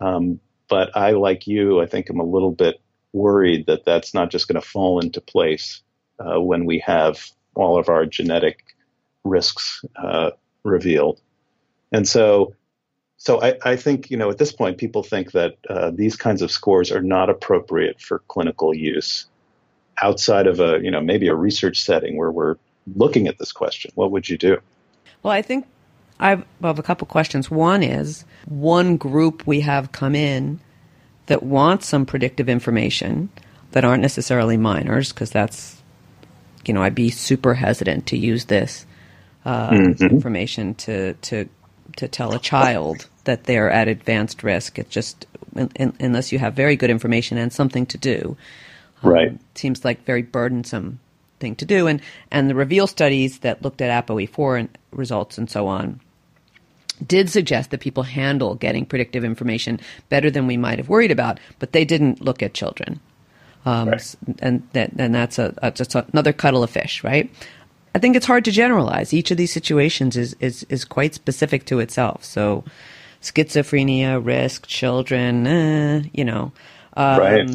Um, 0.00 0.38
but 0.68 0.94
I, 0.94 1.12
like 1.12 1.46
you, 1.46 1.80
I 1.80 1.86
think 1.86 2.10
I'm 2.10 2.20
a 2.20 2.24
little 2.24 2.52
bit 2.52 2.80
worried 3.12 3.66
that 3.66 3.86
that's 3.86 4.12
not 4.12 4.30
just 4.30 4.48
going 4.48 4.60
to 4.60 4.66
fall 4.66 5.00
into 5.00 5.20
place 5.20 5.82
uh, 6.18 6.38
when 6.40 6.66
we 6.66 6.78
have 6.80 7.24
all 7.54 7.78
of 7.78 7.88
our 7.88 8.04
genetic 8.04 8.76
risks 9.24 9.82
uh, 9.96 10.32
revealed. 10.62 11.20
And 11.90 12.06
so, 12.06 12.54
so 13.16 13.40
I, 13.42 13.54
I, 13.64 13.76
think 13.76 14.10
you 14.10 14.18
know 14.18 14.28
at 14.28 14.36
this 14.36 14.52
point 14.52 14.76
people 14.76 15.02
think 15.02 15.32
that 15.32 15.56
uh, 15.70 15.90
these 15.90 16.16
kinds 16.16 16.42
of 16.42 16.50
scores 16.50 16.92
are 16.92 17.00
not 17.00 17.30
appropriate 17.30 17.98
for 18.00 18.18
clinical 18.28 18.74
use 18.74 19.26
outside 20.02 20.46
of 20.46 20.60
a 20.60 20.80
you 20.82 20.90
know 20.90 21.00
maybe 21.00 21.28
a 21.28 21.34
research 21.34 21.80
setting 21.80 22.18
where 22.18 22.30
we're 22.30 22.56
looking 22.94 23.26
at 23.26 23.38
this 23.38 23.52
question. 23.52 23.90
What 23.94 24.10
would 24.10 24.28
you 24.28 24.38
do? 24.38 24.58
Well, 25.22 25.32
I 25.32 25.42
think 25.42 25.66
I 26.20 26.30
have 26.62 26.78
a 26.78 26.82
couple 26.82 27.06
questions. 27.06 27.50
One 27.50 27.82
is 27.82 28.24
one 28.46 28.96
group 28.96 29.46
we 29.46 29.60
have 29.60 29.92
come 29.92 30.14
in 30.14 30.60
that 31.26 31.42
wants 31.42 31.86
some 31.86 32.06
predictive 32.06 32.48
information 32.48 33.28
that 33.72 33.84
aren't 33.84 34.02
necessarily 34.02 34.56
minors, 34.56 35.12
because 35.12 35.30
that's, 35.30 35.82
you 36.64 36.72
know, 36.72 36.82
I'd 36.82 36.94
be 36.94 37.10
super 37.10 37.54
hesitant 37.54 38.06
to 38.06 38.16
use 38.16 38.44
this 38.44 38.86
uh, 39.44 39.70
mm-hmm. 39.70 40.04
information 40.04 40.74
to, 40.76 41.14
to, 41.14 41.48
to 41.96 42.08
tell 42.08 42.32
a 42.32 42.38
child 42.38 43.08
that 43.24 43.44
they're 43.44 43.70
at 43.70 43.88
advanced 43.88 44.42
risk. 44.42 44.78
It's 44.78 44.90
just, 44.90 45.26
in, 45.54 45.70
in, 45.74 45.92
unless 46.00 46.30
you 46.32 46.38
have 46.38 46.54
very 46.54 46.76
good 46.76 46.90
information 46.90 47.38
and 47.38 47.52
something 47.52 47.86
to 47.86 47.98
do. 47.98 48.36
Um, 49.02 49.10
right. 49.10 49.40
Seems 49.56 49.84
like 49.84 50.04
very 50.04 50.22
burdensome 50.22 51.00
thing 51.38 51.56
to 51.56 51.64
do. 51.64 51.86
And, 51.86 52.00
and 52.30 52.48
the 52.50 52.54
reveal 52.54 52.86
studies 52.86 53.40
that 53.40 53.62
looked 53.62 53.80
at 53.80 54.06
ApoE4 54.06 54.60
and 54.60 54.78
results 54.92 55.38
and 55.38 55.50
so 55.50 55.66
on 55.66 56.00
did 57.06 57.28
suggest 57.28 57.70
that 57.70 57.80
people 57.80 58.04
handle 58.04 58.54
getting 58.54 58.86
predictive 58.86 59.24
information 59.24 59.80
better 60.08 60.30
than 60.30 60.46
we 60.46 60.56
might 60.56 60.78
have 60.78 60.88
worried 60.88 61.10
about, 61.10 61.38
but 61.58 61.72
they 61.72 61.84
didn't 61.84 62.20
look 62.20 62.42
at 62.42 62.54
children. 62.54 63.00
Um, 63.66 63.90
right. 63.90 64.14
And 64.38 64.66
that, 64.72 64.92
and 64.96 65.14
that's 65.14 65.38
a, 65.38 65.54
a, 65.58 65.70
just 65.70 65.94
another 65.94 66.32
cuddle 66.32 66.62
of 66.62 66.70
fish, 66.70 67.02
right? 67.04 67.30
I 67.94 67.98
think 67.98 68.14
it's 68.14 68.26
hard 68.26 68.44
to 68.44 68.50
generalize. 68.50 69.12
Each 69.12 69.30
of 69.30 69.36
these 69.36 69.52
situations 69.52 70.16
is, 70.16 70.36
is, 70.38 70.64
is 70.68 70.84
quite 70.84 71.14
specific 71.14 71.64
to 71.66 71.80
itself. 71.80 72.24
So, 72.24 72.64
schizophrenia, 73.22 74.24
risk, 74.24 74.66
children, 74.66 75.46
eh, 75.46 76.02
you 76.12 76.24
know. 76.24 76.52
Um, 76.96 77.18
right. 77.18 77.50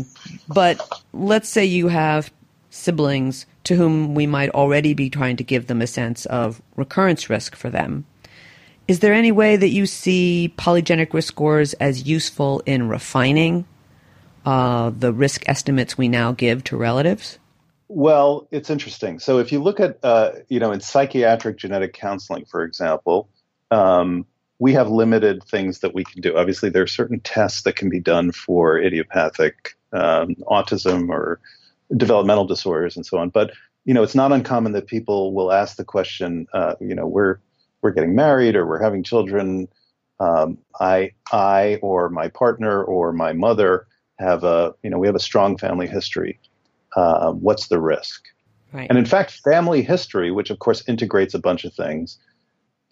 But 0.47 0.81
let's 1.13 1.47
say 1.47 1.65
you 1.65 1.87
have 1.87 2.31
siblings 2.69 3.45
to 3.63 3.75
whom 3.75 4.15
we 4.15 4.25
might 4.25 4.49
already 4.49 4.93
be 4.93 5.09
trying 5.09 5.37
to 5.37 5.43
give 5.43 5.67
them 5.67 5.81
a 5.81 5.87
sense 5.87 6.25
of 6.25 6.61
recurrence 6.75 7.29
risk 7.29 7.55
for 7.55 7.69
them. 7.69 8.05
Is 8.87 8.99
there 8.99 9.13
any 9.13 9.31
way 9.31 9.55
that 9.55 9.69
you 9.69 9.85
see 9.85 10.53
polygenic 10.57 11.13
risk 11.13 11.29
scores 11.29 11.73
as 11.73 12.07
useful 12.07 12.61
in 12.65 12.89
refining 12.89 13.65
uh, 14.45 14.89
the 14.89 15.13
risk 15.13 15.47
estimates 15.47 15.97
we 15.97 16.07
now 16.07 16.31
give 16.31 16.63
to 16.65 16.77
relatives? 16.77 17.37
Well, 17.87 18.47
it's 18.51 18.69
interesting. 18.69 19.19
So 19.19 19.39
if 19.39 19.51
you 19.51 19.61
look 19.61 19.79
at, 19.79 19.99
uh, 20.03 20.31
you 20.47 20.59
know, 20.59 20.71
in 20.71 20.79
psychiatric 20.79 21.57
genetic 21.57 21.93
counseling, 21.93 22.45
for 22.45 22.63
example, 22.63 23.29
um, 23.69 24.25
we 24.59 24.73
have 24.73 24.89
limited 24.89 25.43
things 25.43 25.79
that 25.79 25.93
we 25.93 26.03
can 26.03 26.21
do. 26.21 26.37
Obviously, 26.37 26.69
there 26.69 26.83
are 26.83 26.87
certain 26.87 27.19
tests 27.19 27.63
that 27.63 27.75
can 27.75 27.89
be 27.89 27.99
done 27.99 28.31
for 28.31 28.77
idiopathic 28.77 29.75
um, 29.91 30.35
autism 30.47 31.09
or 31.09 31.39
developmental 31.97 32.45
disorders 32.45 32.95
and 32.95 33.05
so 33.05 33.17
on. 33.17 33.29
But 33.29 33.51
you 33.85 33.93
know, 33.93 34.03
it's 34.03 34.15
not 34.15 34.31
uncommon 34.31 34.73
that 34.73 34.87
people 34.87 35.33
will 35.33 35.51
ask 35.51 35.77
the 35.77 35.83
question, 35.83 36.47
uh, 36.53 36.75
you 36.79 36.95
know, 36.95 37.07
we're 37.07 37.39
we're 37.81 37.91
getting 37.91 38.15
married 38.15 38.55
or 38.55 38.65
we're 38.65 38.81
having 38.81 39.03
children. 39.03 39.67
Um, 40.19 40.57
I 40.79 41.11
I 41.31 41.79
or 41.81 42.09
my 42.09 42.27
partner 42.27 42.83
or 42.83 43.11
my 43.11 43.33
mother 43.33 43.87
have 44.19 44.43
a 44.43 44.73
you 44.83 44.89
know 44.89 44.99
we 44.99 45.07
have 45.07 45.15
a 45.15 45.19
strong 45.19 45.57
family 45.57 45.87
history. 45.87 46.39
Uh, 46.95 47.31
what's 47.31 47.67
the 47.67 47.79
risk? 47.79 48.23
Right. 48.73 48.87
And 48.89 48.97
in 48.97 49.05
fact, 49.05 49.31
family 49.43 49.81
history, 49.81 50.31
which 50.31 50.49
of 50.49 50.59
course 50.59 50.83
integrates 50.87 51.33
a 51.33 51.39
bunch 51.39 51.65
of 51.65 51.73
things, 51.73 52.17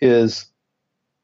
is 0.02 0.46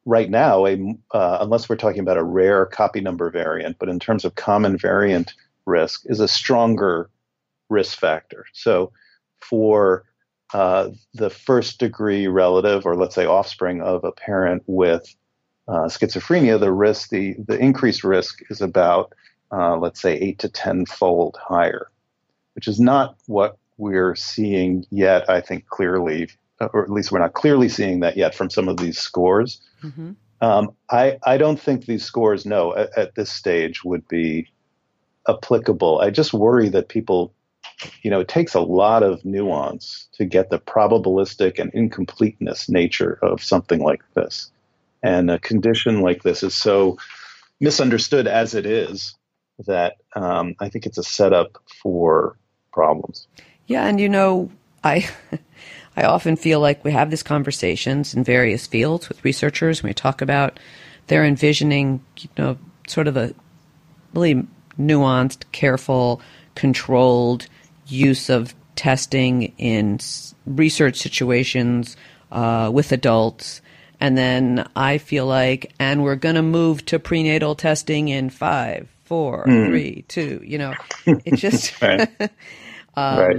right 0.06 0.30
now, 0.30 0.66
a, 0.66 0.78
uh, 1.12 1.40
unless 1.42 1.68
we're 1.68 1.76
talking 1.76 2.00
about 2.00 2.18
a 2.18 2.24
rare 2.24 2.66
copy 2.66 3.02
number 3.02 3.30
variant, 3.30 3.78
but 3.80 3.90
in 3.90 4.00
terms 4.00 4.24
of 4.24 4.36
common 4.36 4.78
variant 4.78 5.34
risk, 5.66 6.04
is 6.06 6.20
a 6.20 6.28
stronger 6.28 7.10
risk 7.70 7.98
factor. 7.98 8.46
So 8.54 8.92
for 9.40 10.06
uh, 10.54 10.90
the 11.14 11.30
first 11.30 11.80
degree 11.80 12.28
relative, 12.28 12.86
or 12.86 12.96
let's 12.96 13.16
say 13.16 13.26
offspring 13.26 13.82
of 13.82 14.04
a 14.04 14.12
parent 14.12 14.64
with 14.68 15.04
uh, 15.68 15.86
schizophrenia, 15.86 16.60
the 16.60 16.72
risk, 16.72 17.10
the, 17.10 17.36
the 17.48 17.58
increased 17.58 18.04
risk 18.04 18.40
is 18.50 18.62
about, 18.62 19.14
uh, 19.52 19.78
let's 19.78 20.02
say, 20.02 20.16
eight 20.16 20.40
to 20.40 20.50
10 20.50 20.86
fold 20.86 21.38
higher, 21.42 21.88
which 22.54 22.68
is 22.68 22.80
not 22.80 23.16
what 23.26 23.58
we're 23.78 24.16
seeing 24.16 24.86
yet, 24.90 25.30
I 25.30 25.42
think, 25.42 25.68
clearly 25.68 26.30
or 26.60 26.84
at 26.84 26.92
least 26.92 27.12
we're 27.12 27.20
not 27.20 27.34
clearly 27.34 27.70
seeing 27.70 28.00
that 28.02 28.18
yet 28.18 28.34
from 28.34 28.50
some 28.50 28.68
of 28.68 28.78
these 28.78 28.98
scores. 28.98 29.62
Mm-hmm. 29.84 30.12
Um, 30.42 30.72
I, 30.90 31.18
I 31.26 31.38
don't 31.38 31.60
think 31.60 31.86
these 31.86 32.04
scores, 32.04 32.46
no, 32.46 32.76
at, 32.76 32.98
at, 32.98 33.16
this 33.16 33.32
stage 33.32 33.84
would 33.84 34.08
be 34.08 34.50
applicable. 35.28 36.00
I 36.00 36.10
just 36.10 36.34
worry 36.34 36.70
that 36.70 36.90
people, 36.90 37.34
you 38.02 38.10
know, 38.10 38.20
it 38.20 38.28
takes 38.28 38.54
a 38.54 38.62
lot 38.62 39.04
of 39.04 39.24
nuance 39.26 40.08
to 40.14 40.26
get 40.26 40.50
the 40.50 40.60
probabilistic 40.60 41.60
and 41.60 41.74
incompleteness 41.74 42.70
nature 42.70 43.20
of 43.22 43.44
something 43.44 43.82
like 43.82 44.02
this. 44.14 44.52
And 45.04 45.30
a 45.30 45.40
condition 45.40 46.02
like 46.02 46.24
this 46.24 46.42
is 46.42 46.56
so 46.56 46.98
misunderstood 47.60 48.28
as 48.28 48.56
it 48.56 48.66
is 48.66 49.16
that 49.66 49.98
um, 50.16 50.56
I 50.60 50.70
think 50.70 50.86
it's 50.86 50.98
a 50.98 51.04
setup 51.04 51.58
for 51.82 52.38
problems. 52.74 53.28
Yeah, 53.68 53.86
and 53.86 54.00
you 54.00 54.10
know, 54.10 54.52
I 54.84 55.08
I 55.98 56.04
often 56.04 56.36
feel 56.36 56.60
like 56.60 56.84
we 56.84 56.92
have 56.92 57.10
these 57.10 57.24
conversations 57.24 58.14
in 58.14 58.24
various 58.24 58.68
fields 58.68 59.08
with 59.08 59.24
researchers 59.24 59.82
when 59.82 59.90
we 59.90 59.94
talk 59.94 60.22
about 60.22 60.60
they're 61.08 61.26
envisioning, 61.26 62.04
you 62.18 62.30
know, 62.38 62.58
sort 62.88 63.08
of 63.08 63.16
a 63.16 63.34
really 64.14 64.46
nuanced, 64.80 65.44
careful, 65.52 66.22
controlled 66.56 67.48
use 67.88 68.30
of 68.30 68.54
testing 68.76 69.54
in 69.58 70.00
research 70.46 70.98
situations 70.98 71.96
uh, 72.32 72.70
with 72.74 72.92
adults. 72.92 73.62
And 74.00 74.18
then 74.18 74.68
I 74.76 74.98
feel 74.98 75.26
like, 75.26 75.74
and 75.80 76.04
we're 76.04 76.18
going 76.18 76.36
to 76.36 76.42
move 76.42 76.86
to 76.86 77.00
prenatal 77.00 77.56
testing 77.56 78.10
in 78.10 78.30
five, 78.30 78.90
four, 79.06 79.46
mm. 79.46 79.68
three, 79.68 80.06
two. 80.08 80.42
You 80.44 80.58
know, 80.58 80.74
it 81.06 81.36
just, 81.36 81.82
right. 81.82 82.10
um, 82.96 83.20
right. 83.20 83.38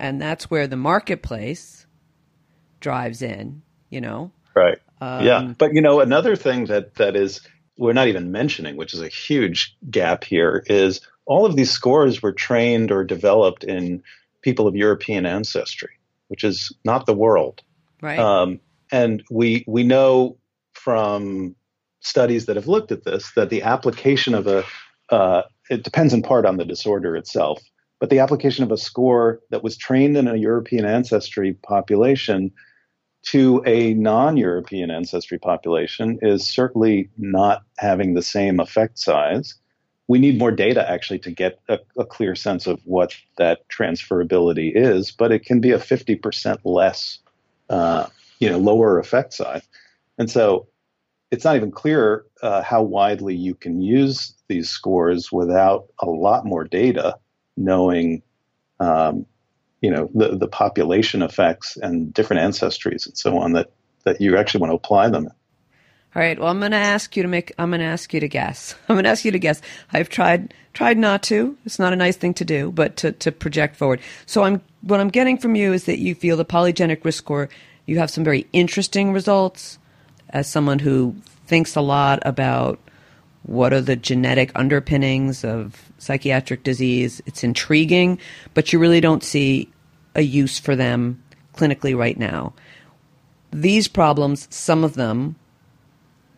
and 0.00 0.20
that's 0.20 0.50
where 0.50 0.66
the 0.66 0.76
marketplace 0.76 1.86
drives 2.80 3.22
in, 3.22 3.62
you 3.90 4.00
know? 4.00 4.32
Right. 4.54 4.78
Um, 5.00 5.24
yeah. 5.24 5.52
But, 5.56 5.74
you 5.74 5.82
know, 5.82 6.00
another 6.00 6.36
thing 6.36 6.66
that, 6.66 6.94
that 6.94 7.14
is, 7.14 7.42
we're 7.76 7.92
not 7.92 8.08
even 8.08 8.32
mentioning, 8.32 8.76
which 8.76 8.94
is 8.94 9.00
a 9.00 9.08
huge 9.08 9.76
gap 9.88 10.24
here, 10.24 10.64
is 10.66 11.00
all 11.28 11.44
of 11.44 11.54
these 11.54 11.70
scores 11.70 12.22
were 12.22 12.32
trained 12.32 12.90
or 12.90 13.04
developed 13.04 13.62
in 13.62 14.02
people 14.42 14.66
of 14.66 14.74
European 14.74 15.26
ancestry, 15.26 15.90
which 16.28 16.42
is 16.42 16.72
not 16.84 17.06
the 17.06 17.14
world. 17.14 17.62
Right. 18.02 18.18
Um, 18.18 18.60
and 18.90 19.22
we 19.30 19.64
we 19.68 19.84
know 19.84 20.38
from 20.72 21.54
studies 22.00 22.46
that 22.46 22.56
have 22.56 22.66
looked 22.66 22.90
at 22.90 23.04
this 23.04 23.30
that 23.32 23.50
the 23.50 23.62
application 23.62 24.34
of 24.34 24.46
a 24.46 24.64
uh, 25.10 25.42
it 25.70 25.84
depends 25.84 26.14
in 26.14 26.22
part 26.22 26.46
on 26.46 26.56
the 26.56 26.64
disorder 26.64 27.14
itself, 27.14 27.60
but 28.00 28.08
the 28.08 28.20
application 28.20 28.64
of 28.64 28.72
a 28.72 28.78
score 28.78 29.40
that 29.50 29.62
was 29.62 29.76
trained 29.76 30.16
in 30.16 30.28
a 30.28 30.36
European 30.36 30.86
ancestry 30.86 31.52
population 31.52 32.52
to 33.24 33.62
a 33.66 33.92
non-European 33.94 34.90
ancestry 34.90 35.38
population 35.38 36.18
is 36.22 36.48
certainly 36.48 37.10
not 37.18 37.62
having 37.76 38.14
the 38.14 38.22
same 38.22 38.60
effect 38.60 38.98
size. 38.98 39.56
We 40.08 40.18
need 40.18 40.38
more 40.38 40.50
data 40.50 40.88
actually 40.90 41.18
to 41.20 41.30
get 41.30 41.60
a, 41.68 41.78
a 41.98 42.04
clear 42.04 42.34
sense 42.34 42.66
of 42.66 42.80
what 42.84 43.14
that 43.36 43.68
transferability 43.68 44.72
is, 44.74 45.10
but 45.10 45.32
it 45.32 45.44
can 45.44 45.60
be 45.60 45.70
a 45.70 45.78
50% 45.78 46.58
less, 46.64 47.18
uh, 47.68 48.06
you 48.38 48.48
know, 48.48 48.58
lower 48.58 48.98
effect 48.98 49.34
size. 49.34 49.62
And 50.18 50.30
so 50.30 50.66
it's 51.30 51.44
not 51.44 51.56
even 51.56 51.70
clear 51.70 52.24
uh, 52.42 52.62
how 52.62 52.82
widely 52.82 53.34
you 53.34 53.54
can 53.54 53.82
use 53.82 54.34
these 54.48 54.70
scores 54.70 55.30
without 55.30 55.86
a 56.00 56.06
lot 56.06 56.46
more 56.46 56.64
data, 56.64 57.18
knowing 57.56 58.22
um, 58.80 59.26
you 59.80 59.90
know 59.90 60.10
the 60.14 60.36
the 60.36 60.48
population 60.48 61.22
effects 61.22 61.76
and 61.76 62.12
different 62.12 62.42
ancestries 62.42 63.06
and 63.06 63.16
so 63.16 63.38
on 63.38 63.52
that 63.52 63.70
that 64.04 64.20
you 64.20 64.36
actually 64.36 64.60
want 64.60 64.70
to 64.70 64.76
apply 64.76 65.08
them. 65.08 65.28
All 66.16 66.22
right. 66.22 66.38
Well, 66.38 66.48
I'm 66.48 66.58
going 66.58 66.72
to 66.72 66.78
ask 66.78 67.16
you 67.16 67.22
to 67.22 67.28
make. 67.28 67.52
I'm 67.58 67.70
going 67.70 67.80
to 67.80 67.86
ask 67.86 68.14
you 68.14 68.20
to 68.20 68.28
guess. 68.28 68.74
I'm 68.88 68.96
going 68.96 69.04
to 69.04 69.10
ask 69.10 69.24
you 69.24 69.30
to 69.30 69.38
guess. 69.38 69.60
I've 69.92 70.08
tried 70.08 70.54
tried 70.72 70.96
not 70.96 71.22
to. 71.24 71.56
It's 71.66 71.78
not 71.78 71.92
a 71.92 71.96
nice 71.96 72.16
thing 72.16 72.34
to 72.34 72.44
do, 72.44 72.72
but 72.72 72.96
to 72.98 73.12
to 73.12 73.30
project 73.30 73.76
forward. 73.76 74.00
So 74.26 74.42
I'm 74.42 74.62
what 74.82 75.00
I'm 75.00 75.08
getting 75.08 75.36
from 75.36 75.54
you 75.54 75.72
is 75.72 75.84
that 75.84 75.98
you 75.98 76.14
feel 76.14 76.36
the 76.36 76.44
polygenic 76.44 77.04
risk 77.04 77.18
score. 77.18 77.48
You 77.86 77.98
have 77.98 78.10
some 78.10 78.24
very 78.24 78.46
interesting 78.52 79.12
results 79.12 79.78
as 80.30 80.46
someone 80.46 80.78
who 80.78 81.14
thinks 81.46 81.76
a 81.76 81.80
lot 81.80 82.20
about 82.22 82.78
what 83.42 83.72
are 83.72 83.80
the 83.80 83.96
genetic 83.96 84.50
underpinnings 84.54 85.44
of 85.44 85.90
psychiatric 85.98 86.64
disease. 86.64 87.22
It's 87.26 87.44
intriguing, 87.44 88.18
but 88.54 88.72
you 88.72 88.78
really 88.78 89.00
don't 89.00 89.24
see 89.24 89.70
a 90.14 90.22
use 90.22 90.58
for 90.58 90.76
them 90.76 91.22
clinically 91.54 91.96
right 91.96 92.18
now. 92.18 92.52
These 93.50 93.88
problems, 93.88 94.46
some 94.50 94.84
of 94.84 94.94
them 94.94 95.36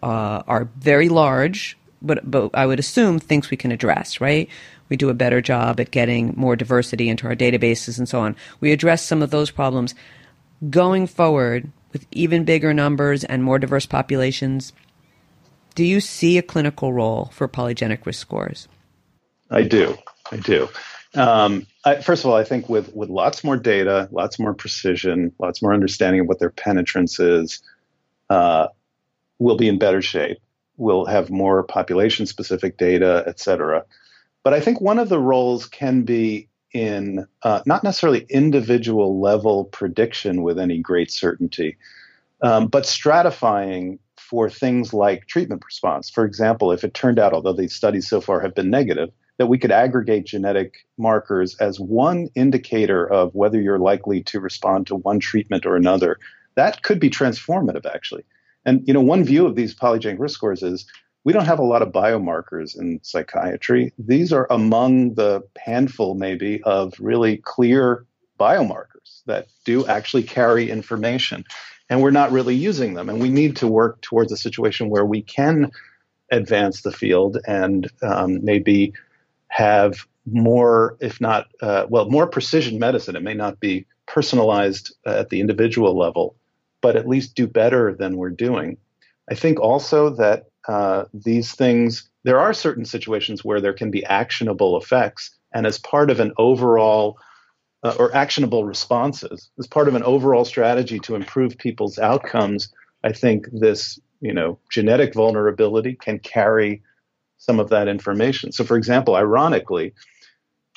uh, 0.03 0.43
are 0.47 0.69
very 0.79 1.09
large, 1.09 1.77
but, 2.03 2.29
but 2.29 2.51
I 2.55 2.67
would 2.67 2.79
assume 2.79 3.19
things 3.19 3.51
we 3.51 3.57
can 3.57 3.73
address, 3.73 4.21
right? 4.21 4.49
We 4.89 4.97
do 4.97 5.09
a 5.09 5.15
better 5.15 5.41
job 5.41 5.81
at 5.81 5.91
getting 5.91 6.35
more 6.37 6.57
diversity 6.57 7.09
into 7.09 7.27
our 7.27 7.37
databases 7.37 7.99
and 7.99 8.09
so 8.09 8.21
on. 8.21 8.37
We 8.61 8.73
address 8.73 9.05
some 9.05 9.23
of 9.23 9.31
those 9.31 9.51
problems. 9.51 9.95
Going 10.69 11.07
forward 11.07 11.71
with 11.93 12.07
even 12.13 12.45
bigger 12.45 12.75
numbers 12.75 13.25
and 13.25 13.43
more 13.43 13.59
diverse 13.59 13.87
populations, 13.87 14.73
do 15.75 15.85
you 15.85 16.01
see 16.01 16.39
a 16.39 16.43
clinical 16.43 16.93
role 16.93 17.31
for 17.33 17.49
polygenic 17.49 18.05
risk 18.05 18.21
scores? 18.21 18.69
I 19.51 19.63
do. 19.63 19.97
I 20.31 20.37
do. 20.37 20.69
Um, 21.15 21.67
I, 21.85 21.97
first 21.97 22.25
of 22.25 22.31
all, 22.31 22.37
I 22.37 22.45
think 22.45 22.69
with 22.69 22.95
with 22.95 23.09
lots 23.09 23.43
more 23.43 23.57
data, 23.57 24.09
lots 24.13 24.39
more 24.39 24.55
precision, 24.55 25.33
lots 25.39 25.61
more 25.63 25.75
understanding 25.75 26.21
of 26.21 26.27
what 26.27 26.39
their 26.39 26.51
penetrance 26.51 27.19
is, 27.19 27.63
uh, 28.29 28.69
we'll 29.41 29.57
be 29.57 29.69
in 29.69 29.79
better 29.79 30.03
shape. 30.03 30.39
we'll 30.81 31.05
have 31.05 31.31
more 31.31 31.63
population 31.63 32.27
specific 32.27 32.79
data, 32.79 33.23
et 33.27 33.39
cetera. 33.39 33.85
But 34.43 34.55
I 34.55 34.61
think 34.61 34.81
one 34.81 34.99
of 34.99 35.11
the 35.11 35.19
roles 35.19 35.67
can 35.67 36.03
be 36.03 36.49
in 36.73 37.27
uh, 37.43 37.61
not 37.67 37.85
necessarily 37.85 38.27
individual 38.31 39.21
level 39.21 39.67
prediction 39.67 40.43
with 40.43 40.59
any 40.59 40.79
great 40.79 41.11
certainty, 41.11 41.77
um, 42.43 42.69
but 42.69 42.85
stratifying 42.85 43.99
for 44.17 44.49
things 44.49 44.95
like 44.95 45.27
treatment 45.27 45.63
response. 45.67 46.09
For 46.09 46.25
example, 46.25 46.73
if 46.73 46.83
it 46.83 46.95
turned 46.95 47.19
out, 47.19 47.35
although 47.35 47.53
these 47.53 47.75
studies 47.75 48.09
so 48.09 48.21
far 48.21 48.41
have 48.41 48.55
been 48.55 48.71
negative, 48.71 49.11
that 49.37 49.49
we 49.49 49.59
could 49.59 49.73
aggregate 49.73 50.25
genetic 50.25 50.87
markers 50.97 51.57
as 51.57 51.79
one 51.79 52.29
indicator 52.35 53.07
of 53.07 53.35
whether 53.35 53.61
you're 53.61 53.79
likely 53.79 54.23
to 54.23 54.41
respond 54.41 54.87
to 54.87 54.95
one 54.95 55.19
treatment 55.19 55.67
or 55.67 55.77
another, 55.77 56.19
that 56.55 56.83
could 56.83 57.01
be 57.01 57.11
transformative, 57.11 57.85
actually. 57.85 58.25
And 58.65 58.87
you 58.87 58.95
know, 58.95 59.01
one 59.01 59.25
view 59.25 59.47
of 59.47 59.55
these 59.55 59.75
polygenic 59.75 60.19
risk 60.19 60.35
scores 60.35 60.63
is 60.63 60.87
we 61.25 61.33
don't 61.33 61.47
have 61.47 61.59
a 61.59 61.65
lot 61.65 61.83
of 61.83 61.93
biomarkers 61.93 62.79
in 62.79 63.01
psychiatry. 63.03 63.93
These 63.99 64.33
are 64.33 64.47
among 64.51 65.15
the 65.15 65.43
handful, 65.59 66.15
maybe, 66.15 66.63
of 66.63 66.95
really 66.99 67.39
clear 67.39 68.07
biomarkers 68.39 69.23
that 69.27 69.49
do 69.65 69.87
actually 69.87 70.23
carry 70.23 70.71
information. 70.71 71.45
And 71.91 72.01
we're 72.01 72.11
not 72.11 72.33
really 72.33 72.55
using 72.55 72.95
them. 72.95 73.09
And 73.09 73.21
we 73.21 73.29
need 73.29 73.57
to 73.57 73.69
work 73.69 74.01
towards 74.01 74.33
a 74.33 74.37
situation 74.37 74.89
where 74.89 75.05
we 75.05 75.23
can 75.23 75.73
advance 76.31 76.83
the 76.83 76.93
field 76.93 77.39
and 77.47 77.91
um, 78.03 78.45
maybe 78.45 78.95
have 79.49 80.07
more, 80.25 80.97
if 81.01 81.21
not, 81.21 81.49
uh, 81.61 81.87
well, 81.89 82.09
more 82.09 82.27
precision 82.27 82.79
medicine. 82.79 83.17
It 83.17 83.23
may 83.23 83.35
not 83.35 83.61
be 83.61 83.87
personalized 84.07 84.95
at 85.05 85.29
the 85.31 85.41
individual 85.41 85.99
level, 85.99 86.37
but 86.81 86.97
at 86.97 87.09
least 87.09 87.35
do 87.35 87.47
better 87.47 87.95
than 87.95 88.17
we're 88.17 88.31
doing. 88.31 88.77
I 89.31 89.35
think 89.35 89.61
also 89.61 90.11
that 90.11 90.47
uh, 90.69 91.05
these 91.15 91.53
things, 91.53 92.09
there 92.25 92.41
are 92.41 92.53
certain 92.53 92.85
situations 92.85 93.45
where 93.45 93.61
there 93.61 93.73
can 93.73 93.91
be 93.91 94.05
actionable 94.05 94.77
effects, 94.77 95.31
and 95.53 95.67
as 95.67 95.79
part 95.79 96.11
of 96.11 96.21
an 96.21 96.33
overall 96.39 97.19
uh, 97.83 97.95
or 97.99 98.15
actionable 98.15 98.65
responses, 98.65 99.51
as 99.59 99.67
part 99.67 99.89
of 99.89 99.95
an 99.95 100.03
overall 100.03 100.45
strategy 100.45 100.99
to 101.01 101.15
improve 101.15 101.57
people's 101.57 101.99
outcomes, 101.99 102.73
I 103.03 103.13
think 103.13 103.49
this, 103.53 103.99
you 104.21 104.35
know, 104.35 104.59
genetic 104.71 105.15
vulnerability 105.15 105.95
can 105.95 106.19
carry 106.19 106.83
some 107.39 107.59
of 107.59 107.71
that 107.71 107.89
information. 107.89 108.53
So, 108.53 108.65
for 108.65 108.77
example, 108.77 109.15
ironically, 109.15 109.95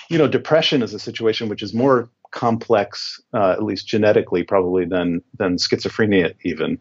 you 0.09 0.17
know, 0.17 0.27
depression 0.27 0.81
is 0.81 0.93
a 0.93 0.99
situation 0.99 1.49
which 1.49 1.61
is 1.61 1.73
more 1.73 2.09
complex, 2.33 3.21
uh, 3.33 3.51
at 3.51 3.63
least 3.63 3.87
genetically, 3.87 4.43
probably 4.43 4.85
than 4.85 5.21
than 5.37 5.55
schizophrenia 5.55 6.33
even. 6.43 6.79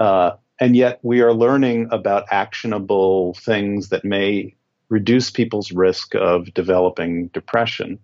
Uh, 0.00 0.32
and 0.60 0.76
yet, 0.76 1.00
we 1.02 1.20
are 1.20 1.34
learning 1.34 1.88
about 1.90 2.24
actionable 2.30 3.34
things 3.34 3.88
that 3.90 4.04
may 4.04 4.54
reduce 4.88 5.30
people's 5.30 5.72
risk 5.72 6.14
of 6.14 6.54
developing 6.54 7.26
depression. 7.28 7.98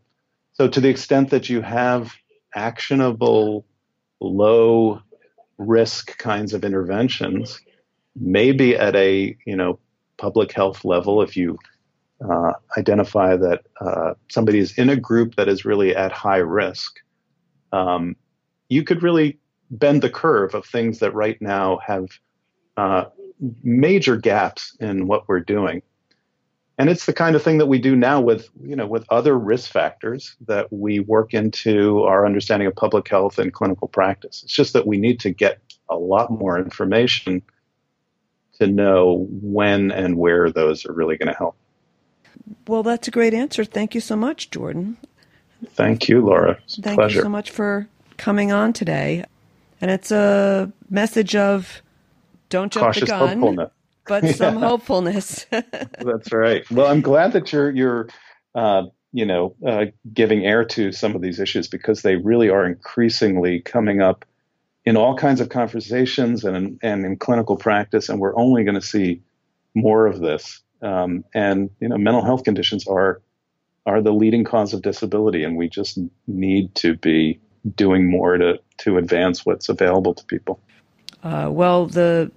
So, 0.52 0.68
to 0.68 0.80
the 0.80 0.88
extent 0.88 1.30
that 1.30 1.48
you 1.48 1.62
have 1.62 2.12
actionable, 2.54 3.64
low 4.20 5.00
risk 5.58 6.18
kinds 6.18 6.52
of 6.52 6.64
interventions, 6.64 7.60
maybe 8.16 8.76
at 8.76 8.96
a 8.96 9.36
you 9.46 9.56
know 9.56 9.78
public 10.18 10.52
health 10.52 10.84
level, 10.84 11.22
if 11.22 11.36
you 11.36 11.56
uh, 12.28 12.52
identify 12.76 13.36
that 13.36 13.62
uh, 13.80 14.14
somebody 14.28 14.58
is 14.58 14.76
in 14.78 14.90
a 14.90 14.96
group 14.96 15.36
that 15.36 15.48
is 15.48 15.64
really 15.64 15.94
at 15.94 16.12
high 16.12 16.38
risk, 16.38 16.98
um, 17.72 18.16
you 18.68 18.82
could 18.82 19.02
really 19.02 19.38
bend 19.70 20.02
the 20.02 20.10
curve 20.10 20.54
of 20.54 20.66
things 20.66 20.98
that 20.98 21.14
right 21.14 21.40
now 21.40 21.78
have 21.86 22.08
uh, 22.76 23.04
major 23.62 24.16
gaps 24.16 24.76
in 24.80 25.06
what 25.06 25.28
we're 25.28 25.40
doing. 25.40 25.82
And 26.78 26.88
it's 26.88 27.04
the 27.04 27.12
kind 27.12 27.36
of 27.36 27.42
thing 27.42 27.58
that 27.58 27.66
we 27.66 27.78
do 27.78 27.94
now 27.94 28.22
with, 28.22 28.48
you 28.62 28.74
know, 28.74 28.86
with 28.86 29.04
other 29.10 29.38
risk 29.38 29.70
factors 29.70 30.34
that 30.46 30.72
we 30.72 31.00
work 31.00 31.34
into 31.34 32.02
our 32.04 32.24
understanding 32.24 32.66
of 32.66 32.74
public 32.74 33.06
health 33.06 33.38
and 33.38 33.52
clinical 33.52 33.86
practice. 33.86 34.42
It's 34.42 34.54
just 34.54 34.72
that 34.72 34.86
we 34.86 34.96
need 34.96 35.20
to 35.20 35.30
get 35.30 35.60
a 35.90 35.96
lot 35.96 36.30
more 36.30 36.58
information 36.58 37.42
to 38.60 38.66
know 38.66 39.26
when 39.30 39.90
and 39.90 40.16
where 40.16 40.50
those 40.50 40.86
are 40.86 40.92
really 40.94 41.18
going 41.18 41.28
to 41.28 41.36
help. 41.36 41.59
Well, 42.66 42.82
that's 42.82 43.08
a 43.08 43.10
great 43.10 43.34
answer. 43.34 43.64
Thank 43.64 43.94
you 43.94 44.00
so 44.00 44.16
much, 44.16 44.50
Jordan. 44.50 44.96
Thank 45.66 46.08
you, 46.08 46.24
Laura. 46.24 46.58
Thank 46.68 46.98
pleasure. 46.98 47.18
you 47.18 47.22
so 47.22 47.28
much 47.28 47.50
for 47.50 47.88
coming 48.16 48.52
on 48.52 48.72
today. 48.72 49.24
And 49.80 49.90
it's 49.90 50.10
a 50.10 50.72
message 50.88 51.34
of 51.34 51.82
don't 52.48 52.72
jump 52.72 52.86
Cautious 52.86 53.02
the 53.02 53.06
gun, 53.06 53.28
hopefulness. 53.28 53.70
but 54.06 54.28
some 54.36 54.56
hopefulness. 54.56 55.46
That's 55.50 56.32
right. 56.32 56.70
Well, 56.70 56.86
I'm 56.86 57.00
glad 57.00 57.32
that 57.32 57.52
you're 57.52 57.70
you're 57.70 58.08
uh, 58.54 58.84
you 59.12 59.24
know 59.24 59.54
uh, 59.66 59.86
giving 60.12 60.44
air 60.44 60.64
to 60.66 60.92
some 60.92 61.14
of 61.14 61.22
these 61.22 61.40
issues 61.40 61.68
because 61.68 62.02
they 62.02 62.16
really 62.16 62.50
are 62.50 62.66
increasingly 62.66 63.60
coming 63.60 64.00
up 64.00 64.24
in 64.84 64.96
all 64.96 65.16
kinds 65.16 65.40
of 65.40 65.48
conversations 65.48 66.44
and 66.44 66.78
and 66.82 67.04
in 67.04 67.16
clinical 67.16 67.56
practice, 67.56 68.08
and 68.08 68.20
we're 68.20 68.36
only 68.36 68.64
going 68.64 68.74
to 68.74 68.82
see 68.82 69.22
more 69.74 70.06
of 70.06 70.20
this. 70.20 70.60
Um, 70.82 71.24
and 71.34 71.70
you 71.80 71.88
know, 71.88 71.98
mental 71.98 72.24
health 72.24 72.44
conditions 72.44 72.86
are 72.86 73.20
are 73.86 74.02
the 74.02 74.12
leading 74.12 74.44
cause 74.44 74.74
of 74.74 74.82
disability, 74.82 75.44
and 75.44 75.56
we 75.56 75.68
just 75.68 75.98
need 76.26 76.74
to 76.76 76.96
be 76.96 77.40
doing 77.76 78.10
more 78.10 78.38
to 78.38 78.60
to 78.78 78.98
advance 78.98 79.44
what's 79.44 79.68
available 79.68 80.14
to 80.14 80.24
people. 80.24 80.60
Uh, 81.22 81.48
well, 81.50 81.86
the 81.86 82.30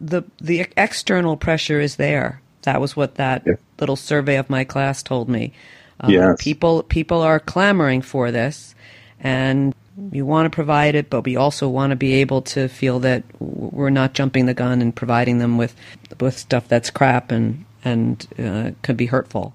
the 0.00 0.22
the 0.40 0.66
external 0.76 1.36
pressure 1.36 1.80
is 1.80 1.96
there. 1.96 2.40
That 2.62 2.80
was 2.80 2.96
what 2.96 3.16
that 3.16 3.42
yeah. 3.46 3.54
little 3.80 3.96
survey 3.96 4.36
of 4.36 4.50
my 4.50 4.64
class 4.64 5.02
told 5.02 5.28
me. 5.28 5.52
Um, 6.00 6.10
yes. 6.10 6.36
People 6.38 6.82
people 6.84 7.22
are 7.22 7.40
clamoring 7.40 8.02
for 8.02 8.30
this, 8.30 8.74
and 9.20 9.74
we 10.10 10.22
want 10.22 10.46
to 10.46 10.50
provide 10.50 10.94
it, 10.94 11.10
but 11.10 11.22
we 11.22 11.36
also 11.36 11.68
want 11.68 11.90
to 11.90 11.96
be 11.96 12.14
able 12.14 12.42
to 12.42 12.68
feel 12.68 13.00
that 13.00 13.24
we're 13.40 13.90
not 13.90 14.14
jumping 14.14 14.46
the 14.46 14.54
gun 14.54 14.80
and 14.80 14.94
providing 14.94 15.38
them 15.38 15.58
with 15.58 15.74
with 16.20 16.38
stuff 16.38 16.68
that's 16.68 16.90
crap 16.90 17.30
and 17.30 17.64
and 17.84 18.26
uh, 18.38 18.70
could 18.82 18.96
be 18.96 19.06
hurtful. 19.06 19.54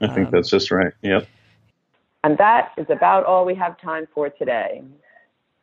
I 0.00 0.08
think 0.08 0.26
um, 0.26 0.32
that's 0.32 0.50
just 0.50 0.70
right. 0.70 0.92
Yep. 1.02 1.26
And 2.24 2.38
that 2.38 2.72
is 2.76 2.86
about 2.88 3.24
all 3.24 3.44
we 3.44 3.54
have 3.54 3.80
time 3.80 4.06
for 4.14 4.28
today. 4.28 4.82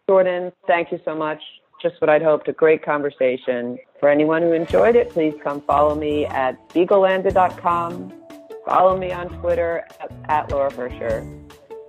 Jordan, 0.07 0.51
thank 0.67 0.91
you 0.91 0.99
so 1.03 1.15
much 1.15 1.41
just 1.81 2.01
what 2.01 2.09
I'd 2.09 2.23
hoped, 2.23 2.47
a 2.47 2.53
great 2.53 2.83
conversation. 2.83 3.77
For 3.99 4.09
anyone 4.09 4.41
who 4.41 4.53
enjoyed 4.53 4.95
it, 4.95 5.09
please 5.11 5.35
come 5.43 5.61
follow 5.61 5.95
me 5.95 6.25
at 6.25 6.57
beaglelander.com. 6.69 8.13
Follow 8.65 8.97
me 8.97 9.11
on 9.11 9.29
Twitter 9.39 9.85
at, 9.99 10.11
at 10.27 10.51
Laura 10.51 10.71
Hercher. 10.71 11.23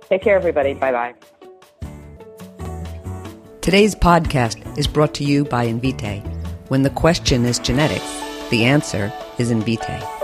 Take 0.07 0.21
care, 0.21 0.35
everybody. 0.35 0.73
Bye 0.73 0.91
bye. 0.91 1.36
Today's 3.67 3.95
podcast 3.95 4.77
is 4.77 4.87
brought 4.87 5.13
to 5.15 5.25
you 5.25 5.43
by 5.43 5.67
Invitae. 5.67 6.25
When 6.69 6.83
the 6.83 6.89
question 6.89 7.43
is 7.43 7.59
genetics, 7.59 8.09
the 8.49 8.63
answer 8.63 9.11
is 9.39 9.51
Invitae. 9.51 10.16